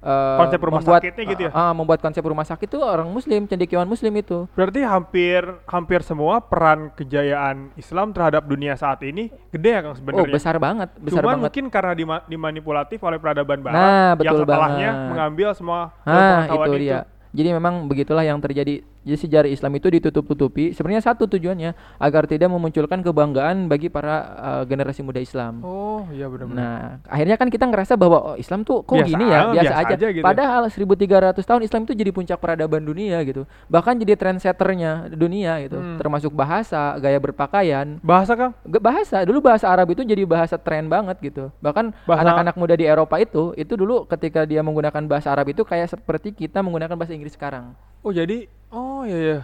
eh, 0.00 0.36
Konsep 0.36 0.60
rumah 0.60 0.78
membuat, 0.78 1.00
sakitnya 1.00 1.24
gitu 1.28 1.42
ya? 1.44 1.50
ah, 1.50 1.72
membuat 1.72 1.98
konsep 1.98 2.22
rumah 2.22 2.42
sakit 2.42 2.66
itu 2.66 2.78
orang 2.78 3.08
Muslim, 3.08 3.44
cendekiawan 3.44 3.84
Muslim 3.84 4.12
itu. 4.14 4.46
Berarti 4.52 4.80
hampir 4.80 5.42
hampir 5.64 6.00
semua 6.00 6.38
peran 6.40 6.90
kejayaan 6.92 7.74
Islam 7.74 8.10
terhadap 8.10 8.42
dunia 8.42 8.74
saat 8.74 9.02
ini 9.02 9.28
gede 9.48 9.70
ya 9.70 9.80
Kang 9.80 9.90
Oh 9.90 9.98
sebenarnya. 9.98 10.30
besar 10.30 10.54
banget, 10.56 10.88
besar 10.96 11.18
Cuman 11.18 11.26
banget. 11.28 11.42
mungkin 11.44 11.64
karena 11.68 11.92
dima- 11.92 12.24
dimanipulatif 12.24 12.98
oleh 13.00 13.16
peradaban 13.16 13.58
barat 13.58 13.74
Nah, 13.74 13.90
yang 14.14 14.16
betul 14.16 14.38
setelahnya 14.40 14.88
banget. 14.88 15.08
mengambil 15.08 15.48
semua 15.52 15.80
Ah 16.00 16.14
pengetahuan 16.46 16.68
itu 16.68 16.78
dia. 16.78 16.98
Jadi 17.28 17.48
memang 17.52 17.74
begitulah 17.84 18.24
yang 18.24 18.38
terjadi. 18.38 18.80
Jadi 19.08 19.18
sejarah 19.24 19.48
Islam 19.48 19.72
itu 19.80 19.88
ditutup-tutupi. 19.88 20.76
Sebenarnya 20.76 21.00
satu 21.00 21.24
tujuannya 21.24 21.72
agar 21.96 22.28
tidak 22.28 22.52
memunculkan 22.52 23.00
kebanggaan 23.00 23.72
bagi 23.72 23.88
para 23.88 24.16
uh, 24.36 24.62
generasi 24.68 25.00
muda 25.00 25.16
Islam. 25.24 25.64
Oh, 25.64 26.04
iya 26.12 26.28
benar-benar. 26.28 26.60
Nah, 26.60 26.80
akhirnya 27.08 27.40
kan 27.40 27.48
kita 27.48 27.64
ngerasa 27.64 27.96
bahwa 27.96 28.18
oh, 28.20 28.36
Islam 28.36 28.68
tuh 28.68 28.84
kok 28.84 29.00
Biasa 29.00 29.08
gini 29.08 29.24
ya, 29.24 29.40
biasa, 29.48 29.54
biasa 29.56 29.74
aja. 29.80 29.94
aja 29.96 30.06
gitu. 30.12 30.24
Padahal 30.24 30.62
1300 30.68 31.40
tahun 31.40 31.62
Islam 31.64 31.80
itu 31.88 31.92
jadi 31.96 32.10
puncak 32.12 32.36
peradaban 32.36 32.84
dunia 32.84 33.16
gitu. 33.24 33.48
Bahkan 33.72 33.96
jadi 34.04 34.14
trendsetternya 34.20 35.08
dunia 35.16 35.56
gitu. 35.64 35.80
Hmm. 35.80 35.96
Termasuk 35.96 36.36
bahasa, 36.36 37.00
gaya 37.00 37.16
berpakaian, 37.16 37.96
Bahasa 38.04 38.36
Kang? 38.36 38.52
Ge- 38.68 38.82
bahasa 38.82 39.24
dulu 39.24 39.38
bahasa 39.40 39.66
Arab 39.70 39.92
itu 39.92 40.02
jadi 40.02 40.24
bahasa 40.24 40.56
tren 40.58 40.88
banget 40.90 41.16
gitu 41.22 41.48
bahkan 41.60 41.94
anak-anak 42.04 42.54
muda 42.58 42.74
di 42.74 42.84
Eropa 42.84 43.16
itu 43.20 43.54
itu 43.54 43.72
dulu 43.76 44.04
ketika 44.08 44.44
dia 44.48 44.60
menggunakan 44.60 45.04
bahasa 45.06 45.32
Arab 45.32 45.48
itu 45.52 45.62
kayak 45.62 45.92
seperti 45.92 46.34
kita 46.34 46.60
menggunakan 46.60 46.96
bahasa 46.98 47.14
Inggris 47.14 47.36
sekarang 47.36 47.76
Oh, 48.04 48.12
jadi 48.14 48.46
oh 48.70 49.02
iya 49.04 49.18
ya. 49.18 49.38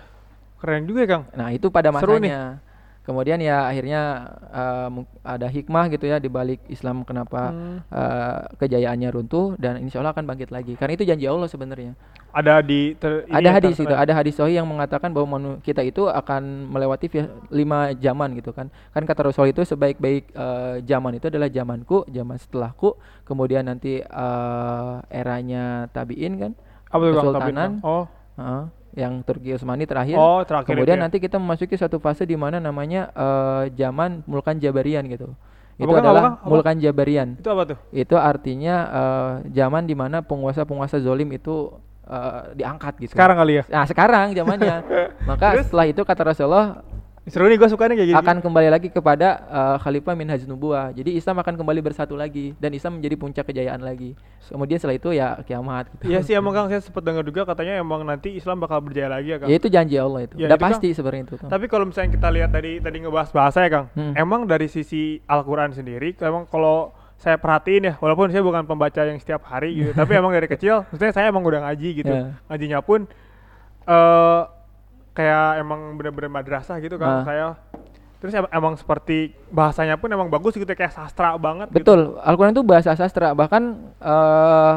Keren 0.61 0.89
juga 0.89 1.05
ya, 1.05 1.09
Kang. 1.11 1.25
nah 1.37 1.49
itu 1.53 1.69
pada 1.69 1.93
Seru 1.93 2.17
nih. 2.17 2.33
kemudian 3.05 3.37
ya 3.37 3.69
akhirnya 3.69 4.01
mung- 4.89 5.11
ada 5.21 5.45
hikmah 5.45 5.93
gitu 5.93 6.09
ya 6.09 6.17
di 6.17 6.33
balik 6.33 6.65
Islam 6.73 7.05
kenapa 7.05 7.53
Hmm. 7.53 7.85
eh, 7.93 8.41
kejayaannya 8.65 9.09
runtuh 9.13 9.61
dan 9.61 9.77
insya 9.77 10.01
Allah 10.01 10.17
akan 10.17 10.25
bangkit 10.25 10.49
lagi 10.49 10.73
karena 10.81 10.97
itu 10.97 11.05
janji 11.05 11.29
Allah 11.29 11.45
sebenarnya 11.45 11.93
Ada 12.33 12.65
di 12.65 12.97
ter, 12.97 13.29
ada 13.29 13.45
ya, 13.45 13.53
hadis 13.53 13.77
itu 13.77 13.93
ada 13.93 14.13
hadis 14.17 14.35
sahih 14.41 14.57
yang 14.57 14.65
mengatakan 14.67 15.13
bahwa 15.13 15.37
kita 15.61 15.85
itu 15.85 16.09
akan 16.09 16.73
melewati 16.73 17.07
lima 17.53 17.93
zaman 17.93 18.41
gitu 18.41 18.57
kan 18.57 18.73
kan 18.91 19.05
kata 19.05 19.21
Rasul 19.29 19.53
itu 19.53 19.61
sebaik-baik 19.69 20.33
eh, 20.33 20.77
zaman 20.89 21.21
itu 21.21 21.29
adalah 21.29 21.53
zamanku 21.53 22.09
zaman 22.09 22.41
setelahku 22.41 22.97
kemudian 23.29 23.69
nanti 23.69 24.01
eh, 24.01 24.95
eranya 25.13 25.93
tabiin 25.93 26.41
kan 26.41 26.53
Apa? 26.89 27.05
Kesultanan. 27.13 27.53
Tabiin? 27.53 27.87
Oh, 27.87 28.05
Heeh, 28.35 28.63
yang 28.95 29.23
Turki 29.23 29.55
Utsmani 29.55 29.87
terakhir 29.87 30.15
oh 30.19 30.43
terakhir 30.43 30.71
kemudian 30.71 30.99
ya. 30.99 31.03
nanti 31.07 31.19
kita 31.19 31.39
memasuki 31.39 31.75
satu 31.75 31.99
fase 31.99 32.23
di 32.23 32.35
mana 32.35 32.59
namanya 32.59 33.11
eh, 33.15 33.63
zaman 33.75 34.23
Mulkan 34.27 34.59
Jabarian 34.59 35.03
gitu 35.07 35.35
itu 35.75 35.91
Apa, 35.91 35.99
Kang? 35.99 35.99
Apa, 35.99 36.07
adalah 36.07 36.23
Kang? 36.23 36.35
Apa? 36.39 36.47
Mulkan 36.51 36.77
Jabarian 36.79 37.29
Itu 37.35 37.51
apa 37.51 37.63
tuh? 37.67 37.79
itu 37.91 38.15
artinya 38.15 38.77
eh, 38.91 39.33
zaman 39.51 39.83
di 39.87 39.95
mana 39.99 40.23
penguasa-penguasa 40.23 41.03
zolim 41.03 41.27
itu 41.31 41.75
eh, 42.07 42.43
diangkat 42.55 42.95
gitu 43.03 43.13
Sekarang 43.19 43.39
kali 43.39 43.59
ya. 43.59 43.65
Nah 43.67 43.83
sekarang 43.87 44.31
zamannya. 44.35 44.77
Maka 45.31 45.59
Terus? 45.59 45.67
setelah 45.71 45.87
itu 45.91 46.03
kata 46.07 46.23
Rasulullah 46.31 46.67
Seru 47.25 47.49
nih 47.49 47.57
gue 47.57 47.69
suka 47.73 47.89
nih 47.89 47.97
kayak 47.97 48.09
gini. 48.13 48.21
akan 48.21 48.37
kembali 48.45 48.69
lagi 48.69 48.89
kepada 48.93 49.29
uh, 49.49 49.77
Khalifah 49.81 50.13
min 50.13 50.29
Nubuwah. 50.45 50.93
Jadi 50.93 51.17
Islam 51.17 51.41
akan 51.41 51.57
kembali 51.57 51.81
bersatu 51.81 52.13
lagi 52.15 52.53
dan 52.61 52.69
Islam 52.71 53.01
menjadi 53.01 53.17
puncak 53.17 53.45
kejayaan 53.49 53.81
lagi. 53.81 54.13
Kemudian 54.45 54.77
setelah 54.77 54.93
itu 54.95 55.09
ya 55.09 55.41
kiamat. 55.41 55.89
Gitu. 55.97 56.13
Iya 56.13 56.21
sih 56.21 56.37
emang 56.37 56.53
Kang 56.53 56.69
saya 56.69 56.85
sempat 56.85 57.01
dengar 57.01 57.25
juga 57.25 57.49
katanya 57.49 57.81
emang 57.81 58.05
nanti 58.05 58.29
Islam 58.31 58.61
bakal 58.61 58.85
berjaya 58.85 59.09
lagi 59.09 59.33
ya 59.33 59.41
Kang. 59.41 59.49
Ya 59.49 59.57
itu 59.57 59.69
janji 59.73 59.97
Allah 59.97 60.21
itu. 60.29 60.37
Ya, 60.37 60.53
Udah 60.53 60.53
itu 60.53 60.61
kan- 60.61 60.73
pasti 60.77 60.89
sebenarnya 60.93 61.23
itu. 61.25 61.35
Kang. 61.41 61.49
Tapi 61.49 61.65
kalau 61.65 61.85
misalnya 61.89 62.11
kita 62.13 62.29
lihat 62.29 62.51
tadi 62.53 62.73
tadi 62.79 62.97
ngebahas 63.01 63.31
bahasa 63.33 63.59
ya 63.65 63.71
Kang, 63.73 63.87
Hmm. 63.97 64.13
emang 64.15 64.45
dari 64.45 64.69
sisi 64.69 65.17
Al-Quran 65.25 65.73
sendiri, 65.73 66.13
emang 66.21 66.45
kalau 66.45 66.93
saya 67.17 67.41
perhatiin 67.41 67.89
ya, 67.89 67.95
walaupun 68.05 68.29
saya 68.29 68.45
bukan 68.45 68.69
pembaca 68.69 69.01
yang 69.01 69.17
setiap 69.17 69.49
hari 69.49 69.73
gitu, 69.73 69.97
tapi 69.97 70.13
emang 70.13 70.29
dari 70.29 70.45
kecil, 70.45 70.85
maksudnya 70.93 71.17
saya 71.17 71.33
emang 71.33 71.41
udah 71.41 71.65
ngaji 71.65 72.05
gitu, 72.05 72.13
Ya. 72.13 72.37
ngajinya 72.53 72.85
pun 72.85 73.09
eh 73.85 74.41
kayak 75.15 75.63
emang 75.63 75.95
bener-bener 75.95 76.29
madrasah 76.29 76.77
gitu 76.79 76.99
kan 76.99 77.23
Ah. 77.23 77.25
saya. 77.25 77.47
Terus 78.19 78.35
em- 78.35 78.51
emang 78.51 78.75
seperti 78.75 79.37
bahasanya 79.49 79.95
pun 79.95 80.09
emang 80.09 80.27
bagus 80.27 80.53
gitu, 80.53 80.67
kayak 80.67 80.91
sastra 80.91 81.37
banget. 81.37 81.69
gitu. 81.69 81.77
Betul. 81.79 82.01
Al-Quran 82.19 82.53
itu 82.53 82.65
bahasa 82.65 82.93
sastra. 82.93 83.31
Bahkan 83.33 83.63
eh 84.01 84.75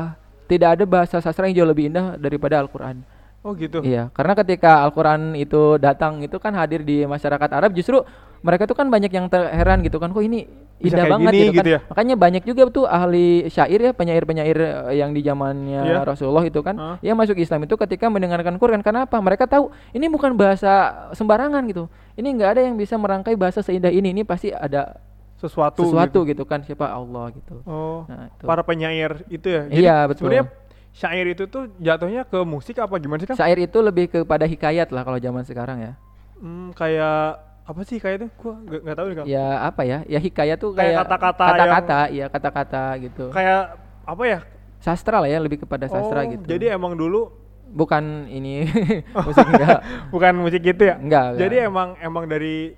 tidak 0.47 0.69
ada 0.75 0.83
bahasa 0.85 1.17
sastra 1.17 1.47
yang 1.47 1.57
jauh 1.57 1.69
lebih 1.69 1.87
indah 1.87 2.15
daripada 2.15 2.59
Al-Quran. 2.59 3.03
Oh 3.41 3.55
gitu. 3.55 3.79
Iya, 3.79 4.11
karena 4.11 4.35
ketika 4.35 4.83
Al-Quran 4.83 5.31
itu 5.33 5.75
datang 5.77 6.19
itu 6.19 6.35
kan 6.35 6.51
hadir 6.51 6.83
di 6.83 7.07
masyarakat 7.07 7.47
Arab 7.49 7.71
justru 7.71 8.03
mereka 8.41 8.65
tuh 8.65 8.77
kan 8.77 8.87
banyak 8.87 9.09
yang 9.09 9.27
terheran 9.27 9.81
gitu 9.81 9.97
kan, 9.97 10.13
kok 10.13 10.21
ini 10.21 10.45
Bisa 10.77 10.93
indah 10.93 11.05
banget 11.09 11.31
gini 11.33 11.41
gitu, 11.41 11.49
kan. 11.49 11.57
gitu 11.57 11.69
ya? 11.73 11.79
Makanya 11.89 12.15
banyak 12.15 12.43
juga 12.45 12.61
tuh 12.69 12.85
ahli 12.85 13.49
syair 13.49 13.79
ya, 13.81 13.91
penyair-penyair 13.97 14.57
eh, 14.61 15.01
yang 15.01 15.09
di 15.09 15.25
zamannya 15.25 15.81
Iya. 15.83 16.05
Rasulullah 16.05 16.45
itu 16.45 16.61
kan, 16.61 16.75
Hah? 16.77 16.97
yang 17.01 17.17
masuk 17.17 17.33
Islam 17.37 17.65
itu 17.65 17.73
ketika 17.73 18.05
mendengarkan 18.13 18.61
Quran. 18.61 18.85
Karena 18.85 19.09
apa? 19.09 19.17
Mereka 19.17 19.49
tahu 19.49 19.73
ini 19.91 20.05
bukan 20.05 20.37
bahasa 20.37 21.07
sembarangan 21.17 21.65
gitu. 21.65 21.89
Ini 22.13 22.29
nggak 22.29 22.49
ada 22.53 22.61
yang 22.69 22.77
bisa 22.77 22.93
merangkai 22.93 23.33
bahasa 23.33 23.65
seindah 23.65 23.89
ini. 23.89 24.13
Ini 24.13 24.21
pasti 24.21 24.53
ada 24.53 25.01
Sesuatu. 25.37 25.85
sesuatu 25.85 26.25
gitu. 26.25 26.33
gitu, 26.33 26.43
kan, 26.49 26.61
siapa 26.61 26.89
Allah 26.89 27.29
gitu. 27.33 27.61
Oh. 27.65 28.05
Nah, 28.09 28.29
itu. 28.29 28.45
Para 28.45 28.61
penyair 28.61 29.21
itu 29.29 29.45
ya. 29.49 29.61
Iya, 29.69 29.97
betul. 30.09 30.29
Sebenarnya 30.29 30.45
syair 30.93 31.25
itu 31.29 31.45
tuh 31.45 31.69
jatuhnya 31.77 32.25
ke 32.25 32.41
musik 32.41 32.77
apa 32.77 32.97
gimana 32.97 33.21
sih 33.21 33.29
Kang? 33.29 33.37
Syair 33.37 33.61
itu 33.61 33.77
lebih 33.81 34.09
kepada 34.09 34.45
hikayat 34.49 34.89
lah 34.89 35.01
kalau 35.01 35.17
zaman 35.17 35.45
sekarang 35.45 35.77
ya. 35.77 35.93
Hmm, 36.37 36.73
kayak 36.73 37.46
apa 37.67 37.81
sih 37.83 37.99
kayak 37.99 38.15
itu? 38.17 38.27
Gua 38.37 38.55
nggak 38.57 38.79
nggak 38.79 38.95
tahu 38.95 39.05
nih 39.05 39.15
ya 39.27 39.47
apa 39.61 39.81
ya 39.83 39.97
ya 40.05 40.17
hikayat 40.17 40.57
tuh 40.57 40.71
Kayak 40.71 41.03
kata-kata 41.03 41.43
kata-kata 41.45 41.99
ya 42.09 42.25
kata-kata 42.27 42.83
gitu 42.97 43.25
Kayak 43.29 43.61
apa 44.03 44.23
ya? 44.23 44.39
sastra 44.77 45.19
lah 45.19 45.27
ya 45.27 45.37
lebih 45.37 45.59
kepada 45.59 45.85
sastra 45.85 46.23
Oh, 46.23 46.31
gitu 46.31 46.47
Jadi 46.47 46.65
emang 46.69 46.95
dulu 46.95 47.27
bukan 47.67 48.23
ini 48.25 48.63
musik 49.27 49.43
enggak 49.43 49.83
bukan 50.15 50.31
musik 50.37 50.61
gitu 50.63 50.79
ya? 50.81 50.95
Enggak, 50.95 51.35
enggak. 51.35 51.41
Jadi 51.43 51.55
emang 51.59 51.89
emang 51.99 52.23
dari 52.23 52.71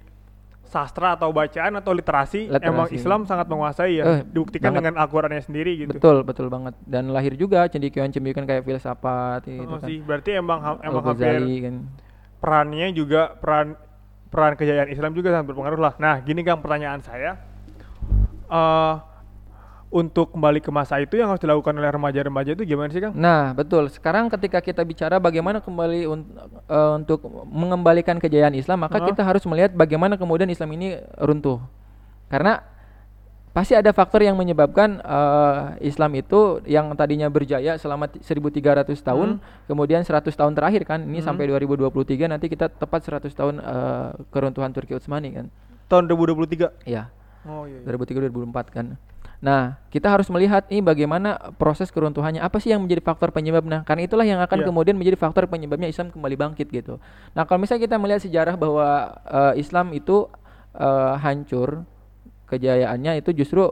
sastra 0.65 1.13
atau 1.13 1.30
bacaan 1.30 1.73
atau 1.75 1.91
literasi, 1.91 2.45
Literasi. 2.45 2.65
emang 2.65 2.88
Islam 2.89 3.19
sangat 3.25 3.45
menguasai 3.45 3.93
ya. 3.95 4.04
Eh, 4.06 4.19
Dibuktikan 4.23 4.69
banget. 4.69 4.78
dengan 4.80 4.93
Al-Qur'annya 5.02 5.41
sendiri 5.41 5.71
gitu. 5.80 5.91
betul 5.91 6.21
betul 6.21 6.45
banget 6.47 6.78
dan 6.84 7.10
lahir 7.10 7.34
juga 7.34 7.65
cendikiawan-cendikiawan 7.65 8.45
kayak 8.45 8.63
filsafat 8.63 9.45
gitu 9.45 9.65
Oh, 9.65 9.78
kan 9.78 9.86
sih, 9.86 9.97
berarti 9.99 10.30
emang 10.34 10.60
ha- 10.62 10.82
emang 10.82 11.02
hampir 11.04 11.41
kan 11.60 11.75
perannya 12.39 12.88
juga 12.93 13.34
peran 13.36 13.73
peran 14.30 14.54
kejayaan 14.54 14.89
Islam 14.89 15.12
juga 15.13 15.34
sangat 15.34 15.50
berpengaruh 15.50 15.82
lah. 15.82 15.94
Nah, 15.98 16.22
gini 16.22 16.46
Kang 16.46 16.62
pertanyaan 16.62 17.02
saya. 17.02 17.38
eh 18.50 18.96
untuk 19.89 20.38
kembali 20.38 20.62
ke 20.62 20.70
masa 20.70 21.02
itu 21.02 21.18
yang 21.18 21.34
harus 21.34 21.42
dilakukan 21.42 21.74
oleh 21.74 21.89
remaja-remaja 21.89 22.54
itu 22.54 22.62
gimana 22.62 22.94
sih 22.94 23.02
Kang? 23.02 23.10
Nah, 23.18 23.58
betul. 23.58 23.89
Sekarang 23.89 24.30
ketika 24.30 24.62
kita 24.62 24.86
bicara 24.86 25.18
bagaimana 25.18 25.65
kembali 25.65 26.06
un- 26.06 26.30
eh, 26.70 26.92
untuk 26.94 27.26
mengembalikan 27.50 28.22
kejayaan 28.22 28.54
Islam, 28.54 28.86
maka 28.86 29.02
Heeh. 29.02 29.10
kita 29.10 29.26
harus 29.26 29.42
melihat 29.50 29.74
bagaimana 29.74 30.13
kemudian 30.13 30.46
Islam 30.46 30.78
ini 30.78 30.94
runtuh. 31.18 31.58
Karena 32.30 32.62
pasti 33.60 33.76
ada 33.76 33.91
faktor 33.91 34.24
yang 34.24 34.39
menyebabkan 34.39 35.04
eh, 35.04 35.60
Islam 35.84 36.15
itu 36.15 36.63
yang 36.63 36.95
tadinya 36.95 37.28
berjaya 37.28 37.76
selama 37.76 38.08
ti- 38.08 38.24
1300 38.24 39.04
tahun, 39.04 39.43
kemudian 39.67 40.00
100 40.00 40.32
tahun 40.32 40.56
terakhir 40.56 40.88
kan, 40.88 41.04
ini 41.04 41.19
Hmm. 41.19 41.28
sampai 41.36 41.52
2023 41.52 42.32
nanti 42.32 42.48
kita 42.48 42.72
tepat 42.72 43.04
100 43.04 43.36
tahun 43.36 43.60
eh, 43.60 44.10
keruntuhan 44.32 44.72
Turki 44.72 44.95
Utsmani 44.95 45.36
kan. 45.36 45.45
Tahun 45.91 46.08
2023. 46.08 46.72
Iya. 46.88 47.12
Oh 47.43 47.67
iya. 47.67 47.84
iya. 47.84 47.88
2003 47.91 48.24
2004 48.24 48.72
kan. 48.72 48.95
Nah, 49.39 49.76
kita 49.88 50.08
harus 50.08 50.28
melihat 50.28 50.67
ini 50.67 50.80
bagaimana 50.80 51.56
proses 51.56 51.91
keruntuhannya. 51.91 52.39
Apa 52.39 52.60
sih 52.60 52.72
yang 52.72 52.84
menjadi 52.84 53.00
faktor 53.04 53.32
penyebabnya? 53.32 53.84
Karena 53.84 54.04
itulah 54.04 54.24
yang 54.24 54.39
akan 54.39 54.63
Iya. 54.63 54.67
kemudian 54.67 54.95
menjadi 54.95 55.15
faktor 55.15 55.48
penyebabnya 55.48 55.88
Islam 55.88 56.12
kembali 56.12 56.36
bangkit 56.36 56.67
gitu. 56.72 57.00
Nah, 57.36 57.43
kalau 57.43 57.60
misalnya 57.60 57.88
kita 57.88 57.95
melihat 58.00 58.22
sejarah 58.24 58.56
bahwa 58.56 58.88
eh, 59.28 59.54
Islam 59.60 59.91
itu 59.91 60.28
eh, 60.76 61.13
hancur 61.19 61.84
kejayaannya 62.50 63.22
itu 63.22 63.32
justru 63.32 63.70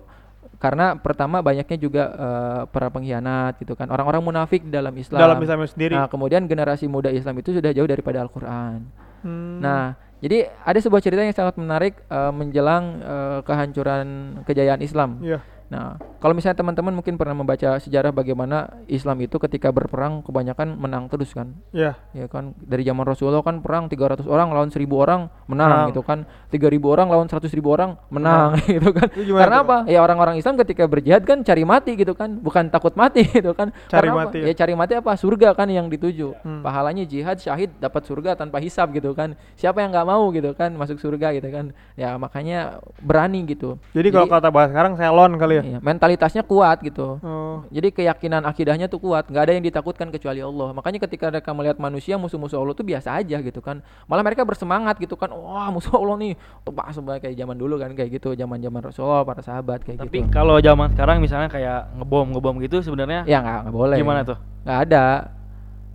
karena 0.57 0.97
pertama 0.97 1.41
banyaknya 1.45 1.77
juga 1.77 2.03
eh, 2.13 2.61
para 2.69 2.89
pengkhianat 2.89 3.61
gitu 3.61 3.77
kan. 3.77 3.89
Orang-orang 3.93 4.21
munafik 4.25 4.65
dalam 4.65 4.93
Islam. 4.97 5.21
Dalam 5.21 5.37
Islamnya 5.41 5.69
sendiri. 5.69 5.93
Nah, 5.93 6.09
kemudian 6.09 6.45
generasi 6.49 6.89
muda 6.89 7.13
Islam 7.13 7.37
itu 7.41 7.53
sudah 7.53 7.69
jauh 7.73 7.89
daripada 7.89 8.25
Al-Qur'an. 8.25 8.81
Hmm. 9.21 9.61
Nah, 9.61 9.93
jadi 10.17 10.49
ada 10.65 10.79
sebuah 10.81 11.01
cerita 11.01 11.21
yang 11.21 11.35
sangat 11.35 11.61
menarik 11.61 12.01
eh, 12.09 12.33
menjelang 12.33 12.83
eh, 13.01 13.39
kehancuran 13.45 14.07
kejayaan 14.49 14.81
Islam. 14.81 15.21
Iya. 15.21 15.39
Nah, 15.67 15.99
kalau 16.23 16.31
misalnya 16.31 16.63
teman-teman 16.63 16.95
mungkin 16.95 17.19
pernah 17.19 17.35
membaca 17.35 17.75
sejarah 17.75 18.15
bagaimana 18.15 18.71
Islam 18.87 19.19
itu 19.19 19.35
ketika 19.35 19.67
berperang 19.67 20.23
kebanyakan 20.23 20.79
menang 20.79 21.11
terus 21.11 21.35
kan. 21.35 21.59
Iya. 21.75 21.99
Ya 22.15 22.31
kan 22.31 22.55
dari 22.55 22.87
zaman 22.87 23.03
Rasulullah 23.03 23.43
kan 23.43 23.59
perang 23.59 23.91
300 23.91 24.23
orang 24.31 24.55
lawan 24.55 24.71
1000 24.71 24.87
orang 24.95 25.27
Menang. 25.51 25.67
menang 25.67 25.87
gitu 25.91 26.01
kan. 26.07 26.23
3000 26.55 26.79
orang 26.87 27.07
lawan 27.11 27.27
100.000 27.27 27.51
orang 27.67 27.99
menang 28.07 28.55
gitu 28.79 28.89
kan. 28.95 29.07
Itu 29.11 29.35
Karena 29.35 29.57
tuh, 29.59 29.65
apa? 29.67 29.77
Ya 29.91 29.99
orang-orang 29.99 30.35
Islam 30.39 30.55
ketika 30.55 30.87
berjihad 30.87 31.27
kan 31.27 31.43
cari 31.43 31.63
mati 31.67 31.91
gitu 31.99 32.15
kan, 32.15 32.39
bukan 32.39 32.71
takut 32.71 32.95
mati 32.95 33.27
gitu 33.37 33.51
kan. 33.51 33.75
Cari 33.91 34.07
Karena 34.07 34.23
mati 34.23 34.37
apa? 34.39 34.47
ya. 34.47 34.51
Ya 34.51 34.53
cari 34.55 34.73
mati 34.79 34.93
apa? 34.95 35.11
Surga 35.19 35.51
kan 35.51 35.67
yang 35.67 35.91
dituju. 35.91 36.31
Hmm. 36.47 36.63
Pahalanya 36.63 37.03
jihad 37.03 37.43
syahid 37.43 37.75
dapat 37.83 38.07
surga 38.07 38.39
tanpa 38.39 38.63
hisab 38.63 38.95
gitu 38.95 39.11
kan. 39.11 39.35
Siapa 39.59 39.83
yang 39.83 39.91
nggak 39.91 40.07
mau 40.07 40.31
gitu 40.31 40.55
kan 40.55 40.71
masuk 40.79 40.95
surga 41.03 41.35
gitu 41.35 41.51
kan. 41.51 41.75
Ya 41.99 42.15
makanya 42.15 42.79
berani 43.03 43.43
gitu. 43.43 43.75
Jadi 43.91 44.15
kalau 44.15 44.31
kata 44.31 44.47
bahasa 44.47 44.71
sekarang 44.71 44.95
selon 44.95 45.35
kali 45.35 45.56
ya. 45.57 45.63
Iya, 45.65 45.79
mentalitasnya 45.81 46.43
kuat 46.45 46.79
gitu. 46.85 47.17
Oh. 47.19 47.65
Jadi 47.73 47.89
keyakinan 47.91 48.45
akidahnya 48.45 48.85
tuh 48.85 49.01
kuat, 49.01 49.25
nggak 49.27 49.43
ada 49.43 49.53
yang 49.57 49.65
ditakutkan 49.65 50.13
kecuali 50.13 50.39
Allah. 50.39 50.71
Makanya 50.71 50.99
ketika 51.03 51.27
mereka 51.33 51.51
melihat 51.51 51.77
manusia 51.77 52.15
musuh-musuh 52.15 52.57
Allah 52.61 52.73
tuh 52.77 52.85
biasa 52.85 53.17
aja 53.17 53.37
gitu 53.41 53.59
kan. 53.59 53.81
Malah 54.05 54.23
mereka 54.23 54.45
bersemangat 54.45 54.97
gitu 54.97 55.17
kan. 55.17 55.29
Wah 55.33 55.69
musuh 55.69 55.97
Allah 55.97 56.15
nih, 56.19 56.33
tebak 56.63 56.87
sebagai 56.93 57.19
kayak 57.27 57.35
zaman 57.37 57.57
dulu 57.57 57.75
kan 57.77 57.91
kayak 57.93 58.09
gitu, 58.17 58.33
zaman-zaman 58.33 58.81
Rasulullah, 58.81 59.21
para 59.25 59.41
sahabat 59.41 59.81
kayak 59.83 60.01
Tapi 60.01 60.25
gitu. 60.25 60.33
kalau 60.33 60.57
zaman 60.61 60.93
sekarang 60.93 61.17
misalnya 61.21 61.49
kayak 61.49 61.93
ngebom 61.97 62.33
ngebom 62.33 62.55
gitu 62.63 62.81
sebenarnya 62.81 63.25
Ya 63.25 63.39
nggak 63.41 63.57
nggak 63.69 63.75
boleh. 63.75 63.95
gimana 63.99 64.21
tuh? 64.25 64.37
Nggak 64.65 64.79
ada. 64.89 65.05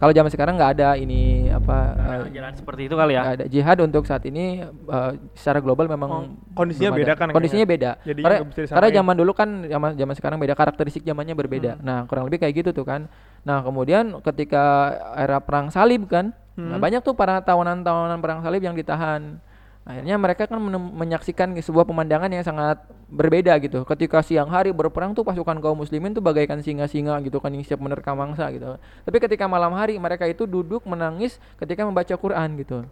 Kalau 0.03 0.11
zaman 0.11 0.31
sekarang 0.35 0.55
nggak 0.59 0.73
ada 0.83 0.89
ini 0.99 1.47
apa 1.47 1.95
eh, 2.27 2.35
Jalan 2.35 2.59
seperti 2.59 2.91
itu 2.91 2.99
kali 2.99 3.15
ya. 3.15 3.23
ada 3.39 3.47
jihad 3.47 3.79
untuk 3.87 4.03
saat 4.03 4.27
ini 4.27 4.59
eh, 4.67 5.13
secara 5.39 5.63
global 5.63 5.87
memang 5.87 6.11
Oh, 6.11 6.23
kondisinya 6.59 6.91
beda 6.91 7.15
kan 7.15 7.31
Kondisinya 7.31 7.63
beda. 7.63 7.91
Jadi 8.03 8.19
karena, 8.19 8.43
karena 8.51 8.89
zaman 8.91 9.15
dulu 9.15 9.31
kan 9.31 9.63
zaman 9.63 9.95
zaman 9.95 10.15
sekarang 10.19 10.39
beda 10.43 10.59
karakteristik 10.59 11.07
zamannya 11.07 11.39
berbeda. 11.39 11.79
Hmm. 11.79 11.87
Nah, 11.87 11.99
kurang 12.11 12.27
lebih 12.27 12.43
kayak 12.43 12.67
gitu 12.67 12.75
tuh 12.75 12.83
kan. 12.83 13.07
Nah, 13.47 13.63
kemudian 13.63 14.19
ketika 14.27 14.91
era 15.15 15.39
perang 15.39 15.71
salib 15.71 16.11
kan, 16.11 16.35
nah, 16.59 16.77
Hmm. 16.77 16.83
banyak 16.83 16.99
tuh 17.07 17.15
para 17.15 17.39
tawanan-tawanan 17.39 18.19
perang 18.19 18.43
salib 18.43 18.59
yang 18.59 18.75
ditahan. 18.75 19.39
Akhirnya 19.83 20.15
mereka 20.15 20.47
kan 20.47 20.63
menyaksikan 20.95 21.59
sebuah 21.59 21.83
pemandangan 21.83 22.31
yang 22.31 22.47
sangat 22.47 22.87
berbeda 23.11 23.59
gitu. 23.59 23.83
Ketika 23.83 24.23
siang 24.23 24.47
hari 24.47 24.71
berperang 24.71 25.11
tuh 25.11 25.27
pasukan 25.27 25.59
kaum 25.59 25.75
muslimin 25.75 26.15
tuh 26.15 26.23
bagaikan 26.23 26.63
singa-singa 26.63 27.19
gitu 27.27 27.43
kan 27.43 27.51
yang 27.51 27.67
siap 27.67 27.83
menerkam 27.83 28.15
mangsa 28.15 28.47
gitu. 28.55 28.79
Tapi 28.79 29.17
ketika 29.19 29.51
malam 29.51 29.75
hari 29.75 29.99
mereka 29.99 30.31
itu 30.31 30.47
duduk 30.47 30.87
menangis 30.87 31.43
ketika 31.59 31.83
membaca 31.83 32.15
Quran 32.15 32.55
gitu. 32.63 32.87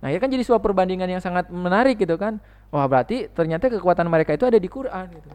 Nah, 0.00 0.08
ini 0.12 0.20
kan 0.20 0.28
jadi 0.28 0.44
sebuah 0.44 0.60
perbandingan 0.60 1.08
yang 1.08 1.24
sangat 1.24 1.48
menarik 1.48 1.96
gitu 1.96 2.20
kan. 2.20 2.36
Wah, 2.68 2.84
berarti 2.84 3.32
ternyata 3.32 3.72
kekuatan 3.72 4.04
mereka 4.04 4.36
itu 4.36 4.44
ada 4.44 4.60
di 4.60 4.68
Quran 4.68 5.08
gitu. 5.16 5.32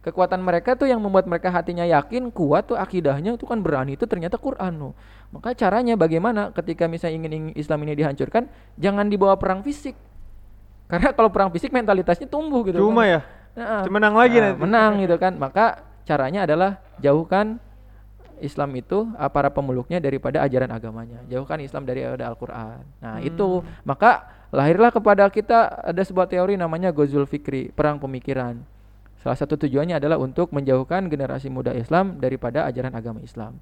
Kekuatan 0.00 0.40
mereka 0.40 0.78
tuh 0.78 0.88
yang 0.88 1.02
membuat 1.02 1.28
mereka 1.28 1.52
hatinya 1.52 1.84
yakin, 1.84 2.32
kuat 2.32 2.70
tuh 2.70 2.78
akidahnya 2.78 3.36
itu 3.36 3.44
kan 3.44 3.60
berani 3.60 3.98
itu 3.98 4.06
ternyata 4.06 4.38
Quran 4.38 4.78
loh. 4.78 4.92
Maka 5.34 5.52
caranya 5.52 5.98
bagaimana 5.98 6.54
ketika 6.56 6.88
misalnya 6.88 7.28
ingin 7.28 7.52
Islam 7.52 7.84
ini 7.84 7.98
dihancurkan, 7.98 8.48
jangan 8.80 9.12
dibawa 9.12 9.36
perang 9.36 9.60
fisik. 9.60 10.09
Karena 10.90 11.14
kalau 11.14 11.30
perang 11.30 11.54
fisik 11.54 11.70
mentalitasnya 11.70 12.26
tumbuh 12.26 12.66
gitu. 12.66 12.82
Cuma 12.82 13.06
kan. 13.06 13.14
ya, 13.14 13.20
Nah, 13.50 13.82
menang 13.90 14.14
lagi 14.14 14.38
nah, 14.38 14.54
nanti. 14.54 14.60
menang 14.62 14.92
gitu 15.02 15.16
kan. 15.18 15.32
Maka 15.34 15.82
caranya 16.06 16.46
adalah 16.46 16.78
jauhkan 17.02 17.58
Islam 18.40 18.72
itu 18.78 19.04
ah, 19.20 19.28
para 19.28 19.52
pemeluknya 19.52 20.00
daripada 20.00 20.40
ajaran 20.42 20.70
agamanya. 20.72 21.20
Jauhkan 21.28 21.60
Islam 21.60 21.84
dari 21.84 22.02
Al-Qur'an. 22.02 22.82
Nah, 23.02 23.20
itu 23.20 23.62
maka 23.84 24.26
lahirlah 24.50 24.90
kepada 24.90 25.28
kita 25.28 25.84
ada 25.84 26.02
sebuah 26.02 26.26
teori 26.26 26.56
namanya 26.56 26.90
Ghazul 26.90 27.28
Fikri, 27.28 27.70
perang 27.70 28.00
pemikiran. 28.00 28.58
Salah 29.20 29.36
satu 29.36 29.60
tujuannya 29.60 30.00
adalah 30.00 30.16
untuk 30.16 30.48
menjauhkan 30.56 31.12
generasi 31.12 31.52
muda 31.52 31.76
Islam 31.76 32.16
daripada 32.16 32.64
ajaran 32.64 32.96
agama 32.96 33.20
Islam. 33.20 33.60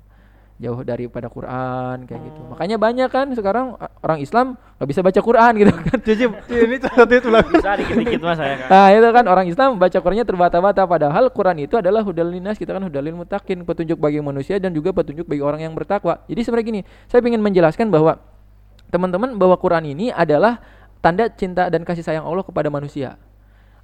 Jauh 0.59 0.82
daripada 0.82 1.30
Quran 1.30 2.02
kayak 2.02 2.18
gitu. 2.18 2.40
Makanya 2.50 2.82
banyak 2.82 3.06
kan 3.14 3.30
sekarang 3.30 3.78
orang 3.78 4.18
Islam 4.18 4.59
nggak 4.59 4.88
bisa 4.90 5.00
baca 5.06 5.20
Quran 5.22 5.52
gitu 5.54 5.70
kan. 5.86 5.98
Cici, 6.02 6.26
ini 6.50 6.76
satu 6.82 7.14
itu 7.14 7.30
lah. 7.30 7.46
Bisa 7.46 7.78
dikit-dikit 7.78 8.18
mas 8.18 8.42
saya 8.42 8.59
kan. 8.59 8.66
Nah 8.66 8.86
itu 8.90 9.09
kan 9.14 9.24
orang 9.30 9.46
Islam 9.46 9.78
baca 9.78 9.98
Qurannya 10.02 10.26
terbata-bata 10.26 10.82
padahal 10.82 11.30
Quran 11.30 11.62
itu 11.62 11.78
adalah 11.78 12.02
hudal 12.02 12.26
linas 12.26 12.59
kita 12.59 12.74
kan 12.74 12.82
hudalil 12.82 13.14
mutakin 13.14 13.62
petunjuk 13.62 14.02
bagi 14.02 14.18
manusia 14.18 14.59
dan 14.59 14.74
juga 14.74 14.90
petunjuk 14.90 15.30
bagi 15.30 15.46
orang 15.46 15.62
yang 15.62 15.78
bertakwa. 15.78 16.26
Jadi 16.26 16.40
sebenarnya 16.42 16.66
gini, 16.66 16.80
saya 17.06 17.22
ingin 17.22 17.38
menjelaskan 17.38 17.86
bahwa 17.94 18.18
teman-teman 18.90 19.38
bahwa 19.38 19.54
Quran 19.62 19.94
ini 19.94 20.11
adalah 20.11 20.59
tanda 20.98 21.30
cinta 21.30 21.70
dan 21.70 21.86
kasih 21.86 22.02
sayang 22.02 22.26
Allah 22.26 22.42
kepada 22.42 22.66
manusia. 22.66 23.14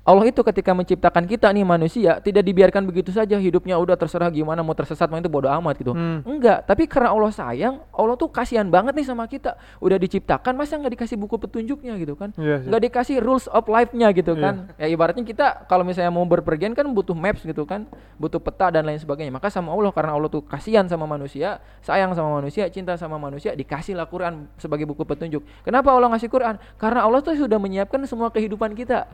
Allah 0.05 0.29
itu 0.29 0.45
ketika 0.45 0.77
menciptakan 0.77 1.25
kita 1.25 1.49
nih 1.49 1.65
manusia 1.65 2.21
tidak 2.21 2.45
dibiarkan 2.45 2.85
begitu 2.85 3.09
saja 3.09 3.41
hidupnya 3.41 3.81
udah 3.81 3.97
terserah 3.97 4.29
gimana 4.29 4.61
mau 4.61 4.77
tersesat 4.77 5.09
mau 5.09 5.17
itu 5.17 5.33
bodoh 5.33 5.49
amat 5.49 5.81
gitu. 5.81 5.97
Hmm. 5.97 6.21
Enggak, 6.29 6.69
tapi 6.69 6.85
karena 6.85 7.09
Allah 7.09 7.33
sayang, 7.33 7.81
Allah 7.89 8.13
tuh 8.21 8.29
kasihan 8.29 8.69
banget 8.69 8.93
nih 8.93 9.09
sama 9.09 9.25
kita. 9.25 9.57
Udah 9.81 9.97
diciptakan 9.97 10.61
masa 10.61 10.77
nggak 10.77 11.01
dikasih 11.01 11.17
buku 11.17 11.41
petunjuknya 11.41 11.97
gitu 11.97 12.21
kan? 12.21 12.37
Iya 12.37 12.61
sih. 12.61 12.69
nggak 12.69 12.83
dikasih 12.93 13.17
rules 13.25 13.49
of 13.49 13.65
life-nya 13.65 14.13
gitu 14.13 14.37
Iya. 14.37 14.45
kan. 14.45 14.55
Ya 14.77 14.87
ibaratnya 14.93 15.25
kita 15.25 15.65
kalau 15.73 15.89
misalnya 15.89 16.13
mau 16.13 16.29
berpergian 16.29 16.77
kan 16.77 16.85
butuh 16.85 17.17
maps 17.17 17.41
gitu 17.41 17.65
kan, 17.65 17.89
butuh 18.21 18.45
peta 18.45 18.69
dan 18.69 18.85
lain 18.85 19.01
sebagainya. 19.01 19.33
Maka 19.33 19.49
sama 19.49 19.73
Allah 19.73 19.89
karena 19.89 20.13
Allah 20.13 20.29
tuh 20.29 20.45
kasihan 20.45 20.85
sama 20.85 21.09
manusia, 21.09 21.65
sayang 21.81 22.13
sama 22.13 22.45
manusia, 22.45 22.69
cinta 22.69 22.93
sama 23.01 23.17
manusia, 23.17 23.57
dikasihlah 23.57 24.05
Quran 24.13 24.53
sebagai 24.61 24.85
buku 24.85 25.01
petunjuk. 25.09 25.41
Kenapa 25.65 25.97
Allah 25.97 26.13
ngasih 26.13 26.29
Quran? 26.29 26.61
Karena 26.77 27.09
Allah 27.09 27.25
tuh 27.25 27.33
sudah 27.41 27.57
menyiapkan 27.57 28.05
semua 28.05 28.29
kehidupan 28.29 28.77
kita. 28.77 29.09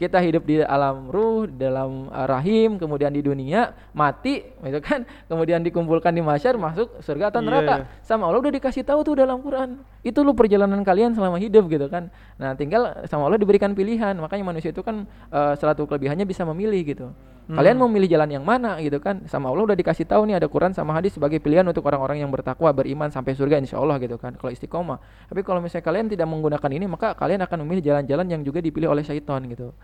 Kita 0.00 0.16
hidup 0.16 0.48
di 0.48 0.64
alam 0.64 1.12
ruh, 1.12 1.44
di 1.44 1.60
dalam 1.60 2.08
uh, 2.08 2.24
rahim, 2.24 2.80
kemudian 2.80 3.12
di 3.12 3.20
dunia, 3.20 3.76
mati, 3.92 4.40
gitu 4.40 4.80
kan. 4.80 5.04
Kemudian 5.28 5.60
dikumpulkan 5.60 6.08
di 6.08 6.24
masyar, 6.24 6.56
masuk 6.56 7.04
surga 7.04 7.28
atau 7.28 7.44
Iya, 7.44 7.48
neraka. 7.52 7.74
Sama 8.00 8.24
Allah 8.24 8.40
udah 8.40 8.54
dikasih 8.56 8.80
tahu 8.80 9.04
tuh 9.04 9.20
dalam 9.20 9.44
Quran. 9.44 9.84
Itu 10.00 10.24
lu 10.24 10.32
perjalanan 10.32 10.80
kalian 10.80 11.12
selama 11.12 11.36
hidup 11.36 11.68
gitu 11.68 11.92
kan. 11.92 12.08
Nah, 12.40 12.56
tinggal 12.56 13.04
sama 13.12 13.28
Allah 13.28 13.36
diberikan 13.36 13.76
pilihan. 13.76 14.16
Makanya 14.16 14.56
manusia 14.56 14.72
itu 14.72 14.80
kan 14.80 15.04
uh, 15.28 15.52
salah 15.60 15.76
satu 15.76 15.84
kelebihannya 15.84 16.24
bisa 16.24 16.48
memilih 16.48 16.80
gitu. 16.80 17.12
Kalian 17.50 17.76
mau 17.80 17.90
milih 17.90 18.06
jalan 18.06 18.30
yang 18.30 18.44
mana 18.46 18.78
gitu 18.78 19.02
kan? 19.02 19.26
Sama 19.26 19.50
Allah 19.50 19.72
udah 19.72 19.78
dikasih 19.78 20.06
tahu 20.06 20.28
nih 20.28 20.38
ada 20.38 20.46
Quran 20.46 20.70
sama 20.70 20.94
hadis 20.94 21.16
sebagai 21.18 21.42
pilihan 21.42 21.66
untuk 21.66 21.82
orang-orang 21.88 22.22
yang 22.22 22.30
bertakwa, 22.30 22.70
beriman 22.70 23.10
sampai 23.10 23.34
surga 23.34 23.58
insya 23.58 23.80
Allah 23.80 23.98
gitu 23.98 24.20
kan. 24.20 24.38
Kalau 24.38 24.54
istiqomah. 24.54 25.00
Tapi 25.26 25.40
kalau 25.42 25.58
misalnya 25.58 25.82
kalian 25.82 26.06
tidak 26.06 26.30
menggunakan 26.30 26.70
ini, 26.70 26.86
maka 26.86 27.16
kalian 27.18 27.42
akan 27.42 27.66
memilih 27.66 27.82
jalan-jalan 27.90 28.26
yang 28.30 28.42
juga 28.46 28.62
dipilih 28.62 28.92
oleh 28.94 29.02
syaitan 29.02 29.42
gitu. 29.50 29.74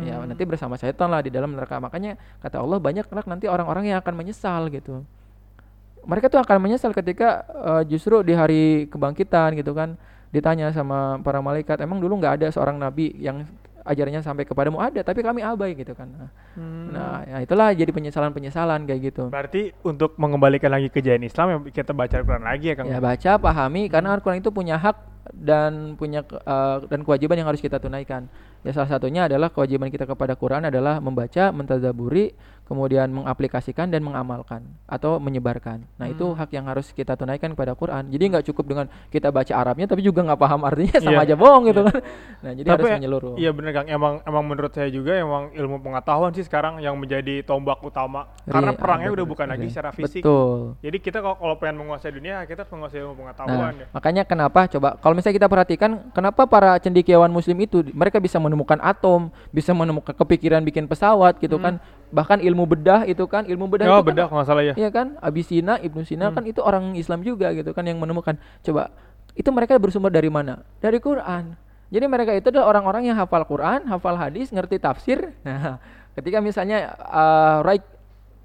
Ya 0.00 0.16
nanti 0.24 0.42
bersama 0.48 0.80
syaitan 0.80 1.12
lah 1.12 1.20
di 1.20 1.28
dalam 1.28 1.52
neraka. 1.52 1.76
Makanya 1.76 2.16
kata 2.40 2.56
Allah 2.56 2.80
banyak 2.80 3.04
kelak 3.04 3.28
nanti 3.28 3.46
orang-orang 3.52 3.92
yang 3.92 3.98
akan 4.00 4.14
menyesal 4.16 4.72
gitu. 4.72 5.04
Mereka 6.08 6.32
tuh 6.32 6.40
akan 6.40 6.56
menyesal 6.56 6.96
ketika 6.96 7.44
eh, 7.52 7.82
justru 7.88 8.24
di 8.24 8.32
hari 8.32 8.88
kebangkitan 8.88 9.60
gitu 9.60 9.76
kan 9.76 10.00
ditanya 10.34 10.74
sama 10.74 11.22
para 11.22 11.38
malaikat, 11.38 11.78
emang 11.78 12.02
dulu 12.02 12.18
nggak 12.18 12.42
ada 12.42 12.48
seorang 12.50 12.74
nabi 12.74 13.14
yang 13.22 13.46
ajarannya 13.84 14.24
sampai 14.24 14.48
kepadamu 14.48 14.80
ada, 14.80 15.04
tapi 15.04 15.20
kami 15.20 15.44
abai 15.44 15.76
gitu 15.76 15.92
kan. 15.92 16.08
Nah, 16.08 16.30
Hmm. 16.54 16.94
Nah, 16.94 17.26
ya 17.26 17.36
itulah 17.42 17.74
jadi 17.74 17.90
penyesalan-penyesalan 17.90 18.86
kayak 18.86 19.00
gitu. 19.10 19.24
Berarti 19.28 19.74
untuk 19.82 20.14
mengembalikan 20.16 20.70
lagi 20.70 20.86
kejayaan 20.86 21.26
Islam 21.26 21.46
ya 21.50 21.56
kita 21.82 21.90
baca 21.90 22.14
Al-Quran 22.14 22.44
lagi 22.46 22.66
ya 22.70 22.74
Kang. 22.78 22.86
Ya 22.86 22.98
baca, 23.02 23.32
pahami 23.42 23.90
karena 23.90 24.14
Al-Qur'an 24.14 24.38
itu 24.38 24.54
punya 24.54 24.78
hak 24.78 24.96
dan 25.34 25.98
punya 25.98 26.22
eh, 26.24 26.76
dan 26.86 27.00
kewajiban 27.02 27.36
yang 27.42 27.48
harus 27.50 27.58
kita 27.58 27.82
tunaikan. 27.82 28.30
Ya 28.62 28.70
salah 28.72 28.88
satunya 28.88 29.26
adalah 29.28 29.50
kewajiban 29.52 29.90
kita 29.90 30.08
kepada 30.08 30.38
Quran 30.38 30.70
adalah 30.70 31.02
membaca, 31.02 31.52
mentadaburi, 31.52 32.32
kemudian 32.64 33.12
mengaplikasikan 33.12 33.92
dan 33.92 34.00
mengamalkan 34.00 34.64
atau 34.88 35.20
menyebarkan. 35.20 35.84
Nah, 36.00 36.08
itu 36.08 36.32
hak 36.32 36.48
yang 36.50 36.64
harus 36.64 36.88
kita 36.90 37.12
tunaikan 37.12 37.52
kepada 37.52 37.76
Quran. 37.76 38.08
Jadi 38.08 38.24
nggak 38.24 38.44
cukup 38.48 38.64
dengan 38.64 38.86
kita 39.12 39.28
baca 39.28 39.52
Arabnya 39.52 39.84
tapi 39.84 40.00
juga 40.00 40.24
nggak 40.24 40.40
paham 40.40 40.60
artinya 40.64 40.96
sama 40.96 41.20
Iya. 41.20 41.24
aja 41.28 41.34
bohong 41.36 41.64
gitu 41.68 41.80
kan. 41.84 41.96
Nah, 42.40 42.52
jadi 42.56 42.68
Tapi 42.68 42.80
harus 42.80 42.96
menyeluruh. 42.96 43.34
Iya 43.36 43.50
bener 43.52 43.70
Kang, 43.72 43.88
emang 43.88 44.14
emang 44.24 44.44
menurut 44.44 44.72
saya 44.72 44.88
juga 44.88 45.12
emang 45.12 45.52
ilmu 45.52 45.76
pengetahuan 45.80 46.32
sih 46.32 46.40
sekarang 46.40 46.80
yang 46.80 46.96
menjadi 46.96 47.44
tombak 47.44 47.84
utama. 47.84 48.32
Karena 48.48 48.72
Ri- 48.72 48.80
perangnya 48.80 49.08
ah, 49.10 49.16
udah 49.16 49.24
betul, 49.24 49.32
bukan 49.36 49.46
lagi 49.50 49.66
Ri. 49.66 49.70
secara 49.72 49.90
fisik. 49.92 50.22
Betul. 50.24 50.78
Jadi 50.80 50.96
kita 51.00 51.18
kalau, 51.20 51.36
kalau 51.36 51.56
pengen 51.58 51.76
menguasai 51.84 52.12
dunia, 52.12 52.44
kita 52.44 52.64
harus 52.64 52.72
menguasai 52.72 53.00
ilmu 53.04 53.14
pengetahuan 53.18 53.72
ya. 53.76 53.84
Nah, 53.84 53.92
makanya 53.92 54.22
kenapa 54.24 54.60
coba 54.70 54.96
kalau 54.96 55.12
misalnya 55.12 55.36
kita 55.36 55.48
perhatikan 55.50 55.90
kenapa 56.12 56.48
para 56.48 56.80
cendekiawan 56.80 57.28
muslim 57.28 57.60
itu 57.60 57.84
mereka 57.92 58.16
bisa 58.16 58.40
menemukan 58.40 58.80
atom, 58.80 59.28
bisa 59.50 59.76
menemukan 59.76 60.14
kepikiran 60.14 60.62
bikin 60.62 60.88
pesawat 60.88 61.36
gitu 61.38 61.58
kan. 61.58 61.76
Bahkan 62.14 62.46
ilmu 62.46 62.53
bedah 62.62 63.02
itu 63.10 63.26
kan, 63.26 63.42
ilmu 63.42 63.66
bedah. 63.66 63.90
Oh 63.90 63.98
itu 63.98 64.14
bedah 64.14 64.30
kalau 64.30 64.38
nggak 64.38 64.48
salah 64.48 64.62
ya. 64.62 64.72
kan 64.72 64.78
Iya 64.78 64.90
kan? 64.94 65.06
Abisina, 65.18 65.74
Ibnu 65.82 66.06
Sina 66.06 66.30
Hmm. 66.30 66.38
kan 66.38 66.44
itu 66.46 66.62
orang 66.62 66.94
Islam 66.94 67.26
juga 67.26 67.50
gitu 67.50 67.74
kan 67.74 67.82
yang 67.82 67.98
menemukan. 67.98 68.38
Coba 68.62 68.94
itu 69.34 69.50
mereka 69.50 69.74
bersumber 69.82 70.14
dari 70.14 70.30
mana? 70.30 70.62
Dari 70.78 71.02
Quran. 71.02 71.58
Jadi 71.90 72.04
mereka 72.06 72.30
itu 72.32 72.54
adalah 72.54 72.70
orang-orang 72.70 73.10
yang 73.10 73.18
hafal 73.18 73.42
Quran, 73.42 73.90
hafal 73.90 74.14
hadis, 74.14 74.54
ngerti 74.54 74.78
tafsir. 74.78 75.34
Nah, 75.42 75.82
ketika 76.16 76.38
misalnya 76.38 76.94
uh, 77.02 77.66
Raik 77.66 77.82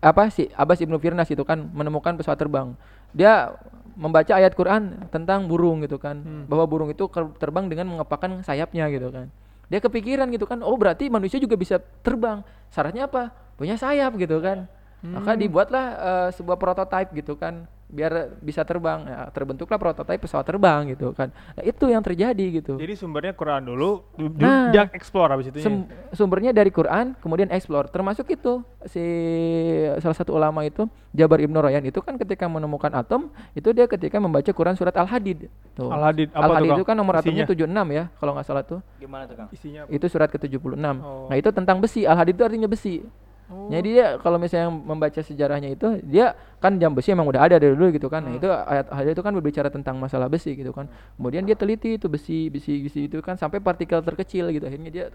apa 0.02 0.32
sih 0.34 0.50
Abbas 0.58 0.82
Ibnu 0.82 0.98
Firnas 0.98 1.30
itu 1.30 1.46
kan 1.46 1.62
menemukan 1.62 2.18
pesawat 2.18 2.42
terbang. 2.42 2.74
Dia 3.14 3.54
membaca 4.00 4.32
ayat 4.32 4.56
Quran 4.56 5.12
tentang 5.12 5.46
burung 5.46 5.86
gitu 5.86 6.02
kan. 6.02 6.24
Hmm. 6.24 6.44
Bahwa 6.50 6.66
burung 6.66 6.90
itu 6.90 7.06
terbang 7.38 7.68
dengan 7.68 7.86
mengepakkan 7.92 8.42
sayapnya 8.42 8.88
gitu 8.90 9.12
kan. 9.12 9.28
Dia 9.70 9.78
kepikiran 9.86 10.26
gitu 10.34 10.50
kan, 10.50 10.66
oh 10.66 10.74
berarti 10.74 11.14
manusia 11.14 11.38
juga 11.38 11.54
bisa 11.54 11.78
terbang. 12.02 12.42
Syaratnya 12.74 13.06
apa? 13.06 13.30
Punya 13.60 13.76
sayap 13.76 14.16
gitu 14.16 14.40
kan. 14.40 14.66
Maka 15.00 15.32
Hmm. 15.32 15.40
dibuatlah 15.40 15.86
eh, 15.92 16.30
sebuah 16.34 16.56
prototipe 16.56 17.12
gitu 17.14 17.36
kan, 17.36 17.64
biar 17.88 18.12
bisa 18.38 18.64
terbang. 18.64 19.00
Ya, 19.02 19.28
terbentuklah 19.30 19.76
prototipe 19.76 20.20
pesawat 20.20 20.44
terbang 20.44 20.92
gitu 20.92 21.12
kan. 21.12 21.32
Nah, 21.54 21.64
itu 21.64 21.88
yang 21.88 22.00
terjadi 22.00 22.46
gitu. 22.54 22.76
Jadi 22.76 22.94
sumbernya 22.96 23.32
Quran 23.32 23.64
dulu, 23.64 24.04
du- 24.14 24.28
du- 24.28 24.44
Nah. 24.44 24.68
dia 24.70 24.92
explore 24.92 25.32
habis 25.32 25.48
itu. 25.48 25.60
Sem- 25.60 25.88
sumbernya 26.12 26.52
dari 26.52 26.68
Quran, 26.68 27.16
kemudian 27.18 27.48
explore. 27.48 27.88
Termasuk 27.88 28.28
itu 28.28 28.60
si 28.86 29.00
salah 29.98 30.14
satu 30.14 30.36
ulama 30.36 30.64
itu 30.64 30.84
Jabar 31.10 31.40
Ibnu 31.40 31.58
Rayyan 31.58 31.84
itu 31.86 32.00
kan 32.00 32.16
ketika 32.16 32.46
menemukan 32.46 32.92
atom, 32.92 33.32
itu 33.54 33.72
dia 33.72 33.88
ketika 33.88 34.20
membaca 34.20 34.52
Quran 34.52 34.76
surat 34.76 34.94
Al-Hadid. 34.94 35.48
Tuh. 35.74 35.88
Al-Hadid 35.88 36.30
apa 36.30 36.36
tuh, 36.36 36.44
Al-Hadid 36.52 36.72
itu 36.74 36.84
kan 36.84 36.96
nomor 36.96 37.16
atomnya 37.16 37.48
Isinya? 37.48 37.56
76 37.56 37.88
ya, 37.90 38.12
kalau 38.20 38.36
nggak 38.36 38.46
salah 38.46 38.64
tuh. 38.64 38.80
Gimana 39.00 39.24
tuh 39.26 39.36
Kang? 39.36 39.48
Isinya 39.50 39.82
apa? 39.82 39.90
Itu 39.90 40.06
surat 40.06 40.28
ke-76. 40.28 40.76
Oh. 41.00 41.32
Nah, 41.32 41.36
itu 41.36 41.50
tentang 41.50 41.80
besi. 41.80 42.04
Al-Hadid 42.04 42.36
itu 42.36 42.44
artinya 42.44 42.68
besi. 42.68 43.00
Oh. 43.50 43.66
Jadi 43.68 43.98
dia 43.98 44.22
kalau 44.22 44.38
misalnya 44.38 44.70
membaca 44.70 45.18
sejarahnya 45.20 45.70
itu 45.70 45.98
dia 46.06 46.32
kan 46.60 46.76
jam 46.76 46.92
besi 46.92 47.10
emang 47.10 47.26
udah 47.26 47.42
ada 47.42 47.56
dari 47.58 47.74
dulu 47.74 47.90
gitu 47.90 48.06
kan. 48.06 48.22
Nah, 48.22 48.36
itu 48.36 48.46
ayat 48.46 48.88
ayat 48.90 49.12
itu 49.12 49.22
kan 49.22 49.34
berbicara 49.34 49.68
tentang 49.68 49.98
masalah 49.98 50.30
besi 50.30 50.54
gitu 50.54 50.70
kan. 50.70 50.86
Kemudian 51.16 51.44
dia 51.44 51.56
teliti 51.56 51.96
itu 51.96 52.06
besi 52.06 52.48
besi 52.48 52.84
besi 52.84 53.08
itu 53.08 53.18
kan 53.20 53.36
sampai 53.36 53.58
partikel 53.58 54.00
terkecil 54.00 54.52
gitu. 54.52 54.64
Akhirnya 54.64 54.90
dia 54.90 55.06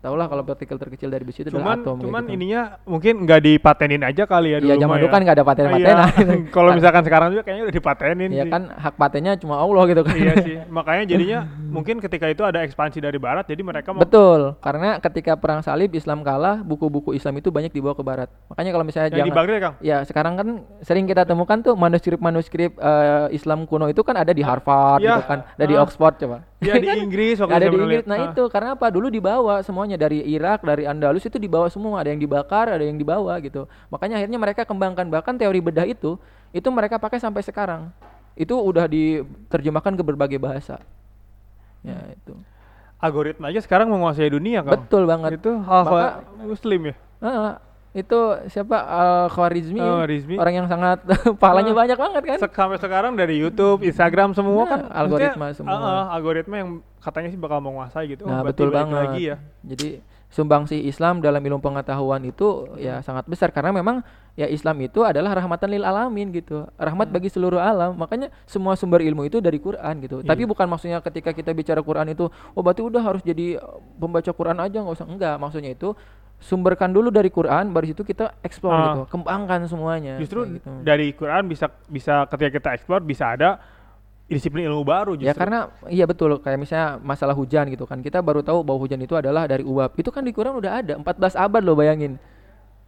Tau 0.00 0.16
lah 0.16 0.32
kalau 0.32 0.40
partikel 0.40 0.80
terkecil 0.80 1.12
dari 1.12 1.28
besi 1.28 1.44
itu 1.44 1.52
cuman 1.52 1.60
adalah 1.60 1.76
atom. 1.76 1.92
kayak 1.92 2.04
cuman 2.08 2.22
gitu. 2.24 2.32
ininya 2.32 2.62
mungkin 2.88 3.14
nggak 3.20 3.40
dipatenin 3.44 4.00
aja 4.00 4.24
kali 4.24 4.48
ya 4.48 4.58
dulu 4.58 4.72
Iya 4.72 4.76
zaman 4.80 4.96
dulu 4.96 5.04
ya. 5.04 5.12
kan 5.12 5.20
nggak 5.20 5.36
ada 5.36 5.44
Ah, 5.44 5.48
paten-patenan. 5.52 6.08
iya. 6.08 6.34
kalau 6.56 6.70
misalkan 6.72 7.02
sekarang 7.04 7.28
juga 7.28 7.42
kayaknya 7.44 7.64
udah 7.68 7.76
dipatenin 7.76 8.30
Iya 8.32 8.44
kan 8.48 8.62
hak 8.72 8.94
patennya 8.96 9.36
cuma 9.36 9.60
Allah 9.60 9.84
gitu 9.92 10.00
kan. 10.00 10.16
iya 10.16 10.34
sih 10.40 10.56
makanya 10.80 11.04
jadinya 11.04 11.38
mungkin 11.68 12.00
ketika 12.00 12.32
itu 12.32 12.40
ada 12.40 12.64
ekspansi 12.64 12.96
dari 12.96 13.20
barat 13.20 13.44
jadi 13.44 13.60
mereka 13.60 13.92
mau 13.92 14.00
Betul, 14.00 14.56
karena 14.58 14.96
ketika 14.98 15.36
perang 15.36 15.60
salib 15.60 15.92
Islam 15.92 16.24
kalah, 16.24 16.64
buku-buku 16.64 17.12
Islam 17.12 17.36
itu 17.36 17.52
banyak 17.52 17.68
dibawa 17.80 17.92
ke 17.92 18.04
barat. 18.04 18.28
Makanya 18.46 18.70
kalau 18.70 18.84
misalnya 18.84 19.08
yang 19.08 19.16
di 19.16 19.20
jangan 19.24 19.34
Baghdad 19.34 19.50
ya, 19.50 19.60
Kang 19.60 19.74
Ya 19.80 19.96
sekarang 20.04 20.34
kan 20.36 20.48
sering 20.80 21.04
kita 21.04 21.24
temukan 21.24 21.58
tuh 21.58 21.72
manuskrip-manuskrip 21.74 22.76
eh, 22.76 23.26
Islam 23.32 23.64
kuno 23.64 23.88
itu 23.88 24.00
kan 24.00 24.14
ada 24.14 24.30
di 24.30 24.40
Harvard 24.40 25.00
Iya. 25.00 25.16
gitu 25.16 25.22
kan, 25.26 25.38
ada 25.48 25.64
di 25.64 25.74
Ah. 25.74 25.82
Oxford 25.82 26.14
coba. 26.16 26.36
Iya 26.60 26.74
di 26.76 26.86
Inggris 27.04 27.40
waktu 27.40 27.52
ada 27.52 27.66
di 27.66 27.74
Inggris. 27.74 28.04
Nah 28.04 28.16
Ah. 28.16 28.26
itu 28.28 28.42
karena 28.46 28.76
apa? 28.76 28.86
Dulu 28.86 29.08
dibawa 29.08 29.60
semuanya 29.60 29.96
dari 29.96 30.20
Irak, 30.22 30.60
dari 30.60 30.84
Andalus 30.84 31.24
itu 31.24 31.36
dibawa 31.36 31.66
semua. 31.66 32.04
Ada 32.04 32.12
yang 32.12 32.20
dibakar, 32.20 32.68
ada 32.68 32.84
yang 32.84 32.94
dibawa 32.94 33.40
gitu. 33.40 33.64
Makanya 33.88 34.20
akhirnya 34.20 34.36
mereka 34.36 34.62
kembangkan 34.62 35.08
bahkan 35.08 35.34
teori 35.34 35.58
bedah 35.58 35.84
itu, 35.84 36.20
itu 36.50 36.68
mereka 36.68 36.96
pakai 36.96 37.16
sampai 37.16 37.40
sekarang. 37.40 37.88
Itu 38.34 38.54
udah 38.56 38.84
diterjemahkan 38.84 39.96
ke 39.96 40.02
berbagai 40.02 40.36
bahasa. 40.36 40.76
Ya 41.80 41.96
itu. 42.10 42.36
algoritma 43.00 43.48
aja 43.48 43.64
sekarang 43.64 43.88
menguasai 43.88 44.28
dunia 44.28 44.60
kan 44.60 44.76
Betul 44.76 45.08
banget. 45.08 45.40
itu 45.40 45.56
hal 45.56 45.82
Maka- 45.82 46.20
muslim 46.44 46.92
ya 46.92 46.94
Ah, 47.16 47.56
itu 47.92 48.18
siapa 48.46 48.76
Al 48.78 49.10
Khwarizmi, 49.28 49.78
Oh? 49.78 50.02
Rizmi. 50.02 50.34
orang 50.34 50.54
yang 50.56 50.66
sangat 50.66 51.02
pahalanya 51.42 51.70
Ah. 51.70 51.78
banyak 51.78 51.98
banget 51.98 52.22
kan? 52.24 52.38
Sek- 52.38 52.54
sampai 52.54 52.78
sekarang 52.78 53.12
dari 53.14 53.34
YouTube 53.34 53.82
Instagram 53.82 54.30
semua 54.30 54.62
Nah, 54.62 54.68
kan 54.68 54.80
algoritma 54.88 55.50
maksudnya, 55.50 55.74
semua. 55.74 55.74
ah, 55.74 55.90
ah, 56.00 56.14
algoritma 56.14 56.54
yang 56.56 56.70
katanya 56.98 57.28
sih 57.28 57.36
bakal 57.36 57.58
menguasai 57.58 58.06
gitu 58.08 58.24
Nah, 58.24 58.40
berarti 58.40 58.54
betul 58.54 58.68
banget. 58.70 58.94
lagi 59.04 59.22
ya 59.24 59.36
Jadi 59.64 59.88
sumbangsi 60.28 60.78
Islam 60.80 61.18
dalam 61.18 61.40
ilmu 61.40 61.58
pengetahuan 61.58 62.22
itu 62.22 62.46
ya 62.76 63.00
sangat 63.00 63.26
besar 63.26 63.50
karena 63.50 63.72
memang 63.72 64.06
ya 64.34 64.46
Islam 64.46 64.78
itu 64.80 65.02
adalah 65.02 65.34
rahmatan 65.34 65.68
lil 65.70 65.82
alamin 65.82 66.30
gitu. 66.30 66.66
Rahmat 66.74 67.10
bagi 67.10 67.28
seluruh 67.28 67.58
alam. 67.58 67.94
Makanya 67.94 68.30
semua 68.44 68.74
sumber 68.74 69.02
ilmu 69.02 69.26
itu 69.26 69.38
dari 69.38 69.58
Quran 69.58 69.94
gitu. 70.00 70.22
Tapi 70.22 70.42
bukan 70.46 70.66
maksudnya 70.66 70.98
ketika 71.00 71.30
kita 71.30 71.50
bicara 71.50 71.80
Quran 71.80 72.10
itu 72.10 72.26
oh 72.28 72.60
berarti 72.60 72.80
udah 72.80 73.02
harus 73.02 73.20
jadi 73.20 73.58
uh, 73.58 73.78
pembaca 73.98 74.30
Quran 74.30 74.58
aja 74.58 74.76
nggak 74.80 74.96
usah. 74.96 75.06
Enggak, 75.08 75.34
maksudnya 75.36 75.72
itu 75.74 75.92
sumberkan 76.40 76.88
dulu 76.88 77.12
dari 77.12 77.28
Quran 77.28 77.68
baru 77.68 77.84
situ 77.92 78.00
kita 78.00 78.32
explore 78.40 78.72
Ah. 78.72 78.84
gitu. 78.88 79.02
Kembangkan 79.12 79.68
semuanya. 79.68 80.16
justru 80.16 80.48
gitu. 80.48 80.72
dari 80.80 81.12
Quran 81.12 81.44
bisa 81.44 81.68
bisa 81.84 82.24
ketika 82.32 82.50
kita 82.56 82.68
explore 82.80 83.04
bisa 83.04 83.36
ada 83.36 83.60
disiplin 84.24 84.64
ilmu 84.70 84.86
baru 84.86 85.18
justru 85.18 85.26
Ya 85.26 85.34
karena 85.34 85.68
iya 85.90 86.06
betul 86.06 86.38
kayak 86.38 86.56
misalnya 86.56 86.96
masalah 87.02 87.34
hujan 87.34 87.66
gitu 87.68 87.84
kan. 87.84 88.00
Kita 88.00 88.22
baru 88.22 88.40
tahu 88.40 88.62
bahwa 88.62 88.80
hujan 88.80 89.02
itu 89.02 89.18
adalah 89.18 89.44
dari 89.44 89.66
uap. 89.66 89.98
Itu 89.98 90.08
kan 90.08 90.24
di 90.24 90.32
Quran 90.32 90.56
udah 90.56 90.72
ada 90.80 90.94
14 90.96 91.34
abad 91.36 91.60
loh 91.60 91.74
bayangin. 91.76 92.16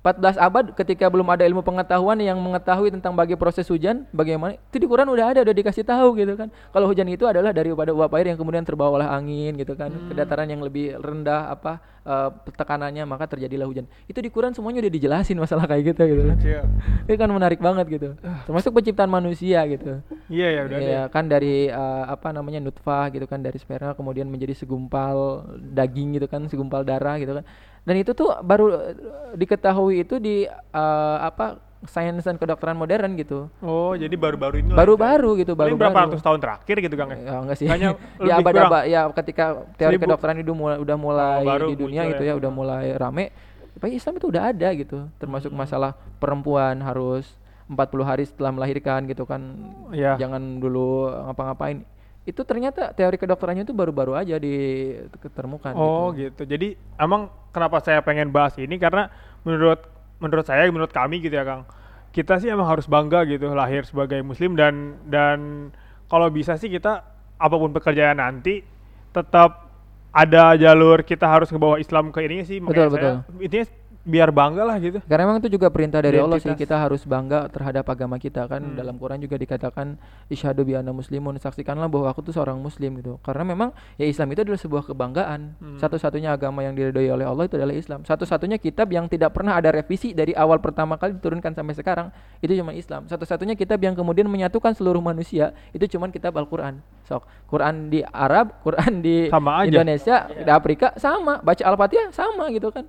14 0.03 0.35
abad 0.35 0.75
ketika 0.75 1.07
belum 1.07 1.31
ada 1.31 1.47
ilmu 1.47 1.63
pengetahuan 1.63 2.19
yang 2.19 2.35
mengetahui 2.43 2.91
tentang 2.91 3.15
bagi 3.15 3.39
proses 3.39 3.71
hujan 3.71 4.03
bagaimana? 4.11 4.59
Itu 4.67 4.83
di 4.83 4.91
Quran 4.91 5.07
udah 5.07 5.31
ada 5.31 5.41
udah 5.47 5.55
dikasih 5.55 5.87
tahu 5.87 6.19
gitu 6.19 6.35
kan. 6.35 6.51
Kalau 6.51 6.91
hujan 6.91 7.07
itu 7.07 7.23
adalah 7.23 7.55
daripada 7.55 7.95
uap 7.95 8.11
air 8.19 8.35
yang 8.35 8.39
kemudian 8.39 8.67
terbawa 8.67 8.99
oleh 8.99 9.07
angin 9.07 9.55
gitu 9.55 9.79
kan. 9.79 9.95
Ke 10.11 10.13
dataran 10.19 10.51
yang 10.51 10.59
lebih 10.59 10.99
rendah 10.99 11.55
apa 11.55 11.79
eh, 12.03 12.31
tekanannya 12.51 13.07
maka 13.07 13.31
terjadilah 13.31 13.63
hujan. 13.63 13.87
Itu 14.11 14.19
di 14.19 14.27
Quran 14.27 14.51
semuanya 14.51 14.83
udah 14.83 14.91
dijelasin 14.91 15.39
masalah 15.39 15.71
kayak 15.71 15.95
gitu 15.95 16.03
gitu 16.03 16.23
kan. 16.35 16.39
Iya. 16.43 16.63
itu 17.07 17.19
kan 17.23 17.31
menarik 17.31 17.63
banget 17.63 17.87
gitu. 17.87 18.09
Termasuk 18.51 18.75
penciptaan 18.75 19.07
manusia 19.07 19.63
gitu. 19.71 20.03
Iya 20.27 20.49
ya 20.51 20.61
udah 20.67 20.79
Iya 20.83 21.03
kan 21.15 21.31
dari 21.31 21.71
eh, 21.71 22.05
apa 22.11 22.35
namanya 22.35 22.59
nutfah 22.59 23.07
gitu 23.15 23.31
kan 23.31 23.39
dari 23.39 23.55
sperma 23.63 23.95
kemudian 23.95 24.27
menjadi 24.27 24.67
segumpal 24.67 25.47
daging 25.63 26.19
gitu 26.19 26.27
kan 26.27 26.43
segumpal 26.51 26.83
darah 26.83 27.23
gitu 27.23 27.39
kan 27.39 27.47
dan 27.83 27.95
itu 27.97 28.11
tuh 28.13 28.31
baru 28.39 28.67
eh, 28.73 28.95
diketahui 29.35 30.03
itu 30.03 30.17
di 30.17 30.47
eh, 30.47 31.17
apa 31.21 31.59
sains 31.83 32.23
dan 32.23 32.37
kedokteran 32.37 32.75
modern 32.75 33.15
gitu 33.15 33.51
oh 33.59 33.93
jadi 33.93 34.15
baru-baru 34.15 34.61
ini 34.61 34.71
baru-baru 34.71 35.35
gitu 35.37 35.53
Paling 35.53 35.75
berapa 35.75 35.91
baru-baru 35.91 36.11
ratus 36.11 36.23
tahun 36.23 36.39
terakhir 36.39 36.77
gitu 36.79 36.95
Kang 36.95 37.11
ya? 37.11 37.19
ya 37.19 37.35
enggak 37.41 37.57
sih 37.57 37.67
Kayaknya 37.67 37.91
ya 38.23 38.35
lebih 38.35 38.35
abad 38.39 38.53
kurang. 38.53 38.71
abad 38.71 38.83
ya 38.87 39.01
ketika 39.13 39.45
teori 39.75 39.91
Seribu. 39.93 40.05
kedokteran 40.07 40.37
itu 40.39 40.53
mulai, 40.53 40.79
udah 40.79 40.97
mulai 40.97 41.37
Oh, 41.37 41.49
baru 41.49 41.67
di 41.69 41.77
dunia 41.77 42.03
gitu 42.09 42.23
ya. 42.23 42.31
ya 42.31 42.39
udah 42.39 42.51
mulai 42.51 42.87
rame 42.95 43.35
tapi 43.73 43.99
Islam 43.99 44.15
itu 44.15 44.27
udah 44.31 44.43
ada 44.49 44.69
gitu 44.73 44.99
termasuk 45.17 45.51
masalah 45.51 45.91
perempuan 46.17 46.79
harus 46.79 47.27
40 47.67 47.75
hari 48.05 48.23
setelah 48.23 48.53
melahirkan 48.53 49.03
gitu 49.05 49.25
kan 49.25 49.43
Iya. 49.91 50.15
jangan 50.17 50.39
dulu 50.57 51.11
ngapa-ngapain 51.11 51.83
itu 52.23 52.47
ternyata 52.47 52.95
teori 52.95 53.19
kedokterannya 53.19 53.67
itu 53.67 53.75
baru-baru 53.75 54.15
aja 54.15 54.39
ditemukan 54.39 55.75
Oh 55.75 56.15
gitu. 56.15 56.31
gitu. 56.31 56.43
Jadi 56.55 56.79
emang 56.95 57.27
kenapa 57.51 57.83
saya 57.83 57.99
pengen 57.99 58.31
bahas 58.31 58.55
ini 58.63 58.79
karena 58.79 59.11
menurut 59.43 59.83
menurut 60.23 60.47
saya 60.47 60.71
menurut 60.71 60.95
kami 60.95 61.19
gitu 61.19 61.35
ya 61.35 61.43
Kang. 61.43 61.67
Kita 62.15 62.39
sih 62.39 62.47
emang 62.47 62.71
harus 62.71 62.87
bangga 62.87 63.27
gitu 63.27 63.51
lahir 63.51 63.83
sebagai 63.83 64.23
muslim 64.23 64.55
dan 64.55 65.03
dan 65.11 65.71
kalau 66.07 66.31
bisa 66.31 66.55
sih 66.55 66.71
kita 66.71 67.03
apa 67.43 67.55
pun 67.59 67.75
pekerjaan 67.75 68.23
nanti 68.23 68.63
tetap 69.11 69.67
ada 70.13 70.55
jalur 70.55 71.03
kita 71.03 71.25
harus 71.25 71.49
ngebawa 71.49 71.81
Islam 71.81 72.13
ke 72.15 72.23
ini 72.23 72.45
sih 72.45 72.61
Betul, 72.61 72.93
saya 72.93 73.25
intinya 73.41 73.67
biar 74.03 74.35
bangga 74.35 74.67
lah 74.67 74.77
gitu. 74.83 74.99
Karena 75.07 75.31
memang 75.31 75.39
itu 75.39 75.55
juga 75.55 75.71
perintah 75.71 76.03
dari 76.03 76.19
Allah 76.19 76.43
sih 76.43 76.51
Identitas. 76.51 76.67
kita 76.67 76.77
harus 76.83 77.03
bangga 77.07 77.47
terhadap 77.47 77.87
agama 77.87 78.19
kita 78.19 78.51
kan 78.51 78.59
Hmm. 78.59 78.75
dalam 78.75 78.99
Quran 78.99 79.23
juga 79.23 79.39
dikatakan 79.39 79.95
isyhadu 80.27 80.67
bi 80.67 80.75
anna 80.75 80.91
muslimun 80.91 81.39
saksikanlah 81.39 81.87
bahwa 81.87 82.11
aku 82.11 82.19
tuh 82.27 82.35
seorang 82.35 82.59
muslim 82.59 82.99
gitu. 82.99 83.23
Karena 83.23 83.47
memang 83.47 83.71
ya 83.95 84.05
Islam 84.05 84.35
itu 84.35 84.43
adalah 84.43 84.59
sebuah 84.59 84.83
kebanggaan. 84.91 85.41
Hmm. 85.55 85.79
Satu-satunya 85.79 86.35
agama 86.35 86.67
yang 86.67 86.75
diridhoi 86.75 87.15
oleh 87.15 87.23
Allah 87.23 87.47
itu 87.47 87.55
adalah 87.55 87.79
Islam. 87.79 88.03
Satu-satunya 88.03 88.59
kitab 88.59 88.91
yang 88.91 89.07
tidak 89.07 89.39
pernah 89.39 89.55
ada 89.55 89.71
revisi 89.71 90.11
dari 90.11 90.35
awal 90.35 90.59
pertama 90.59 90.99
kali 90.99 91.15
diturunkan 91.23 91.55
sampai 91.55 91.75
sekarang 91.79 92.11
itu 92.43 92.59
cuma 92.59 92.75
Islam. 92.75 93.07
Satu-satunya 93.07 93.55
kitab 93.55 93.79
yang 93.79 93.95
kemudian 93.95 94.27
menyatukan 94.27 94.75
seluruh 94.75 94.99
manusia 94.99 95.55
itu 95.71 95.87
cuma 95.87 96.11
kitab 96.11 96.35
Al-Qur'an. 96.35 96.83
Sok, 97.07 97.23
Quran 97.47 97.87
di 97.87 98.03
Arab, 98.03 98.59
Quran 98.67 98.99
di 98.99 99.31
Sama 99.31 99.63
aja. 99.63 99.71
Indonesia, 99.71 100.17
di 100.27 100.51
Afrika 100.51 100.91
sama, 100.99 101.39
baca 101.39 101.63
Al-Fatihah 101.63 102.11
sama 102.11 102.51
gitu 102.51 102.71
kan. 102.75 102.83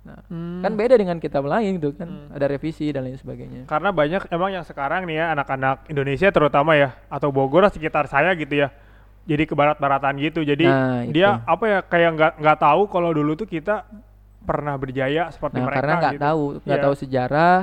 Nah, 0.00 0.16
Hmm. 0.26 0.64
kan 0.64 0.72
beda 0.74 0.96
dengan 0.96 1.20
kitab 1.20 1.44
lain 1.44 1.76
gitu 1.76 1.92
kan 1.92 2.32
ada 2.32 2.48
revisi 2.48 2.88
dan 2.88 3.04
lain 3.04 3.14
sebagainya 3.14 3.68
Karena 3.68 3.92
banyak 3.92 4.28
emang 4.28 4.48
yang 4.50 4.64
sekarang 4.64 5.04
nih 5.04 5.20
ya 5.20 5.36
anak-anak 5.36 5.84
Indonesia 5.86 6.28
terutama 6.30 6.72
ya 6.72 6.96
atau 7.06 7.28
Bogor 7.28 7.68
sekitar 7.68 8.08
saya 8.08 8.32
gitu 8.32 8.56
ya. 8.56 8.72
Jadi 9.22 9.44
ke 9.44 9.52
barat-baratan 9.52 10.16
gitu. 10.18 10.40
Jadi 10.40 10.64
Nah, 10.64 11.04
itu. 11.04 11.12
dia 11.14 11.44
apa 11.44 11.64
ya 11.66 11.78
kayak 11.82 12.10
nggak 12.16 12.32
nggak 12.38 12.58
tahu 12.58 12.82
kalau 12.88 13.12
dulu 13.12 13.36
tuh 13.36 13.44
kita 13.44 13.84
pernah 14.40 14.72
berjaya 14.74 15.28
seperti 15.28 15.60
nah 15.60 15.68
mereka 15.68 15.78
karena 15.78 15.94
nggak 15.94 16.14
gitu. 16.16 16.24
tahu 16.24 16.42
nggak 16.58 16.78
Iya. 16.80 16.84
tahu 16.88 16.94
sejarah 16.96 17.60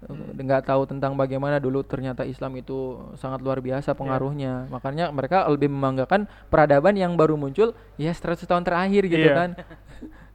eh, 0.00 0.14
nggak 0.38 0.62
tahu 0.62 0.82
tentang 0.86 1.12
bagaimana 1.14 1.56
dulu 1.56 1.80
ternyata 1.80 2.24
Islam 2.24 2.52
itu 2.54 2.76
sangat 3.16 3.40
luar 3.40 3.58
biasa 3.58 3.92
pengaruhnya 3.92 4.68
makanya 4.68 5.08
mereka 5.08 5.44
lebih 5.46 5.68
membanggakan 5.68 6.28
peradaban 6.46 6.92
yang 6.92 7.16
baru 7.16 7.36
muncul 7.36 7.72
ya 7.96 8.12
100 8.12 8.44
tahun 8.44 8.62
terakhir 8.62 9.02
gitu 9.06 9.16
Iya. 9.22 9.34
kan 9.34 9.50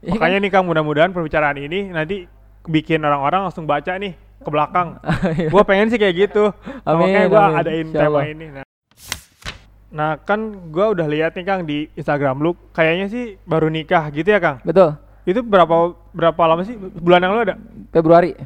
Makanya 0.06 0.38
nih 0.40 0.52
Kang 0.52 0.66
mudah-mudahan 0.66 1.10
pembicaraan 1.10 1.58
ini 1.58 1.90
nanti 1.90 2.30
bikin 2.66 3.02
orang-orang 3.02 3.50
langsung 3.50 3.66
baca 3.66 3.94
nih 3.96 4.14
ke 4.16 4.50
belakang. 4.50 4.98
Iya. 5.36 5.50
gua 5.50 5.64
pengen 5.64 5.90
sih 5.90 5.98
kayak 5.98 6.16
gitu. 6.30 6.54
Amin, 6.84 7.12
Makanya 7.12 7.28
gua 7.28 7.42
amin. 7.48 7.60
adain 7.60 7.88
Insya 7.88 8.00
tema 8.00 8.10
Allah. 8.12 8.24
ini. 8.28 8.46
Nah. 8.52 8.66
Nah, 9.90 10.12
kan 10.20 10.40
gua 10.70 10.92
udah 10.92 11.08
lihat 11.08 11.34
nih 11.34 11.46
Kang 11.46 11.64
di 11.64 11.88
Instagram 11.94 12.38
lu 12.40 12.52
kayaknya 12.72 13.08
sih 13.08 13.40
baru 13.44 13.68
nikah 13.68 14.12
gitu 14.12 14.28
ya 14.28 14.38
Kang. 14.38 14.60
betul 14.62 14.94
Itu 15.26 15.42
berapa 15.42 15.98
berapa 16.14 16.42
lama 16.46 16.62
sih? 16.62 16.78
Bulan 16.78 17.24
yang 17.24 17.34
lalu 17.34 17.44
ada? 17.50 17.56
Februari 17.90 18.38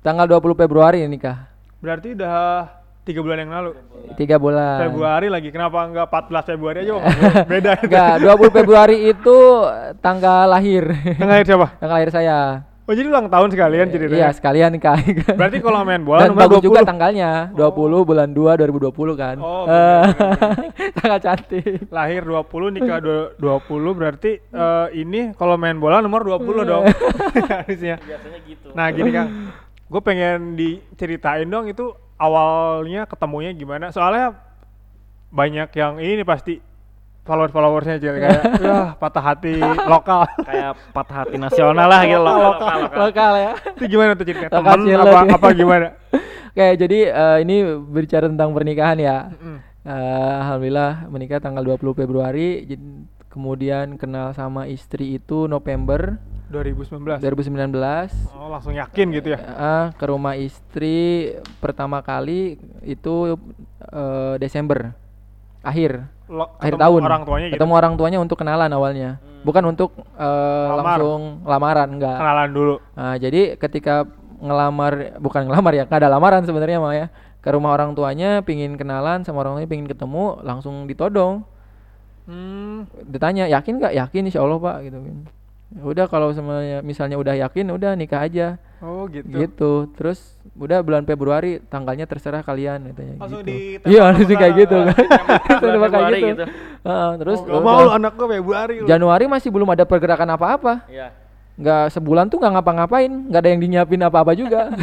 tanggal 0.00 0.28
20 0.28 0.52
Februari 0.54 1.00
nikah 1.06 1.48
Berarti 1.80 2.12
udah 2.12 2.68
tiga 3.08 3.20
bulan 3.20 3.38
yang 3.38 3.50
lalu. 3.50 3.70
tiga 4.14 4.36
bulan 4.36 4.78
Februari 4.82 5.26
lagi. 5.26 5.48
Kenapa 5.48 5.78
enggak 5.82 6.06
14 6.06 6.44
Februari 6.46 6.78
aja? 6.80 6.92
Bang? 6.92 7.04
Beda 7.50 7.70
itu. 7.74 7.88
Enggak, 7.88 8.14
20 8.20 8.52
Februari 8.52 8.96
itu 9.08 9.36
tanggal 9.98 10.44
lahir. 10.46 10.84
Yang 11.14 11.28
lahir 11.28 11.44
siapa? 11.46 11.66
tanggal 11.80 11.96
lahir 11.96 12.10
saya. 12.10 12.38
Oh, 12.82 12.96
jadi 12.96 13.04
ulang 13.04 13.28
tahun 13.28 13.52
sekalian 13.52 13.86
ceritanya. 13.86 14.16
Iya, 14.18 14.28
sekalian 14.32 14.72
nikah. 14.72 14.96
Berarti 15.36 15.60
kalau 15.60 15.84
main 15.84 16.00
bola 16.00 16.24
Dan 16.24 16.32
nomor 16.32 16.48
bagus 16.48 16.56
20. 16.56 16.68
juga 16.72 16.80
tanggalnya, 16.82 17.30
20 17.52 17.68
bulan 18.02 18.28
2 18.32 18.48
2020 18.56 19.12
kan. 19.14 19.36
Oh, 19.38 19.68
Eh, 19.68 20.04
bener, 20.08 20.72
Tanggal 20.96 21.20
cantik. 21.20 21.84
lahir 21.90 22.24
20 22.24 22.48
nikah 22.72 22.98
du- 22.98 23.28
20 23.36 23.92
berarti 23.92 24.40
eh, 24.40 24.86
ini 24.96 25.32
kalau 25.34 25.54
main 25.54 25.76
bola 25.76 26.00
nomor 26.00 26.24
20 26.24 26.64
dong 26.64 26.88
harusnya 27.46 28.00
Biasanya 28.00 28.38
gitu. 28.46 28.68
nah 28.72 28.88
gini 28.88 29.10
kang 29.10 29.28
gue 29.84 30.00
pengen 30.00 30.52
diceritain 30.54 31.44
dong 31.44 31.64
itu 31.66 31.92
awalnya 32.18 33.06
ketemunya 33.06 33.54
gimana 33.54 33.94
soalnya 33.94 34.34
banyak 35.30 35.70
yang 35.78 36.02
ini 36.02 36.26
pasti 36.26 36.58
followers 37.22 37.52
followersnya 37.52 38.00
jadi 38.00 38.18
kayak 38.18 38.42
wah 38.72 38.88
patah 38.96 39.24
hati 39.24 39.60
lokal 39.60 40.24
Kayak 40.48 40.72
patah 40.96 41.16
hati 41.24 41.36
nasional 41.36 41.86
lah 41.86 42.00
gitu 42.08 42.24
loh. 42.24 42.56
Lokal, 42.56 42.78
Lokal 42.96 43.32
ya. 43.36 43.52
itu 43.76 43.84
gimana 43.84 44.10
tuh 44.16 44.24
ceritanya 44.24 44.52
Lokal 44.56 44.76
cilik. 44.80 45.04
apa 45.04 45.18
apa 45.36 45.48
gimana 45.52 45.88
Oke, 46.48 46.74
jadi 46.74 46.98
eh, 47.14 47.38
ini 47.46 47.62
berbicara 47.86 48.26
tentang 48.26 48.50
pernikahan 48.50 48.98
ya. 48.98 49.30
Mm. 49.30 49.58
Eh, 49.86 50.32
Alhamdulillah 50.42 51.06
menikah 51.06 51.38
tanggal 51.38 51.62
20 51.62 51.94
Februari. 51.94 52.66
Kemudian 53.38 53.94
kenal 53.94 54.34
sama 54.34 54.66
istri 54.66 55.14
itu 55.14 55.46
November 55.46 56.18
2019. 56.50 57.22
2019 57.22 57.70
Oh, 58.34 58.50
langsung 58.50 58.74
yakin 58.74 59.14
gitu 59.14 59.30
ya. 59.30 59.38
Ah, 59.46 59.86
ke 59.94 60.04
rumah 60.04 60.34
istri 60.34 61.30
pertama 61.62 62.02
kali 62.02 62.58
itu 62.82 63.38
eh, 63.86 64.34
Desember 64.42 64.90
akhir 65.60 66.10
Lo- 66.26 66.50
akhir 66.58 66.74
ketemu 66.74 66.82
tahun 66.82 67.00
Orang 67.04 67.22
tuanya 67.22 67.46
gitu. 67.46 67.54
ketemu 67.54 67.72
orang 67.72 67.94
tuanya 67.94 68.18
untuk 68.18 68.36
kenalan 68.36 68.70
awalnya 68.70 69.10
bukan 69.46 69.62
untuk 69.68 69.94
eh, 70.18 70.66
Lamar. 70.66 70.98
langsung 70.98 71.22
lamaran 71.46 71.88
enggak 71.94 72.18
Kenalan 72.18 72.50
dulu. 72.50 72.74
Nah, 72.92 73.14
jadi 73.16 73.54
ketika 73.54 74.02
ngelamar 74.42 74.92
bukan 75.22 75.46
ngelamar 75.46 75.72
ya 75.72 75.86
nggak 75.86 75.94
ada 75.96 76.10
lamaran 76.10 76.42
sebenarnya 76.42 76.82
mah 76.82 76.94
ya 76.96 77.06
ke 77.38 77.54
rumah 77.54 77.70
orang 77.70 77.94
tuanya 77.94 78.42
pingin 78.42 78.74
kenalan 78.74 79.22
sama 79.22 79.46
orang 79.46 79.62
tuanya 79.62 79.70
pingin 79.70 79.86
ketemu 79.86 80.42
langsung 80.42 80.90
ditodong 80.90 81.46
Hmm. 82.28 82.84
ditanya 83.02 83.48
yakin 83.48 83.80
nggak 83.80 83.94
yakin 83.96 84.22
insya 84.26 84.44
Allah 84.44 84.60
pak 84.60 84.84
gitu 84.84 85.00
kan 85.00 85.18
Ya 85.68 85.82
udah 85.82 86.06
kalau 86.06 86.32
semuanya 86.32 86.80
misalnya 86.80 87.16
udah 87.16 87.36
yakin 87.38 87.68
udah 87.68 87.92
nikah 87.92 88.20
aja 88.22 88.56
Oh, 88.78 89.04
gitu. 89.04 89.28
gitu 89.28 89.72
terus 89.92 90.16
udah 90.54 90.80
bulan 90.80 91.02
Februari 91.02 91.60
tanggalnya 91.62 92.04
terserah 92.04 92.40
kalian 92.40 92.88
katanya 92.88 93.16
Langsung 93.18 93.42
gitu. 93.42 93.84
iya 93.84 94.00
langsung 94.06 94.28
kayak 94.30 94.54
gitu 94.56 94.76
kan 94.78 94.96
Bulan 95.60 95.72
Tembak 95.74 95.90
kayak 95.90 96.04
Februari 96.06 96.16
gitu 96.16 96.28
gitu. 96.30 96.44
Heeh, 96.84 97.10
terus 97.16 97.38
oh, 97.42 97.60
mau 97.60 97.80
lu 97.82 97.90
anak 97.90 98.12
gue 98.14 98.28
Februari 98.30 98.74
lu. 98.78 98.86
Januari 98.86 99.24
masih 99.26 99.48
belum 99.50 99.68
ada 99.68 99.84
pergerakan 99.84 100.30
apa-apa 100.30 100.74
Iya. 100.86 101.12
nggak 101.56 101.84
sebulan 101.90 102.28
tuh 102.28 102.38
nggak 102.38 102.52
ngapa-ngapain 102.54 103.12
nggak 103.26 103.40
ada 103.40 103.50
yang 103.50 103.60
dinyiapin 103.60 104.00
apa-apa 104.00 104.32
juga 104.32 104.68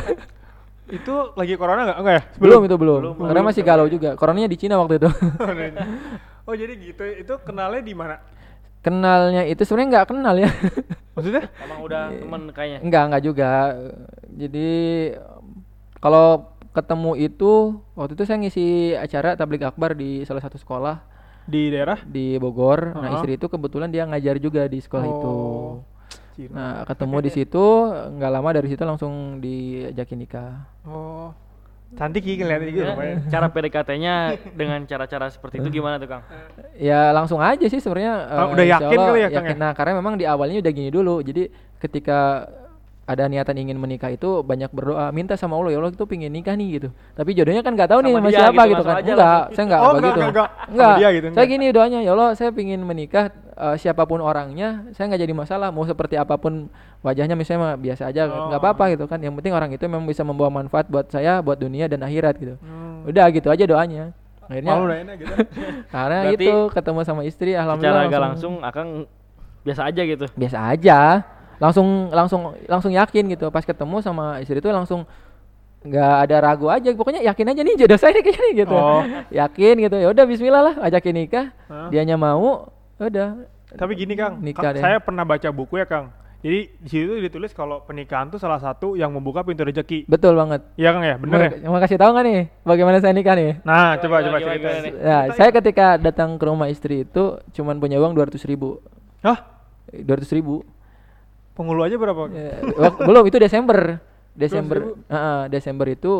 Itu 0.87 1.33
lagi 1.33 1.57
corona 1.57 1.81
nggak? 1.83 1.97
Enggak 1.97 2.13
ya? 2.13 2.23
belum 2.37 2.61
itu 2.61 2.75
belum, 2.77 2.99
Belum, 3.01 3.25
karena 3.25 3.41
masih 3.41 3.61
galau 3.63 3.87
juga 3.87 4.13
coronanya 4.13 4.45
di 4.45 4.53
Cina 4.55 4.77
waktu 4.77 4.99
itu 4.99 5.09
oh, 6.45 6.53
jadi 6.53 6.73
gitu. 6.73 7.03
Itu 7.03 7.33
kenalnya 7.41 7.81
di 7.81 7.93
mana? 7.93 8.17
kenalnya 8.79 9.41
itu 9.43 9.65
sebenarnya 9.65 9.89
nggak 9.97 10.07
kenal 10.13 10.35
ya 10.37 10.45
Maksudnya? 11.17 11.49
Emang 11.57 11.81
udah 11.81 12.13
temen 12.13 12.41
kayaknya. 12.53 12.79
Enggak, 12.85 13.03
enggak 13.09 13.23
juga. 13.23 13.49
Jadi 14.29 14.69
kalau 15.97 16.53
ketemu 16.69 17.11
itu 17.17 17.51
waktu 17.93 18.13
itu 18.13 18.23
saya 18.23 18.37
ngisi 18.37 18.67
acara 18.93 19.33
tablik 19.33 19.63
akbar 19.63 19.95
di 19.95 20.21
salah 20.21 20.37
satu 20.37 20.59
sekolah 20.59 21.01
Di 21.45 21.71
daerah? 21.71 21.97
di 22.03 22.37
Bogor. 22.37 22.91
Nah, 22.91 22.99
Uh-huh. 22.99 23.15
istri 23.17 23.37
itu 23.37 23.47
kebetulan 23.47 23.89
dia 23.89 24.05
ngajar 24.05 24.37
juga 24.37 24.65
di 24.65 24.77
sekolah 24.77 25.05
itu. 25.07 25.29
Oh, 25.29 25.81
Cina. 26.33 26.53
Nah, 26.53 26.73
ketemu 26.83 27.17
di 27.21 27.31
situ 27.37 27.65
nggak 27.89 28.31
lama 28.31 28.49
dari 28.51 28.67
situ 28.67 28.83
langsung 28.83 29.13
diajakin 29.39 30.19
nikah. 30.19 30.51
Oh. 30.83 31.33
Cantik 31.95 32.23
sih 32.27 32.35
ngeliatnya 32.35 32.69
gitu 32.71 32.83
Ya, 32.85 32.95
cara 33.31 33.47
PDKT-nya 33.47 34.13
dengan 34.51 34.79
cara-cara 34.83 35.31
seperti 35.31 35.63
itu 35.63 35.79
gimana 35.79 35.95
tuh, 35.95 36.11
Kang? 36.11 36.21
Ya 36.75 37.15
langsung 37.15 37.39
aja 37.39 37.65
sih 37.65 37.79
sebenarnya. 37.79 38.13
Oh, 38.27 38.51
eh, 38.51 38.53
udah 38.53 38.65
yakin 38.67 38.97
Allah 38.99 39.07
kali 39.11 39.19
ya, 39.19 39.29
Kang, 39.31 39.45
yakin. 39.47 39.55
ya? 39.55 39.63
Nah, 39.63 39.71
karena 39.71 39.91
memang 39.95 40.13
di 40.19 40.25
awalnya 40.27 40.59
udah 40.59 40.73
gini 40.75 40.89
dulu. 40.91 41.23
Jadi 41.23 41.47
ketika 41.79 42.47
ada 43.05 43.29
niatan 43.29 43.53
ingin 43.61 43.77
menikah 43.77 44.09
itu 44.09 44.41
banyak 44.41 44.73
berdoa 44.73 45.13
minta 45.13 45.37
sama 45.37 45.53
Allah 45.61 45.69
ya 45.69 45.77
Allah 45.77 45.93
itu 45.93 46.09
pingin 46.09 46.33
nikah 46.33 46.57
nih 46.57 46.81
gitu 46.81 46.89
tapi 47.13 47.37
jodohnya 47.37 47.61
kan 47.61 47.77
nggak 47.77 47.85
tahu 47.93 48.01
nih 48.01 48.13
Sama 48.17 48.29
siapa 48.33 48.61
gitu, 48.65 48.73
gitu 48.73 48.81
kan 48.81 48.95
enggak 49.05 49.41
saya 49.53 49.65
enggak 49.69 49.79
Oh, 49.85 49.85
enggak, 49.85 49.93
begitu 50.01 50.17
enggak, 50.17 50.29
enggak. 50.33 50.49
Sama 50.49 50.73
enggak 50.73 50.95
dia 50.97 51.09
gitu, 51.13 51.27
saya 51.29 51.45
gini 51.45 51.65
doanya 51.69 51.99
ya 52.01 52.11
Allah 52.17 52.29
saya 52.33 52.49
pingin 52.49 52.81
menikah 52.81 53.29
eh, 53.55 53.75
siapa 53.75 54.03
pun 54.03 54.19
orangnya 54.19 54.67
saya 54.91 55.07
nggak 55.07 55.21
jadi 55.21 55.33
masalah 55.33 55.69
mau 55.69 55.83
seperti 55.83 56.15
apa 56.15 56.35
pun 56.35 56.67
wajahnya 57.01 57.33
misalnya 57.33 57.61
mah 57.61 57.73
biasa 57.75 58.07
aja 58.07 58.25
nggak 58.25 58.51
Oh. 58.51 58.61
apa-apa 58.61 58.83
gitu 58.91 59.05
kan 59.05 59.17
yang 59.17 59.33
penting 59.33 59.51
orang 59.51 59.69
itu 59.69 59.83
memang 59.83 60.03
bisa 60.03 60.21
membawa 60.21 60.51
manfaat 60.53 60.85
buat 60.85 61.07
saya 61.07 61.39
buat 61.39 61.55
dunia 61.55 61.85
dan 61.85 61.99
akhirat 61.99 62.35
gitu 62.35 62.55
Hmm. 62.57 63.05
udah 63.05 63.25
gitu 63.29 63.47
aja 63.47 63.63
doanya 63.63 64.11
akhirnya 64.45 64.73
enak 64.77 65.15
gitu. 65.17 65.33
karena 65.95 66.17
Berarti 66.23 66.35
itu 66.37 66.53
ketemu 66.69 66.99
sama 67.01 67.21
istri 67.23 67.49
Secara 67.49 67.63
alhamdulillah 67.65 68.03
agak 68.05 68.21
langsung 68.23 68.53
Akang 68.61 68.89
biasa 69.61 69.81
aja 69.85 70.01
gitu. 70.03 70.25
biasa 70.31 70.57
aja 70.69 70.99
langsung 71.55 71.87
langsung 72.09 72.41
langsung 72.65 72.91
yakin 72.91 73.25
gitu 73.27 73.47
pas 73.47 73.63
ketemu 73.63 73.97
sama 73.99 74.37
istri 74.37 74.59
itu 74.59 74.69
langsung 74.69 75.07
nggak 75.81 76.15
ada 76.25 76.37
ragu 76.43 76.67
aja 76.67 76.89
pokoknya 76.91 77.21
yakin 77.23 77.45
aja 77.47 77.61
nih 77.61 77.75
jodoh 77.75 77.95
saya 77.95 78.11
nih 78.11 78.23
kayaknya 78.23 78.49
gitu 78.59 78.75
Oh. 78.75 79.01
yakin 79.39 79.75
gitu 79.79 79.95
ya 79.95 80.07
udah 80.09 80.25
Bismillah 80.25 80.61
lah 80.63 80.75
ajakin 80.83 81.13
nikah 81.15 81.45
Hah? 81.65 81.89
dianya 81.89 82.13
mau 82.13 82.73
udah 82.97 83.27
Tapi 83.67 83.91
gini 83.93 84.13
Kang, 84.13 84.39
Nikah 84.39 84.61
Ka- 84.61 84.73
deh. 84.73 84.79
saya 84.79 84.97
pernah 84.97 85.23
baca 85.23 85.49
buku 85.49 85.75
ya 85.75 85.85
Kang. 85.85 86.13
Jadi 86.39 86.59
di 86.77 86.87
situ 86.87 87.17
ditulis 87.17 87.51
kalau 87.51 87.81
pernikahan 87.81 88.29
tuh 88.29 88.37
salah 88.37 88.55
satu 88.55 88.93
yang 88.93 89.09
membuka 89.09 89.41
pintu 89.41 89.65
rezeki. 89.65 90.05
betul 90.05 90.37
banget 90.37 90.61
Iya 90.75 90.93
Kang 90.93 91.03
ya, 91.03 91.15
bener 91.17 91.37
ya? 91.37 91.49
mau, 91.65 91.73
mau 91.73 91.81
kasih 91.81 91.97
tahu 91.97 92.09
nggak 92.13 92.23
nih 92.23 92.37
bagaimana 92.61 92.97
saya 93.01 93.11
nikah 93.11 93.33
nih 93.33 93.51
Nah, 93.63 93.97
coba 93.97 94.21
coba 94.21 94.37
gimana, 94.37 94.53
ceritain. 94.53 94.81
gimana 94.85 95.01
ya 95.01 95.17
saya 95.33 95.49
ketika 95.49 95.97
datang 95.97 96.37
ke 96.37 96.45
rumah 96.45 96.69
istri 96.69 97.01
itu 97.01 97.23
cuman 97.51 97.81
punya 97.81 97.97
uang 97.97 98.13
dua 98.13 98.29
ribu 98.29 98.77
Hah? 99.19 99.41
dua 99.89 100.15
ribu 100.21 100.61
Penghulu 101.55 101.81
aja 101.81 101.95
berapa? 101.95 102.27
Ya, 102.29 102.51
belum 102.99 103.23
itu 103.25 103.39
Desember. 103.39 104.03
Desember, 104.35 104.91
200.000? 104.91 105.07
Heeh, 105.07 105.39
Desember 105.47 105.87
itu 105.87 106.13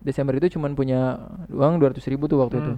Desember 0.00 0.32
itu 0.32 0.56
cuman 0.56 0.72
punya 0.72 1.20
uang 1.52 1.76
dua 1.76 1.92
ribu 1.92 2.24
tuh 2.24 2.40
waktu 2.40 2.56
Hmm. 2.56 2.64
itu. 2.64 2.74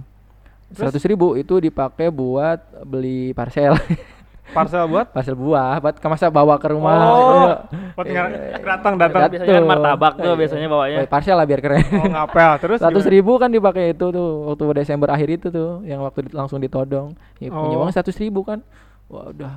Seratus 0.71 1.03
ribu 1.03 1.35
itu 1.35 1.57
dipakai 1.57 2.07
buat 2.07 2.57
beli 2.81 3.31
parcel, 3.31 3.75
Parsel 4.51 4.83
buat? 4.83 5.07
parcel 5.09 5.31
buah, 5.33 5.79
buat 5.79 5.95
ke 5.95 6.07
masa 6.07 6.27
bawa 6.27 6.59
ke 6.59 6.67
rumah. 6.67 6.95
Oh, 6.99 7.47
Iya. 7.47 7.55
buat 7.95 8.07
datang 8.59 8.93
datang. 8.95 9.21
Dat- 9.21 9.31
Biasanya 9.31 9.53
kan 9.53 9.63
martabak 9.65 10.13
tuh 10.17 10.27
Iya. 10.27 10.39
biasanya 10.39 10.67
bawanya. 10.67 10.97
Parcel 11.05 11.35
lah 11.35 11.45
biar 11.45 11.61
keren. 11.61 11.83
Oh, 11.89 12.03
ngapel. 12.05 12.51
Terus 12.59 12.77
Seratus 12.79 13.07
ribu 13.07 13.31
kan 13.35 13.47
dipakai 13.47 13.91
itu 13.91 14.05
tuh 14.05 14.27
waktu 14.45 14.63
Desember 14.77 15.07
akhir 15.07 15.29
itu 15.33 15.47
tuh, 15.47 15.79
yang 15.83 16.03
waktu 16.03 16.27
di- 16.27 16.33
langsung 16.33 16.59
ditodong. 16.59 17.15
Ya, 17.37 17.47
punya 17.47 17.75
Oh. 17.75 17.81
uang 17.81 17.91
seratus 17.91 18.17
ribu 18.17 18.43
kan. 18.43 18.59
Wah 19.07 19.31
udah. 19.31 19.53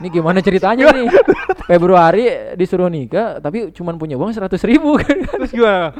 Ini 0.00 0.08
gimana 0.10 0.40
ceritanya 0.40 0.88
nih? 0.90 1.08
Februari 1.66 2.24
disuruh 2.54 2.88
nikah, 2.88 3.40
tapi 3.40 3.68
cuman 3.70 3.96
punya 3.96 4.16
uang 4.16 4.32
seratus 4.32 4.60
ribu 4.62 4.96
kan. 4.96 5.16
Terus 5.22 5.48
gimana? 5.50 5.96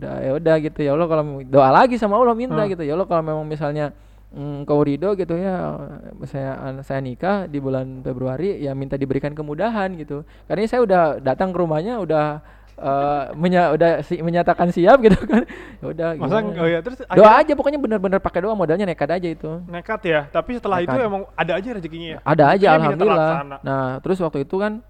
Udah 0.00 0.14
ya 0.18 0.32
udah 0.34 0.54
gitu. 0.58 0.80
Ya 0.80 0.90
Allah 0.90 1.06
kalau 1.06 1.22
doa 1.44 1.68
lagi 1.70 1.94
sama 1.94 2.16
Allah 2.16 2.32
minta 2.32 2.56
Hmm. 2.56 2.68
gitu. 2.68 2.82
Ya 2.82 2.92
Allah 2.94 3.04
kalau 3.04 3.20
memang 3.20 3.44
misalnya 3.44 3.92
mm, 4.30 4.64
kau 4.64 4.80
ridho 4.80 5.12
gitu 5.12 5.34
ya 5.34 5.76
saya 6.24 6.52
saya 6.80 6.98
nikah 6.98 7.44
di 7.44 7.58
bulan 7.58 8.00
Februari 8.00 8.58
ya 8.58 8.72
minta 8.72 8.96
diberikan 8.96 9.30
kemudahan 9.30 9.92
gitu. 9.94 10.24
Karena 10.44 10.64
saya 10.64 10.80
udah 10.80 11.02
datang 11.18 11.52
ke 11.52 11.58
rumahnya 11.58 11.98
udah 11.98 12.40
eh, 12.76 13.24
menya, 13.34 13.70
udah 13.70 14.00
si- 14.00 14.18
menyatakan 14.18 14.72
siap 14.72 15.04
gitu 15.04 15.20
kan. 15.22 15.44
Ya 15.78 15.86
udah 15.86 16.08
Masa 16.16 16.40
oh 16.40 16.64
ya 16.66 16.80
terus 16.80 16.96
doa 16.98 17.12
akhirnya? 17.28 17.40
aja 17.42 17.52
pokoknya 17.54 17.76
bener-bener 17.76 18.18
pakai 18.18 18.40
doa 18.40 18.56
modalnya 18.56 18.88
nekat 18.88 19.10
aja 19.10 19.28
itu. 19.28 19.50
Nekat 19.68 20.00
ya. 20.02 20.20
Tapi 20.26 20.56
setelah 20.56 20.80
itu 20.80 20.88
Nekat. 20.90 21.04
emang 21.04 21.22
ada 21.34 21.52
aja 21.54 21.68
rezekinya 21.70 22.08
ya. 22.16 22.18
ada 22.22 22.44
aja 22.50 22.66
alhamdulillah. 22.72 23.60
nah 23.60 24.00
terus 24.00 24.16
waktu 24.16 24.44
itu 24.44 24.56
kan 24.56 24.80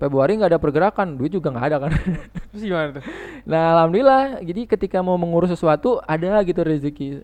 Februari 0.00 0.32
nggak 0.34 0.50
ada 0.50 0.58
pergerakan 0.58 1.14
duit 1.14 1.28
juga 1.28 1.52
nggak 1.52 1.66
ada 1.66 1.76
kan 1.78 1.90
Terus 2.50 2.62
gimana 2.64 2.88
tuh? 2.96 3.02
nah 3.42 3.76
alhamdulillah 3.76 4.40
jadi 4.40 4.64
ketika 4.66 4.98
mau 4.98 5.14
mengurus 5.14 5.52
sesuatu 5.52 6.00
ada 6.02 6.40
gitu 6.40 6.60
rezeki 6.60 7.20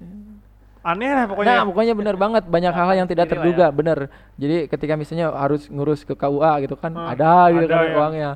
Aneh 0.85 1.11
lah 1.11 1.25
Nah, 1.25 1.27
pokoknya. 1.27 1.57
pokoknya 1.67 1.95
benar 1.97 2.15
banget 2.23 2.45
banyak 2.47 2.71
hal 2.71 2.95
yang 2.95 3.09
tidak 3.11 3.27
terduga, 3.27 3.75
bener. 3.75 4.07
Jadi 4.39 4.71
ketika 4.71 4.95
misalnya 4.95 5.35
harus 5.35 5.67
ngurus 5.67 6.07
ke 6.07 6.15
KUA 6.15 6.63
gitu 6.63 6.79
kan, 6.79 6.95
Hmm, 6.95 7.11
ada 7.11 7.51
gitu 7.51 7.67
ada 7.67 7.75
kan 7.75 7.83
ya. 7.83 7.97
uangnya. 7.99 8.31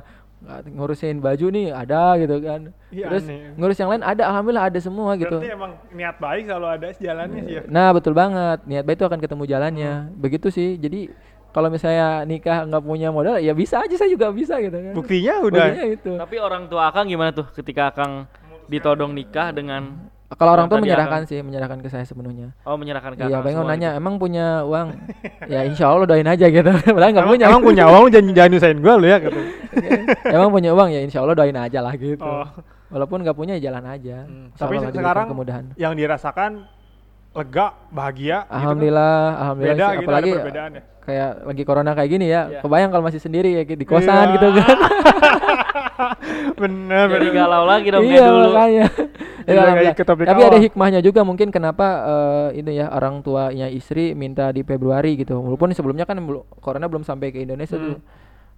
Ngurusin 0.67 1.23
baju 1.23 1.47
nih 1.47 1.71
ada 1.71 2.19
gitu 2.19 2.43
kan. 2.43 2.75
Iya, 2.91 3.07
Terus 3.07 3.23
aneh. 3.23 3.55
ngurus 3.55 3.77
yang 3.77 3.87
lain 3.87 4.03
ada, 4.03 4.27
alhamdulillah 4.27 4.67
ada 4.67 4.79
semua 4.83 5.15
gitu. 5.15 5.37
Berarti 5.37 5.47
emang 5.47 5.71
niat 5.95 6.15
baik 6.19 6.43
selalu 6.43 6.67
ada 6.67 6.87
jalannya 6.91 7.39
sih 7.39 7.53
ya. 7.55 7.61
Nah, 7.71 7.87
betul 7.95 8.11
banget. 8.11 8.59
Niat 8.67 8.83
baik 8.83 8.97
itu 8.99 9.05
akan 9.07 9.19
ketemu 9.23 9.43
jalannya. 9.47 9.93
Hmm. 10.03 10.19
Begitu 10.19 10.47
sih. 10.49 10.69
Jadi 10.75 11.07
kalau 11.51 11.67
misalnya 11.67 12.23
nikah 12.23 12.63
nggak 12.63 12.81
punya 12.81 13.07
modal, 13.09 13.35
ya 13.35 13.51
bisa 13.51 13.79
aja 13.79 13.93
saya 13.93 14.07
juga 14.07 14.31
bisa 14.31 14.55
gitu 14.57 14.71
kan. 14.71 14.93
Buktinya 14.93 15.33
udah. 15.41 15.65
Buktinya 15.67 15.85
itu. 15.85 16.11
Tapi 16.15 16.35
orang 16.37 16.63
tua 16.65 16.87
Akang 16.87 17.05
gimana 17.05 17.29
tuh 17.29 17.47
ketika 17.51 17.87
Akang 17.87 18.25
ditodong 18.65 19.11
nikah 19.11 19.51
dengan 19.51 20.09
Kalau 20.31 20.55
orang 20.55 20.71
tua 20.71 20.79
menyerahkan 20.79 21.21
Akang- 21.21 21.27
sih, 21.27 21.43
menyerahkan 21.43 21.77
ke 21.77 21.91
saya 21.91 22.07
sepenuhnya. 22.07 22.55
oh 22.63 22.79
menyerahkan 22.79 23.13
ke 23.13 23.27
Iya, 23.27 23.35
Akang 23.35 23.43
pengen 23.43 23.67
nanya, 23.67 23.89
gitu? 23.91 23.99
emang 23.99 24.15
punya 24.15 24.63
uang? 24.63 24.87
ya 25.43 25.59
insya 25.61 25.91
Allah 25.91 26.07
doain 26.07 26.23
aja 26.23 26.47
gitu. 26.47 26.71
Padahal 26.95 27.11
nggak 27.11 27.19
Emang, 27.19 27.35
punya. 27.35 27.45
emang 27.45 27.61
punya 27.61 27.83
uang 27.85 28.03
jangan 28.07 28.31
jangan 28.31 28.49
nyusahin 28.49 28.79
gua 28.79 28.93
lu 28.95 29.07
ya 29.07 29.17
gitu. 29.19 29.39
Emang 30.35 30.49
punya 30.49 30.71
uang 30.71 30.87
ya 30.87 30.99
insya 31.01 31.19
Allah 31.19 31.35
doain 31.35 31.51
aja 31.53 31.79
lah 31.79 31.93
gitu. 31.93 32.23
Oh. 32.23 32.47
Walaupun 32.87 33.27
nggak 33.27 33.35
punya 33.35 33.59
ya 33.59 33.67
jalan 33.67 33.83
aja. 33.85 34.23
Hmm. 34.23 34.47
Tapi 34.55 34.73
sekarang 34.89 35.25
kemudahan. 35.27 35.63
yang 35.75 35.93
dirasakan 35.95 36.63
lega, 37.31 37.67
bahagia 37.87 38.37
gitu 38.37 38.47
kan. 38.47 38.55
Alhamdulillah, 38.55 39.15
alhamdulillah 39.37 39.75
Beda 39.75 39.83
sih. 39.85 39.95
gitu, 39.95 40.07
apalagi 40.07 40.29
ada 40.29 40.39
perbedaan 40.41 40.71
ya. 40.71 40.83
Kayak 41.01 41.43
lagi 41.43 41.63
corona 41.63 41.91
kayak 41.91 42.09
gini 42.09 42.25
ya. 42.27 42.41
Iya. 42.47 42.59
Kebayang 42.61 42.89
kalau 42.89 43.03
masih 43.03 43.17
sendiri 43.17 43.49
ya 43.51 43.63
di 43.63 43.85
kosan 43.85 44.13
Iya. 44.27 44.33
gitu 44.35 44.47
kan. 44.53 44.77
bener 46.61 47.05
Jadi 47.09 47.27
bener. 47.29 47.37
galau 47.37 47.63
lagi 47.65 47.87
dong 47.89 48.03
iya 48.05 48.25
dulu. 48.25 48.47
makanya. 48.49 48.85
Jadi 49.41 49.57
Ya, 49.81 49.93
topik 49.97 50.25
Tapi 50.25 50.41
ada 50.43 50.53
awal. 50.53 50.63
hikmahnya 50.63 50.99
juga 51.01 51.21
mungkin 51.21 51.49
kenapa 51.49 51.85
eh, 52.03 52.61
ini 52.61 52.77
ya 52.77 52.89
orang 52.89 53.21
tuanya 53.21 53.67
istri 53.67 54.13
minta 54.13 54.49
di 54.49 54.61
Februari 54.61 55.17
gitu. 55.17 55.33
Walaupun 55.35 55.73
sebelumnya 55.73 56.05
kan 56.05 56.17
belu- 56.19 56.45
corona 56.59 56.85
belum 56.85 57.01
sampai 57.01 57.33
ke 57.33 57.41
Indonesia 57.41 57.75
Hmm. 57.75 57.85
tuh. 57.87 57.99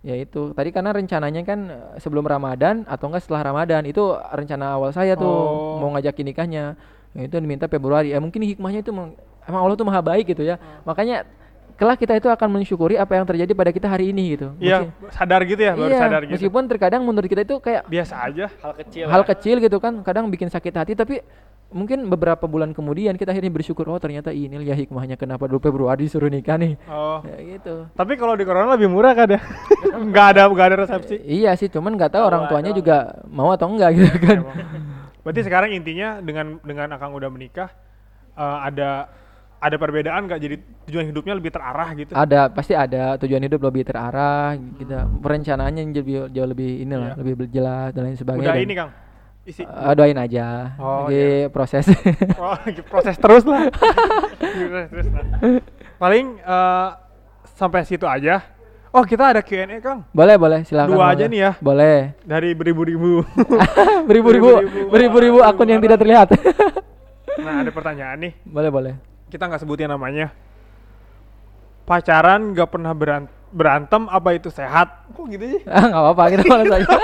Ya 0.03 0.19
itu. 0.19 0.51
Tadi 0.51 0.69
karena 0.69 0.91
rencananya 0.91 1.41
kan 1.41 1.59
eh, 1.65 1.97
sebelum 1.97 2.23
Ramadan 2.23 2.83
atau 2.83 3.07
enggak 3.07 3.23
setelah 3.23 3.43
Ramadan 3.45 3.83
itu 3.83 4.03
rencana 4.29 4.75
awal 4.75 4.91
saya 4.91 5.15
tuh 5.15 5.23
Oh. 5.25 5.79
mau 5.79 5.95
ngajakin 5.95 6.25
nikahnya. 6.27 6.75
Ya, 7.13 7.21
itu 7.23 7.35
diminta 7.37 7.65
Februari. 7.65 8.11
Ya 8.11 8.19
mungkin 8.19 8.43
hikmahnya 8.43 8.81
itu 8.81 8.91
emang 8.91 9.15
Allah 9.61 9.75
tuh 9.75 9.87
maha 9.87 10.01
baik 10.01 10.27
gitu 10.27 10.43
ya. 10.43 10.59
Hmm. 10.59 10.83
Makanya 10.83 11.23
kelak 11.83 11.99
kita 11.99 12.13
itu 12.15 12.31
akan 12.31 12.47
mensyukuri 12.47 12.95
apa 12.95 13.19
yang 13.19 13.27
terjadi 13.27 13.51
pada 13.51 13.75
kita 13.75 13.91
hari 13.91 14.15
ini 14.15 14.39
gitu. 14.39 14.55
Iya, 14.55 14.87
sadar 15.11 15.43
gitu 15.43 15.59
ya, 15.59 15.75
baru 15.75 15.91
iya, 15.91 15.99
sadar 15.99 16.21
gitu. 16.23 16.39
meskipun 16.39 16.63
terkadang 16.71 17.03
menurut 17.03 17.27
kita 17.27 17.43
itu 17.43 17.59
kayak 17.59 17.83
biasa 17.91 18.13
aja. 18.23 18.47
hal 18.63 18.71
kecil 18.79 19.05
hal 19.11 19.21
ya. 19.21 19.27
kecil 19.35 19.55
gitu 19.59 19.77
kan 19.77 19.99
kadang 19.99 20.31
bikin 20.31 20.47
sakit 20.47 20.71
hati 20.71 20.95
tapi 20.95 21.19
mungkin 21.73 22.05
beberapa 22.05 22.45
bulan 22.45 22.69
kemudian 22.69 23.17
kita 23.17 23.33
akhirnya 23.33 23.49
bersyukur 23.49 23.89
oh 23.89 23.97
ternyata 23.97 24.29
ini 24.29 24.61
ya 24.61 24.77
hikmahnya 24.77 25.17
kenapa 25.17 25.49
dulu 25.49 25.57
Februari 25.59 26.05
disuruh 26.05 26.29
nikah 26.29 26.53
nih 26.55 26.77
Oh. 26.85 27.19
ya 27.25 27.57
gitu 27.57 27.89
Tapi 27.97 28.13
kalau 28.13 28.37
di 28.37 28.45
corona 28.45 28.77
lebih 28.77 28.93
murah 28.93 29.17
kan 29.17 29.25
ya? 29.27 29.41
Nggak 30.13 30.25
ada 30.37 30.41
nggak 30.47 30.65
ada 30.69 30.77
resepsi. 30.85 31.17
iya 31.25 31.57
sih 31.57 31.67
cuman 31.67 31.97
nggak 31.97 32.13
tahu 32.13 32.23
orang 32.23 32.45
Tahu 32.45 32.49
tuanya 32.55 32.71
juga 32.71 32.97
mau 33.25 33.49
atau 33.51 33.67
enggak 33.67 33.89
gitu 33.97 34.17
kan 34.21 34.37
Emang. 34.45 34.57
Berarti 35.25 35.41
sekarang 35.43 35.73
intinya 35.73 36.21
dengan 36.21 36.61
dengan 36.61 36.87
Akang 36.93 37.11
udah 37.17 37.27
menikah 37.33 37.73
eh, 38.37 38.57
ada 38.69 39.09
ada 39.63 39.75
perbedaan 39.75 40.27
nggak 40.27 40.39
jadi 40.39 40.55
tujuan 40.83 41.05
hidupnya 41.07 41.33
lebih 41.33 41.49
terarah 41.49 41.89
gitu? 41.93 42.11
ada 42.11 42.51
pasti 42.51 42.73
ada 42.73 43.15
tujuan 43.17 43.39
hidup 43.41 43.63
lebih 43.63 43.81
terarah 43.81 44.51
gitu 44.75 44.91
perencanaannya 45.17 45.83
lebih 45.89 46.27
jauh 46.29 46.45
lebih 46.45 46.83
inilah 46.83 47.09
Iya. 47.09 47.17
lebih 47.17 47.33
jelas 47.47 47.89
dan 47.91 48.01
lain 48.03 48.15
sebagainya 48.15 48.43
Udah 48.43 48.53
dan- 48.53 48.65
ini 48.65 48.75
Kang. 48.75 48.91
Isi. 49.43 49.59
Eh, 49.59 49.93
doain 49.93 50.15
aja 50.15 50.71
Oh, 50.77 51.03
lagi 51.05 51.47
proses 51.49 51.83
Oh, 52.37 52.55
proses 52.85 53.15
terus 53.17 53.43
lah. 53.43 53.67
Proses 54.39 54.87
terus 54.89 55.07
lah. 55.09 55.23
Paling 55.97 56.25
eh, 56.37 56.87
sampai 57.53 57.83
situ 57.83 58.03
aja. 58.05 58.39
Oh, 58.89 59.01
kita 59.01 59.33
ada 59.33 59.41
Q&A, 59.41 59.67
Kang. 59.79 60.07
boleh 60.09 60.37
boleh 60.37 60.59
silakan 60.61 60.87
Dua 60.89 60.99
boleh. 61.01 61.13
aja 61.13 61.25
nih 61.25 61.39
ya. 61.41 61.51
boleh 61.57 61.97
Dari 62.21 62.53
beribu-ribu 62.53 63.19
Beribu-ribu. 64.09 64.51
beribu-ribu 64.87 65.39
akun 65.41 65.67
yang 65.67 65.79
tidak 65.79 65.97
terlihat 65.97 66.27
nah, 67.35 67.59
ada 67.59 67.71
pertanyaan 67.73 68.17
nih. 68.21 68.33
boleh 68.43 68.69
boleh 68.69 68.93
Kita 69.33 69.49
nggak 69.49 69.59
sebutin 69.59 69.89
namanya. 69.89 70.29
Pacaran 71.83 72.53
nggak 72.53 72.69
pernah 72.69 72.93
beran- 72.93 73.31
berantem 73.49 74.05
apa 74.07 74.29
itu 74.31 74.47
sehat? 74.47 75.09
Kok 75.09 75.25
gitu 75.27 75.45
sih? 75.49 75.61
ah 75.65 75.83
nggak 75.83 76.01
apa-apa 76.05 76.23
kita 76.31 76.43
balas 76.45 76.69
aja 76.71 76.87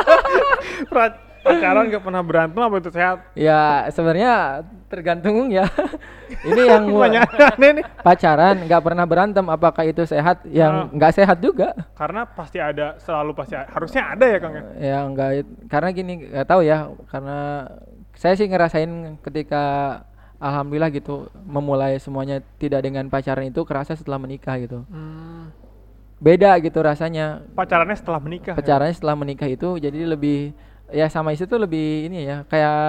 Pacaran 1.39 1.87
nggak 1.87 2.03
pernah 2.03 2.19
berantem 2.19 2.59
apa 2.59 2.75
itu 2.77 2.89
sehat? 2.89 3.17
ya 3.33 3.59
sebenarnya 3.89 4.59
tergantung 4.85 5.47
ya 5.47 5.65
ini 6.43 6.61
yang 6.63 6.83
pacaran 8.05 8.59
nggak 8.61 8.81
pernah 8.81 9.05
berantem 9.05 9.45
apakah 9.47 9.83
itu 9.83 10.03
sehat 10.03 10.41
Ah. 10.41 10.51
yang 10.51 10.73
nggak 10.91 11.13
sehat 11.15 11.37
juga 11.39 11.71
Karena 11.93 12.27
pasti 12.27 12.59
ada, 12.59 12.99
selalu 12.99 13.31
pasti 13.33 13.55
ada. 13.55 13.67
harusnya 13.69 14.01
ada 14.09 14.25
ya 14.25 14.37
Kang 14.37 14.53
ya. 14.53 14.63
ya 14.77 14.97
nggak 15.05 15.29
karena 15.67 15.89
gini 15.89 16.13
nggak 16.27 16.45
tahu 16.45 16.61
ya 16.61 16.77
karena 17.07 17.39
saya 18.13 18.33
sih 18.35 18.45
ngerasain 18.45 18.91
ketika 19.21 19.63
alhamdulillah 20.39 20.89
gitu 20.95 21.27
memulai 21.43 21.99
semuanya 21.99 22.39
tidak 22.57 22.87
dengan 22.87 23.05
pacaran 23.11 23.51
itu 23.51 23.61
kerasa 23.67 23.93
setelah 23.93 24.17
menikah 24.17 24.55
gitu. 24.57 24.87
Beda 26.19 26.55
gitu 26.59 26.79
rasanya. 26.83 27.43
Pacarannya 27.55 27.95
setelah 27.95 28.19
menikah. 28.19 28.55
ya? 28.55 28.57
pacarannya 28.59 28.95
setelah 28.95 29.15
menikah 29.15 29.47
itu 29.47 29.79
jadi 29.79 30.03
lebih 30.03 30.51
ya 30.89 31.05
sama 31.11 31.31
istri 31.35 31.45
tuh 31.45 31.61
lebih 31.61 32.09
ini 32.09 32.25
ya 32.25 32.43
kayak 32.49 32.79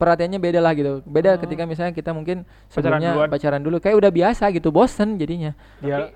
perhatiannya 0.00 0.40
beda 0.40 0.60
lah 0.60 0.72
gitu. 0.76 1.00
Beda 1.08 1.40
ketika 1.40 1.64
misalnya 1.64 1.92
kita 1.96 2.12
mungkin 2.12 2.44
Pacaran 2.44 2.70
sebelumnya 2.70 3.10
duluan. 3.16 3.28
pacaran 3.32 3.60
dulu 3.64 3.76
kayak 3.80 3.96
udah 3.96 4.10
biasa 4.12 4.44
gitu 4.52 4.68
bosen 4.68 5.16
jadinya. 5.16 5.52
Dia 5.80 6.12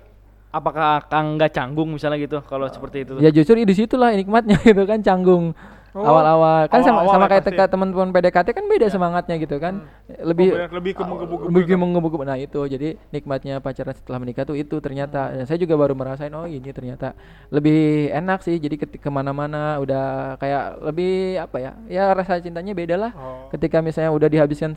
apakah 0.51 1.05
Kang 1.07 1.37
nggak 1.37 1.53
canggung 1.53 1.93
misalnya 1.93 2.17
gitu 2.21 2.41
kalau 2.45 2.65
seperti 2.69 3.05
itu? 3.05 3.13
Ya 3.21 3.29
justru 3.33 3.57
di 3.57 3.75
situlah 3.77 4.13
nikmatnya 4.13 4.57
gitu 4.69 4.83
kan 4.85 4.99
canggung 5.01 5.53
Oh, 5.97 6.05
awal-awal. 6.05 6.69
Kan 6.69 6.85
sama 6.85 7.01
awal-awal 7.01 7.13
sama 7.17 7.25
ya 7.25 7.29
kayak 7.33 7.43
teka 7.49 7.65
teman-teman 7.73 8.09
PDKT 8.13 8.47
kan 8.53 8.65
beda 8.69 8.87
semangatnya 8.93 9.35
gitu 9.41 9.57
kan. 9.57 9.73
Lebih 10.05 10.47
bener, 10.53 10.69
lebih 10.69 10.91
ke 10.93 11.01
menggebu-gebu 11.01 11.49
lebih 11.49 11.63
gitu. 11.65 11.81
menggebu-gebu. 11.81 12.23
nah 12.29 12.37
itu. 12.37 12.61
Jadi 12.69 12.89
nikmatnya 13.09 13.57
pacaran 13.57 13.97
setelah 13.97 14.21
menikah 14.21 14.45
tuh 14.45 14.53
itu 14.53 14.77
ternyata. 14.77 15.33
Dan 15.33 15.49
saya 15.49 15.57
juga 15.57 15.73
baru 15.73 15.97
merasain 15.97 16.29
oh 16.37 16.45
ini 16.45 16.69
ternyata 16.69 17.17
lebih 17.49 18.13
enak 18.13 18.45
sih. 18.45 18.61
Jadi 18.61 18.77
ketika 18.77 19.07
ke 19.07 19.09
mana-mana 19.09 19.81
udah 19.81 20.37
kayak 20.37 20.83
lebih 20.85 21.41
apa 21.41 21.57
ya? 21.57 21.71
Ya 21.89 22.13
rasa 22.13 22.37
cintanya 22.37 22.77
beda 22.77 22.95
lah. 22.99 23.11
Oh. 23.17 23.49
ketika 23.49 23.79
misalnya 23.79 24.11
udah 24.11 24.27
dihabiskan 24.27 24.75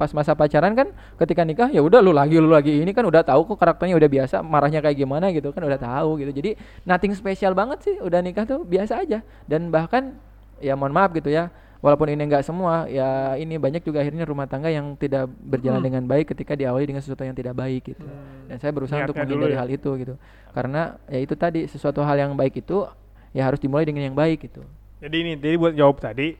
pas 0.00 0.10
masa 0.16 0.32
pacaran 0.32 0.72
kan 0.72 0.88
ketika 1.20 1.44
nikah 1.44 1.68
ya 1.68 1.84
udah 1.84 2.00
lu 2.00 2.10
lagi 2.10 2.40
lu 2.40 2.48
lagi 2.48 2.80
ini 2.80 2.90
kan 2.96 3.04
udah 3.04 3.20
tahu 3.20 3.52
kok 3.52 3.60
karakternya 3.60 3.94
udah 4.00 4.08
biasa 4.08 4.36
marahnya 4.40 4.80
kayak 4.80 4.96
gimana 4.96 5.28
gitu 5.30 5.52
kan 5.52 5.62
udah 5.62 5.76
tahu 5.76 6.18
gitu. 6.24 6.32
Jadi 6.32 6.50
nothing 6.88 7.12
spesial 7.12 7.52
banget 7.52 7.84
sih. 7.84 7.96
Udah 8.00 8.24
nikah 8.24 8.48
tuh 8.48 8.64
biasa 8.64 9.04
aja. 9.04 9.20
Dan 9.44 9.68
bahkan 9.68 10.16
ya 10.58 10.74
mohon 10.74 10.92
maaf 10.92 11.12
gitu 11.12 11.28
ya. 11.28 11.48
Walaupun 11.84 12.08
ini 12.08 12.24
enggak 12.24 12.42
semua 12.42 12.88
ya 12.88 13.36
ini 13.36 13.60
banyak 13.60 13.84
juga 13.84 14.00
akhirnya 14.02 14.24
rumah 14.26 14.48
tangga 14.48 14.72
yang 14.72 14.96
tidak 14.96 15.28
berjalan 15.38 15.78
Hmm. 15.78 15.86
dengan 15.86 16.02
baik 16.08 16.32
ketika 16.34 16.56
diawali 16.56 16.88
dengan 16.88 17.04
sesuatu 17.04 17.22
yang 17.22 17.36
tidak 17.36 17.52
baik 17.54 17.94
gitu. 17.94 18.06
Dan 18.48 18.56
saya 18.58 18.72
berusaha 18.72 18.98
untuk 19.04 19.14
Niatnya 19.14 19.28
dulu 19.28 19.44
menghindari 19.44 19.54
ya. 19.54 19.60
hal 19.62 19.68
itu 19.70 19.90
gitu. 20.02 20.14
Karena 20.50 20.82
ya 21.06 21.18
itu 21.20 21.34
tadi 21.36 21.60
sesuatu 21.68 22.00
hal 22.02 22.16
yang 22.16 22.32
baik 22.34 22.58
itu 22.58 22.88
ya 23.30 23.44
harus 23.46 23.60
dimulai 23.60 23.84
dengan 23.84 24.08
yang 24.08 24.16
baik 24.16 24.48
gitu. 24.48 24.64
Jadi 24.96 25.16
ini, 25.20 25.32
jadi 25.36 25.60
buat 25.60 25.76
jawab 25.76 26.00
tadi, 26.00 26.34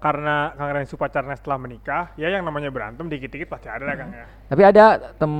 karena 0.00 0.56
Kang 0.56 0.72
Rensu 0.72 0.96
pacarnya 0.96 1.36
setelah 1.36 1.60
menikah, 1.60 2.08
ya 2.16 2.32
yang 2.32 2.40
namanya 2.40 2.72
berantem 2.72 3.04
dikit-dikit 3.04 3.52
pasti 3.52 3.68
ada 3.68 3.84
lah 3.84 4.00
Kang 4.00 4.08
ya. 4.10 4.24
Tapi 4.48 4.62
ada 4.64 4.84
tem 5.14 5.32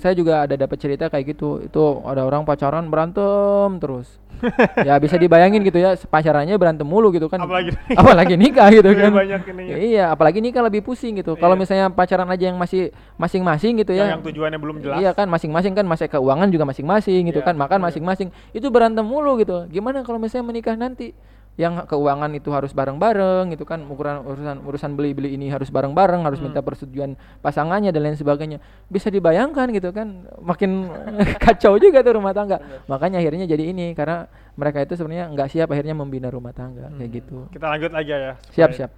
saya 0.00 0.16
juga 0.16 0.48
ada 0.48 0.56
dapat 0.56 0.80
cerita 0.80 1.12
kayak 1.12 1.36
gitu. 1.36 1.60
Itu 1.60 2.00
ada 2.08 2.24
orang 2.24 2.48
pacaran 2.48 2.88
berantem 2.88 3.76
terus. 3.76 4.16
ya 4.86 4.96
bisa 4.96 5.18
dibayangin 5.20 5.60
gitu 5.60 5.76
ya, 5.76 5.92
pacarannya 5.98 6.56
berantem 6.56 6.88
mulu 6.88 7.12
gitu 7.12 7.28
kan. 7.28 7.42
Apalagi 7.44 7.76
apalagi 7.92 8.34
nikah 8.40 8.72
gitu 8.72 8.88
Lebih 8.88 9.04
kan. 9.04 9.12
banyak 9.12 9.40
ininya. 9.44 9.74
Iya, 9.76 10.04
apalagi 10.08 10.38
nikah 10.40 10.62
lebih 10.64 10.80
pusing 10.80 11.20
gitu. 11.20 11.36
Kalau 11.36 11.52
Iya. 11.52 11.60
misalnya 11.60 11.86
pacaran 11.92 12.28
aja 12.32 12.48
yang 12.48 12.56
masih 12.56 12.88
masing-masing 13.20 13.84
gitu 13.84 13.92
ya. 13.92 14.16
yang 14.16 14.24
tujuannya 14.24 14.56
belum 14.56 14.76
jelas. 14.80 15.04
Iya 15.04 15.10
kan 15.12 15.28
masing-masing 15.28 15.76
kan 15.76 15.84
masih 15.84 16.08
keuangan 16.08 16.48
juga 16.48 16.64
masing-masing 16.64 17.28
gitu 17.28 17.44
Iya, 17.44 17.48
kan 17.52 17.60
makan 17.60 17.84
masing-masing 17.84 18.32
itu 18.56 18.66
berantem 18.72 19.04
mulu 19.04 19.36
gitu 19.36 19.68
gimana 19.68 20.00
kalau 20.00 20.16
misalnya 20.16 20.48
menikah 20.48 20.72
nanti 20.78 21.12
yang 21.58 21.82
keuangan 21.84 22.30
itu 22.32 22.48
harus 22.48 22.70
bareng-bareng 22.70 23.50
gitu 23.50 23.66
kan. 23.66 23.82
Ukuran 23.82 24.22
urusan 24.22 24.62
urusan 24.62 24.90
beli-beli 24.94 25.34
ini 25.34 25.50
harus 25.50 25.68
bareng-bareng 25.68 26.22
harus 26.22 26.38
Hmm. 26.38 26.48
minta 26.48 26.62
persetujuan 26.62 27.12
pasangannya 27.38 27.90
dan 27.90 27.98
lain 28.00 28.14
sebagainya. 28.14 28.62
Bisa 28.86 29.10
dibayangkan 29.10 29.66
gitu 29.70 29.90
kan. 29.90 30.30
Makin 30.38 30.70
kacau 31.44 31.74
juga 31.76 31.98
tuh 32.00 32.14
rumah 32.14 32.30
tangga. 32.30 32.62
Makanya 32.86 33.18
akhirnya 33.18 33.42
jadi 33.44 33.68
ini 33.68 33.90
karena 33.92 34.30
mereka 34.54 34.80
itu 34.80 34.94
sebenarnya 34.94 35.28
nggak 35.28 35.50
siap 35.50 35.68
akhirnya 35.68 35.92
membina 35.92 36.30
rumah 36.30 36.54
tangga 36.54 36.86
kayak 36.88 37.02
Hmm. 37.04 37.18
gitu. 37.18 37.38
Kita 37.50 37.66
lanjut 37.68 37.90
aja 37.92 38.14
ya. 38.16 38.32
siap 38.48 38.70
supaya- 38.70 38.78
siap. 38.86 38.90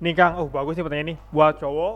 Nih 0.00 0.12
Kang, 0.12 0.32
oh 0.36 0.50
bagus 0.50 0.74
nih 0.74 0.82
pertanyaan 0.82 1.08
ini. 1.08 1.16
Buat 1.30 1.62
cowok 1.62 1.94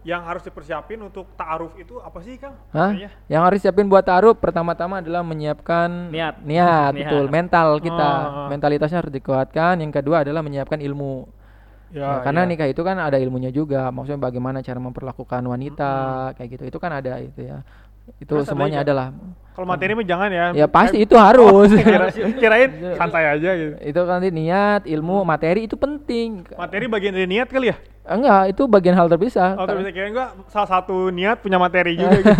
yang 0.00 0.24
harus 0.24 0.40
dipersiapin 0.40 0.96
untuk 0.96 1.28
ta'aruf 1.36 1.76
itu 1.76 2.00
apa 2.00 2.24
sih 2.24 2.40
Kang? 2.40 2.56
Hah? 2.72 2.96
Yang 3.28 3.42
harus 3.44 3.58
siapin 3.60 3.84
buat 3.84 4.00
taruh 4.00 4.32
pertama-tama 4.32 5.04
adalah 5.04 5.20
menyiapkan 5.20 6.08
Niat. 6.08 6.40
niat, 6.40 6.92
Niat. 6.96 7.04
betul, 7.04 7.24
mental 7.28 7.68
kita, 7.84 8.10
Oh. 8.24 8.48
mentalitasnya 8.48 9.04
harus 9.04 9.12
dikuatkan. 9.12 9.76
Yang 9.76 10.00
kedua 10.00 10.24
adalah 10.24 10.40
menyiapkan 10.40 10.80
ilmu. 10.80 11.28
Ya, 11.90 12.06
Ya, 12.06 12.22
karena 12.22 12.46
iya. 12.46 12.50
nikah 12.54 12.68
itu 12.70 12.80
kan 12.86 12.96
ada 13.02 13.18
ilmunya 13.18 13.50
juga, 13.50 13.90
maksudnya 13.90 14.22
bagaimana 14.22 14.62
cara 14.62 14.78
memperlakukan 14.78 15.42
wanita, 15.42 15.92
Hmm. 15.92 16.34
kayak 16.38 16.48
gitu. 16.56 16.62
Itu 16.70 16.78
kan 16.80 16.96
ada 16.96 17.18
itu 17.20 17.40
ya. 17.44 17.60
Itu 18.18 18.34
ada 18.34 18.44
semuanya 18.44 18.80
juga. 18.80 18.86
adalah. 18.86 19.06
Kalau 19.50 19.66
materi 19.66 19.92
mah 19.92 20.02
jangan 20.02 20.30
ya. 20.30 20.46
Ya 20.54 20.66
pasti 20.66 20.96
Eh, 20.96 21.04
itu 21.04 21.14
harus. 21.14 21.68
kira- 21.70 22.08
kirain 22.40 22.70
santai 22.98 23.24
aja 23.30 23.50
gitu. 23.52 23.74
itu 23.78 24.00
kan 24.00 24.12
nanti 24.16 24.30
niat, 24.30 24.82
ilmu, 24.84 25.20
materi 25.22 25.64
itu 25.64 25.74
penting. 25.74 26.48
Materi 26.50 26.84
bagian 26.86 27.12
dari 27.12 27.28
niat 27.28 27.46
kali 27.46 27.68
ya? 27.68 27.76
Enggak, 28.02 28.50
itu 28.50 28.62
bagian 28.64 28.96
hal 28.96 29.06
terpisah. 29.06 29.54
Oh, 29.54 29.64
Ka- 29.64 29.76
bisa 29.76 29.92
kirain 29.92 30.10
gua 30.10 30.32
salah 30.48 30.66
satu 30.66 31.10
niat 31.10 31.38
punya 31.38 31.56
materi 31.56 31.94
juga 31.94 32.16
gitu. 32.18 32.32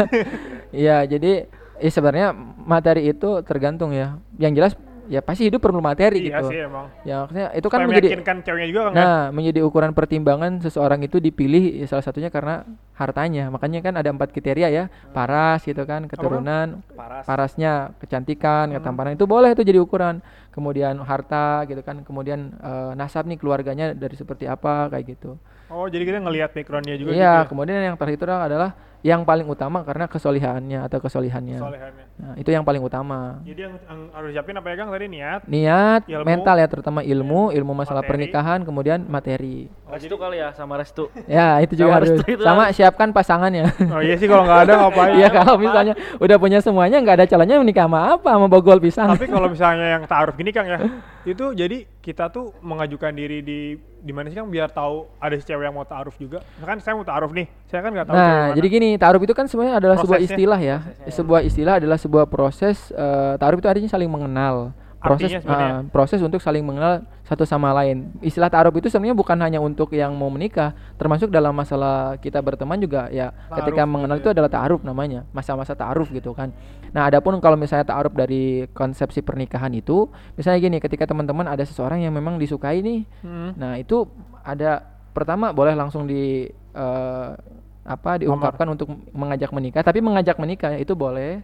Iya, 0.73 1.05
jadi 1.05 1.47
ya 1.77 1.91
sebenarnya 1.91 2.29
materi 2.59 3.07
itu 3.07 3.43
tergantung 3.43 3.91
ya. 3.91 4.17
Yang 4.35 4.53
jelas 4.55 4.73
ya 5.11 5.19
pasti 5.19 5.51
hidup 5.51 5.59
perlu 5.59 5.83
materi 5.83 6.23
iya 6.23 6.39
gitu. 6.39 6.55
sih 6.55 6.59
emang. 6.63 6.87
Ya 7.03 7.27
maksudnya 7.27 7.47
itu 7.51 7.67
Supaya 7.67 7.83
kan 7.83 7.89
menjadi 7.91 8.09
ceweknya 8.47 8.69
juga 8.71 8.81
kan. 8.81 8.93
ya? 8.95 8.95
Nah, 8.95 9.21
menjadi 9.35 9.61
ukuran 9.67 9.91
pertimbangan 9.91 10.53
seseorang 10.63 11.03
itu 11.03 11.19
dipilih 11.19 11.83
ya 11.83 11.87
salah 11.91 12.07
satunya 12.07 12.31
karena 12.31 12.63
hartanya. 12.95 13.51
Makanya 13.51 13.83
kan 13.83 13.99
ada 13.99 14.07
empat 14.07 14.31
kriteria 14.31 14.71
ya, 14.71 14.85
paras 15.11 15.67
gitu 15.67 15.83
kan, 15.83 16.07
keturunan, 16.07 16.87
Paras. 16.95 17.27
parasnya, 17.27 17.91
kecantikan, 17.99 18.71
Hmm. 18.71 18.79
ketampanan 18.79 19.19
itu 19.19 19.27
boleh 19.27 19.51
itu 19.51 19.67
jadi 19.67 19.83
ukuran. 19.83 20.23
Kemudian 20.55 20.95
harta 21.03 21.67
gitu 21.67 21.83
kan, 21.83 22.07
kemudian 22.07 22.55
eh, 22.63 22.93
nasab 22.95 23.27
nih 23.27 23.37
keluarganya 23.37 23.91
dari 23.93 24.15
seperti 24.15 24.47
apa 24.47 24.87
kayak 24.95 25.19
gitu. 25.19 25.35
Oh, 25.71 25.87
jadi 25.87 26.03
kita 26.03 26.19
ngelihat 26.23 26.51
backgroundnya 26.51 26.99
juga 26.99 27.15
Iya, 27.15 27.47
gitu 27.47 27.55
kemudian 27.55 27.79
yang 27.79 27.95
terakhir 27.95 28.27
adalah 28.27 28.75
yang 29.07 29.23
paling 29.25 29.47
utama 29.49 29.81
karena 29.87 30.11
kesolihannya 30.11 30.85
atau 30.85 30.99
kesolihannya. 31.01 31.57
ya, 31.57 31.63
solehannya. 31.63 32.05
Nah, 32.21 32.37
itu 32.37 32.47
yang 32.47 32.61
paling 32.61 32.79
utama. 32.79 33.41
Jadi 33.41 33.61
yang, 33.65 33.75
yang 33.81 34.01
harus 34.13 34.31
siapin 34.31 34.53
apa 34.53 34.69
ya 34.69 34.77
Kang 34.77 34.91
tadi 34.91 35.07
niat? 35.09 35.41
Niat, 35.43 36.03
Ilmu. 36.05 36.23
mental 36.23 36.55
ya 36.55 36.67
terutama 36.67 37.01
ilmu, 37.01 37.49
ilmu 37.51 37.73
masalah 37.73 38.05
Materi. 38.05 38.11
pernikahan, 38.29 38.61
kemudian 38.61 39.01
materi. 39.03 39.73
Restu 39.89 40.15
kali 40.15 40.37
ya 40.37 40.53
sama 40.53 40.77
restu. 40.77 41.09
Ya, 41.25 41.57
itu 41.59 41.75
juga 41.75 41.89
Sama 41.89 41.97
harus. 41.97 42.09
itu 42.21 42.43
Sama 42.45 42.63
harus. 42.63 42.77
siapkan 42.77 43.09
pasangannya. 43.11 43.65
Oh 43.89 43.99
iya 43.99 44.15
sih 44.15 44.29
kalau 44.29 44.45
nggak 44.45 44.61
ada 44.63 44.73
ngapain? 44.79 45.13
Iya, 45.17 45.29
kalau 45.33 45.55
misalnya 45.57 45.95
udah 46.17 46.37
punya 46.37 46.59
semuanya 46.61 47.01
nggak 47.01 47.17
ada 47.17 47.27
calonnya 47.27 47.57
menikah 47.57 47.85
sama 47.85 48.15
apa 48.15 48.31
sama 48.31 48.47
bogol 48.47 48.77
pisang. 48.79 49.09
Tapi 49.11 49.27
kalau 49.27 49.49
misalnya 49.49 49.97
yang 49.97 50.05
ta'aruf 50.05 50.37
gini 50.37 50.53
Kang 50.53 50.69
ya, 50.69 50.79
itu 51.25 51.45
jadi 51.51 51.89
kita 52.01 52.29
tuh 52.29 52.53
mengajukan 52.61 53.11
diri 53.11 53.41
di 53.41 53.61
di 54.01 54.13
mana 54.13 54.29
sih 54.29 54.37
Kang 54.37 54.49
biar 54.49 54.71
tahu 54.71 55.11
ada 55.17 55.35
si 55.35 55.45
cewek 55.45 55.61
yang 55.63 55.75
mau 55.75 55.85
taaruf 55.85 56.17
juga. 56.17 56.41
Misalkan 56.55 56.79
saya 56.81 56.95
mau 56.95 57.05
taaruf 57.05 57.31
nih, 57.31 57.47
saya 57.67 57.81
kan 57.81 57.91
nggak 57.91 58.07
tahu 58.07 58.15
Nah, 58.15 58.45
jadi 58.55 58.67
gini, 58.67 58.89
ta'aruf 58.95 59.21
itu 59.21 59.35
kan 59.35 59.45
sebenarnya 59.45 59.77
adalah 59.77 59.97
sebuah 59.97 60.17
Prosesnya. 60.17 60.37
istilah 60.37 60.61
ya. 60.61 60.77
Sebuah 61.07 61.41
istilah 61.43 61.75
adalah 61.77 61.95
sebuah 61.95 62.10
proses 62.27 62.91
eh, 62.93 63.35
ta'aruf 63.39 63.63
itu 63.63 63.69
artinya 63.71 63.91
saling 63.91 64.11
mengenal. 64.11 64.75
Proses 65.01 65.33
eh, 65.33 65.81
proses 65.89 66.21
untuk 66.21 66.45
saling 66.45 66.61
mengenal 66.61 67.09
satu 67.25 67.49
sama 67.49 67.73
lain. 67.73 68.13
Istilah 68.21 68.53
ta'aruf 68.53 68.77
itu 68.77 68.93
sebenarnya 68.93 69.17
bukan 69.17 69.39
hanya 69.41 69.57
untuk 69.57 69.97
yang 69.97 70.13
mau 70.13 70.29
menikah, 70.29 70.77
termasuk 71.01 71.33
dalam 71.33 71.57
masalah 71.57 72.21
kita 72.21 72.43
berteman 72.45 72.77
juga 72.77 73.09
ya. 73.09 73.33
ketika 73.49 73.87
Ta'aruf 73.87 73.95
mengenal 73.97 74.21
gitu 74.21 74.23
itu 74.27 74.29
ya. 74.29 74.35
adalah 74.37 74.51
ta'aruf 74.53 74.81
namanya, 74.85 75.25
masa-masa 75.33 75.73
ta'aruf 75.73 76.13
gitu 76.13 76.37
kan. 76.37 76.53
Nah, 76.93 77.09
adapun 77.09 77.39
kalau 77.41 77.57
misalnya 77.57 77.89
ta'aruf 77.89 78.13
dari 78.13 78.69
konsepsi 78.77 79.25
pernikahan 79.25 79.73
itu, 79.73 80.11
misalnya 80.37 80.59
gini, 80.59 80.77
ketika 80.83 81.09
teman-teman 81.09 81.49
ada 81.49 81.65
seseorang 81.65 82.05
yang 82.05 82.13
memang 82.13 82.37
disukai 82.37 82.85
nih, 82.85 83.09
Hmm. 83.25 83.57
Nah, 83.57 83.81
itu 83.81 84.05
ada 84.45 84.85
pertama 85.17 85.55
boleh 85.55 85.73
langsung 85.73 86.05
di 86.05 86.51
eh, 86.77 87.31
apa 87.81 88.21
diungkapkan 88.21 88.69
untuk 88.69 88.93
mengajak 89.17 89.51
menikah, 89.51 89.81
tapi 89.81 90.05
mengajak 90.05 90.37
menikah 90.37 90.77
itu 90.77 90.93
boleh. 90.93 91.41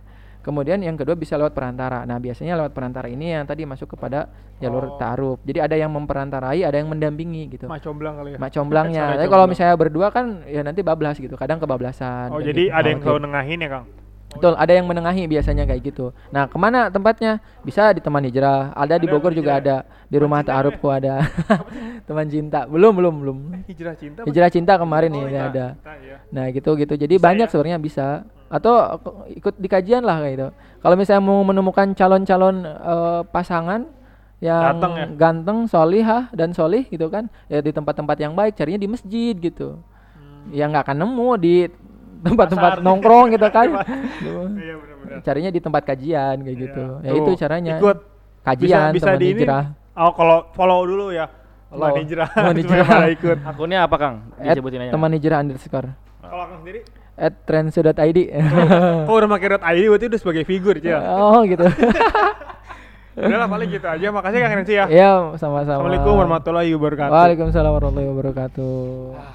Kemudian 0.46 0.78
yang 0.78 0.94
kedua 0.94 1.18
bisa 1.18 1.34
lewat 1.34 1.50
perantara. 1.50 2.06
Nah, 2.06 2.16
biasanya 2.16 2.54
lewat 2.54 2.70
perantara 2.70 3.10
ini 3.10 3.34
yang 3.34 3.42
tadi 3.42 3.66
masuk 3.66 3.90
kepada 3.90 4.30
jalur 4.56 4.86
Oh. 4.86 4.94
ta'aruf. 4.94 5.42
Jadi 5.42 5.58
ada 5.58 5.74
yang 5.74 5.90
memperantarai, 5.90 6.62
ada 6.62 6.78
yang 6.78 6.86
mendampingi 6.86 7.50
gitu. 7.50 7.66
Mak 7.66 7.82
comblang 7.82 8.14
kali 8.14 8.30
ya. 8.30 8.38
Mak 8.38 8.50
comblangnya. 8.52 9.04
Tapi 9.12 9.26
kalau 9.26 9.44
misalnya 9.44 9.74
berdua 9.74 10.08
kan 10.08 10.46
ya 10.46 10.62
nanti 10.62 10.80
bablas 10.80 11.18
gitu. 11.18 11.34
Kadang 11.34 11.58
kebablasan. 11.58 12.30
Oh, 12.30 12.38
jadi 12.38 12.70
gitu. 12.70 12.72
ada 12.72 12.86
yang 12.86 13.02
Oke. 13.02 13.04
selalu 13.04 13.20
nengahin 13.26 13.58
ya, 13.58 13.68
Kang? 13.68 13.86
Betul, 14.26 14.52
ada 14.52 14.68
yang 14.70 14.84
menengahi 14.84 15.24
biasanya 15.26 15.64
kayak 15.64 15.82
gitu. 15.82 16.06
Nah, 16.28 16.44
ke 16.44 16.54
mana 16.54 16.86
tempatnya? 16.86 17.40
Bisa 17.62 17.88
di 17.90 17.98
teman 17.98 18.20
hijrah, 18.20 18.68
ada 18.70 18.94
di 18.94 19.06
Ada 19.06 19.12
Bogor 19.16 19.32
teman 19.32 19.40
juga 19.40 19.52
hijrah. 19.56 19.82
ada, 19.82 20.06
di 20.06 20.16
rumah 20.20 20.40
ta'arufku 20.42 20.86
ada. 20.86 21.14
teman 22.08 22.26
cinta, 22.26 22.68
belum 22.68 22.92
belum 22.94 23.14
belum. 23.16 23.38
Hijrah 23.64 23.96
cinta. 23.96 24.20
Hijrah 24.22 24.50
cinta 24.50 24.72
kemarin 24.76 25.10
Oh, 25.10 25.14
nih 25.16 25.24
iya. 25.26 25.42
ada. 25.42 25.66
Cinta, 25.72 25.92
iya. 25.98 26.16
Nah 26.28 26.44
gitu 26.50 26.70
gitu. 26.76 26.94
Jadi 26.94 27.16
Bisa 27.16 27.24
banyak 27.24 27.46
ya? 27.46 27.50
sebenarnya 27.50 27.78
bisa. 27.80 28.06
Atau 28.46 28.74
ikut 29.28 29.54
di 29.56 29.66
kajian 29.66 30.00
lah 30.00 30.20
kayak 30.20 30.34
gitu. 30.34 30.48
Kalau 30.78 30.94
misalnya 30.94 31.22
mau 31.22 31.42
menemukan 31.42 31.90
calon-calon 31.92 32.62
eh, 32.62 33.20
pasangan 33.26 33.82
yang 34.36 34.76
Ganteng 34.76 34.92
ya? 34.92 35.06
ganteng, 35.16 35.58
solihah 35.64 36.28
dan 36.30 36.52
solih 36.52 36.84
gitu 36.86 37.08
kan, 37.08 37.26
ya 37.46 37.58
di 37.58 37.72
tempat-tempat 37.72 38.16
yang 38.20 38.32
baik. 38.32 38.52
Carinya 38.54 38.76
di 38.76 38.86
masjid 38.86 39.32
gitu. 39.32 39.80
Ya 40.52 40.68
nggak 40.68 40.86
akan 40.86 40.96
nemu 41.02 41.28
di 41.36 41.54
tempat-tempat 42.22 42.80
nongkrong 42.80 43.32
gitu 43.32 43.48
kan. 43.48 43.66
Iya, 44.22 44.74
benar-benar. 44.76 45.18
Carinya 45.26 45.50
di 45.50 45.60
tempat 45.60 45.82
kajian 45.84 46.36
kayak 46.38 46.52
Iya. 46.52 46.64
gitu. 46.68 46.84
Ya 47.00 47.10
Tuh, 47.10 47.18
itu 47.18 47.30
caranya. 47.40 47.74
Ikut 47.80 47.98
Kajian 48.46 48.94
bisa 48.94 49.10
teman 49.10 49.18
di 49.18 49.28
ini. 49.32 49.42
Oh, 49.96 50.12
kalau 50.14 50.46
follow 50.54 50.86
dulu 50.86 51.10
ya. 51.10 51.26
Follow. 51.66 51.90
Teman 51.90 51.98
hijrah. 51.98 52.28
Teman 52.30 52.54
hijrah. 52.62 52.86
ikut. 53.10 53.38
Akunnya 53.42 53.78
apa 53.82 53.96
Kang? 53.98 54.14
Disebutin 54.38 54.86
aja. 54.86 54.92
teman 54.94 55.10
hijrah 55.10 55.38
underscore 55.42 55.90
Kalau 56.22 56.44
Kang 56.46 56.60
sendiri? 56.62 56.80
At 57.16 57.32
trendsu.id. 57.48 58.18
Oh, 59.08 59.16
udah 59.16 59.28
pakai 59.32 59.48
dot 59.56 59.64
ID 59.64 59.88
berarti 59.88 60.06
udah 60.12 60.20
sebagai 60.20 60.44
figur, 60.44 60.76
ya. 60.78 61.00
oh 61.00 61.40
gitu. 61.48 61.64
Udah 63.16 63.38
lah 63.40 63.48
paling 63.48 63.72
gitu 63.72 63.88
aja. 63.88 64.12
Makasih 64.12 64.38
Kang 64.44 64.52
Rensi 64.60 64.76
ya. 64.76 64.84
Iya, 64.92 65.40
sama-sama. 65.40 65.64
Assalamualaikum 65.64 66.20
warahmatullahi 66.20 66.68
wabarakatuh. 66.76 67.12
Waalaikumsalam 67.16 67.72
warahmatullahi 67.72 68.08
wabarakatuh. 68.12 69.16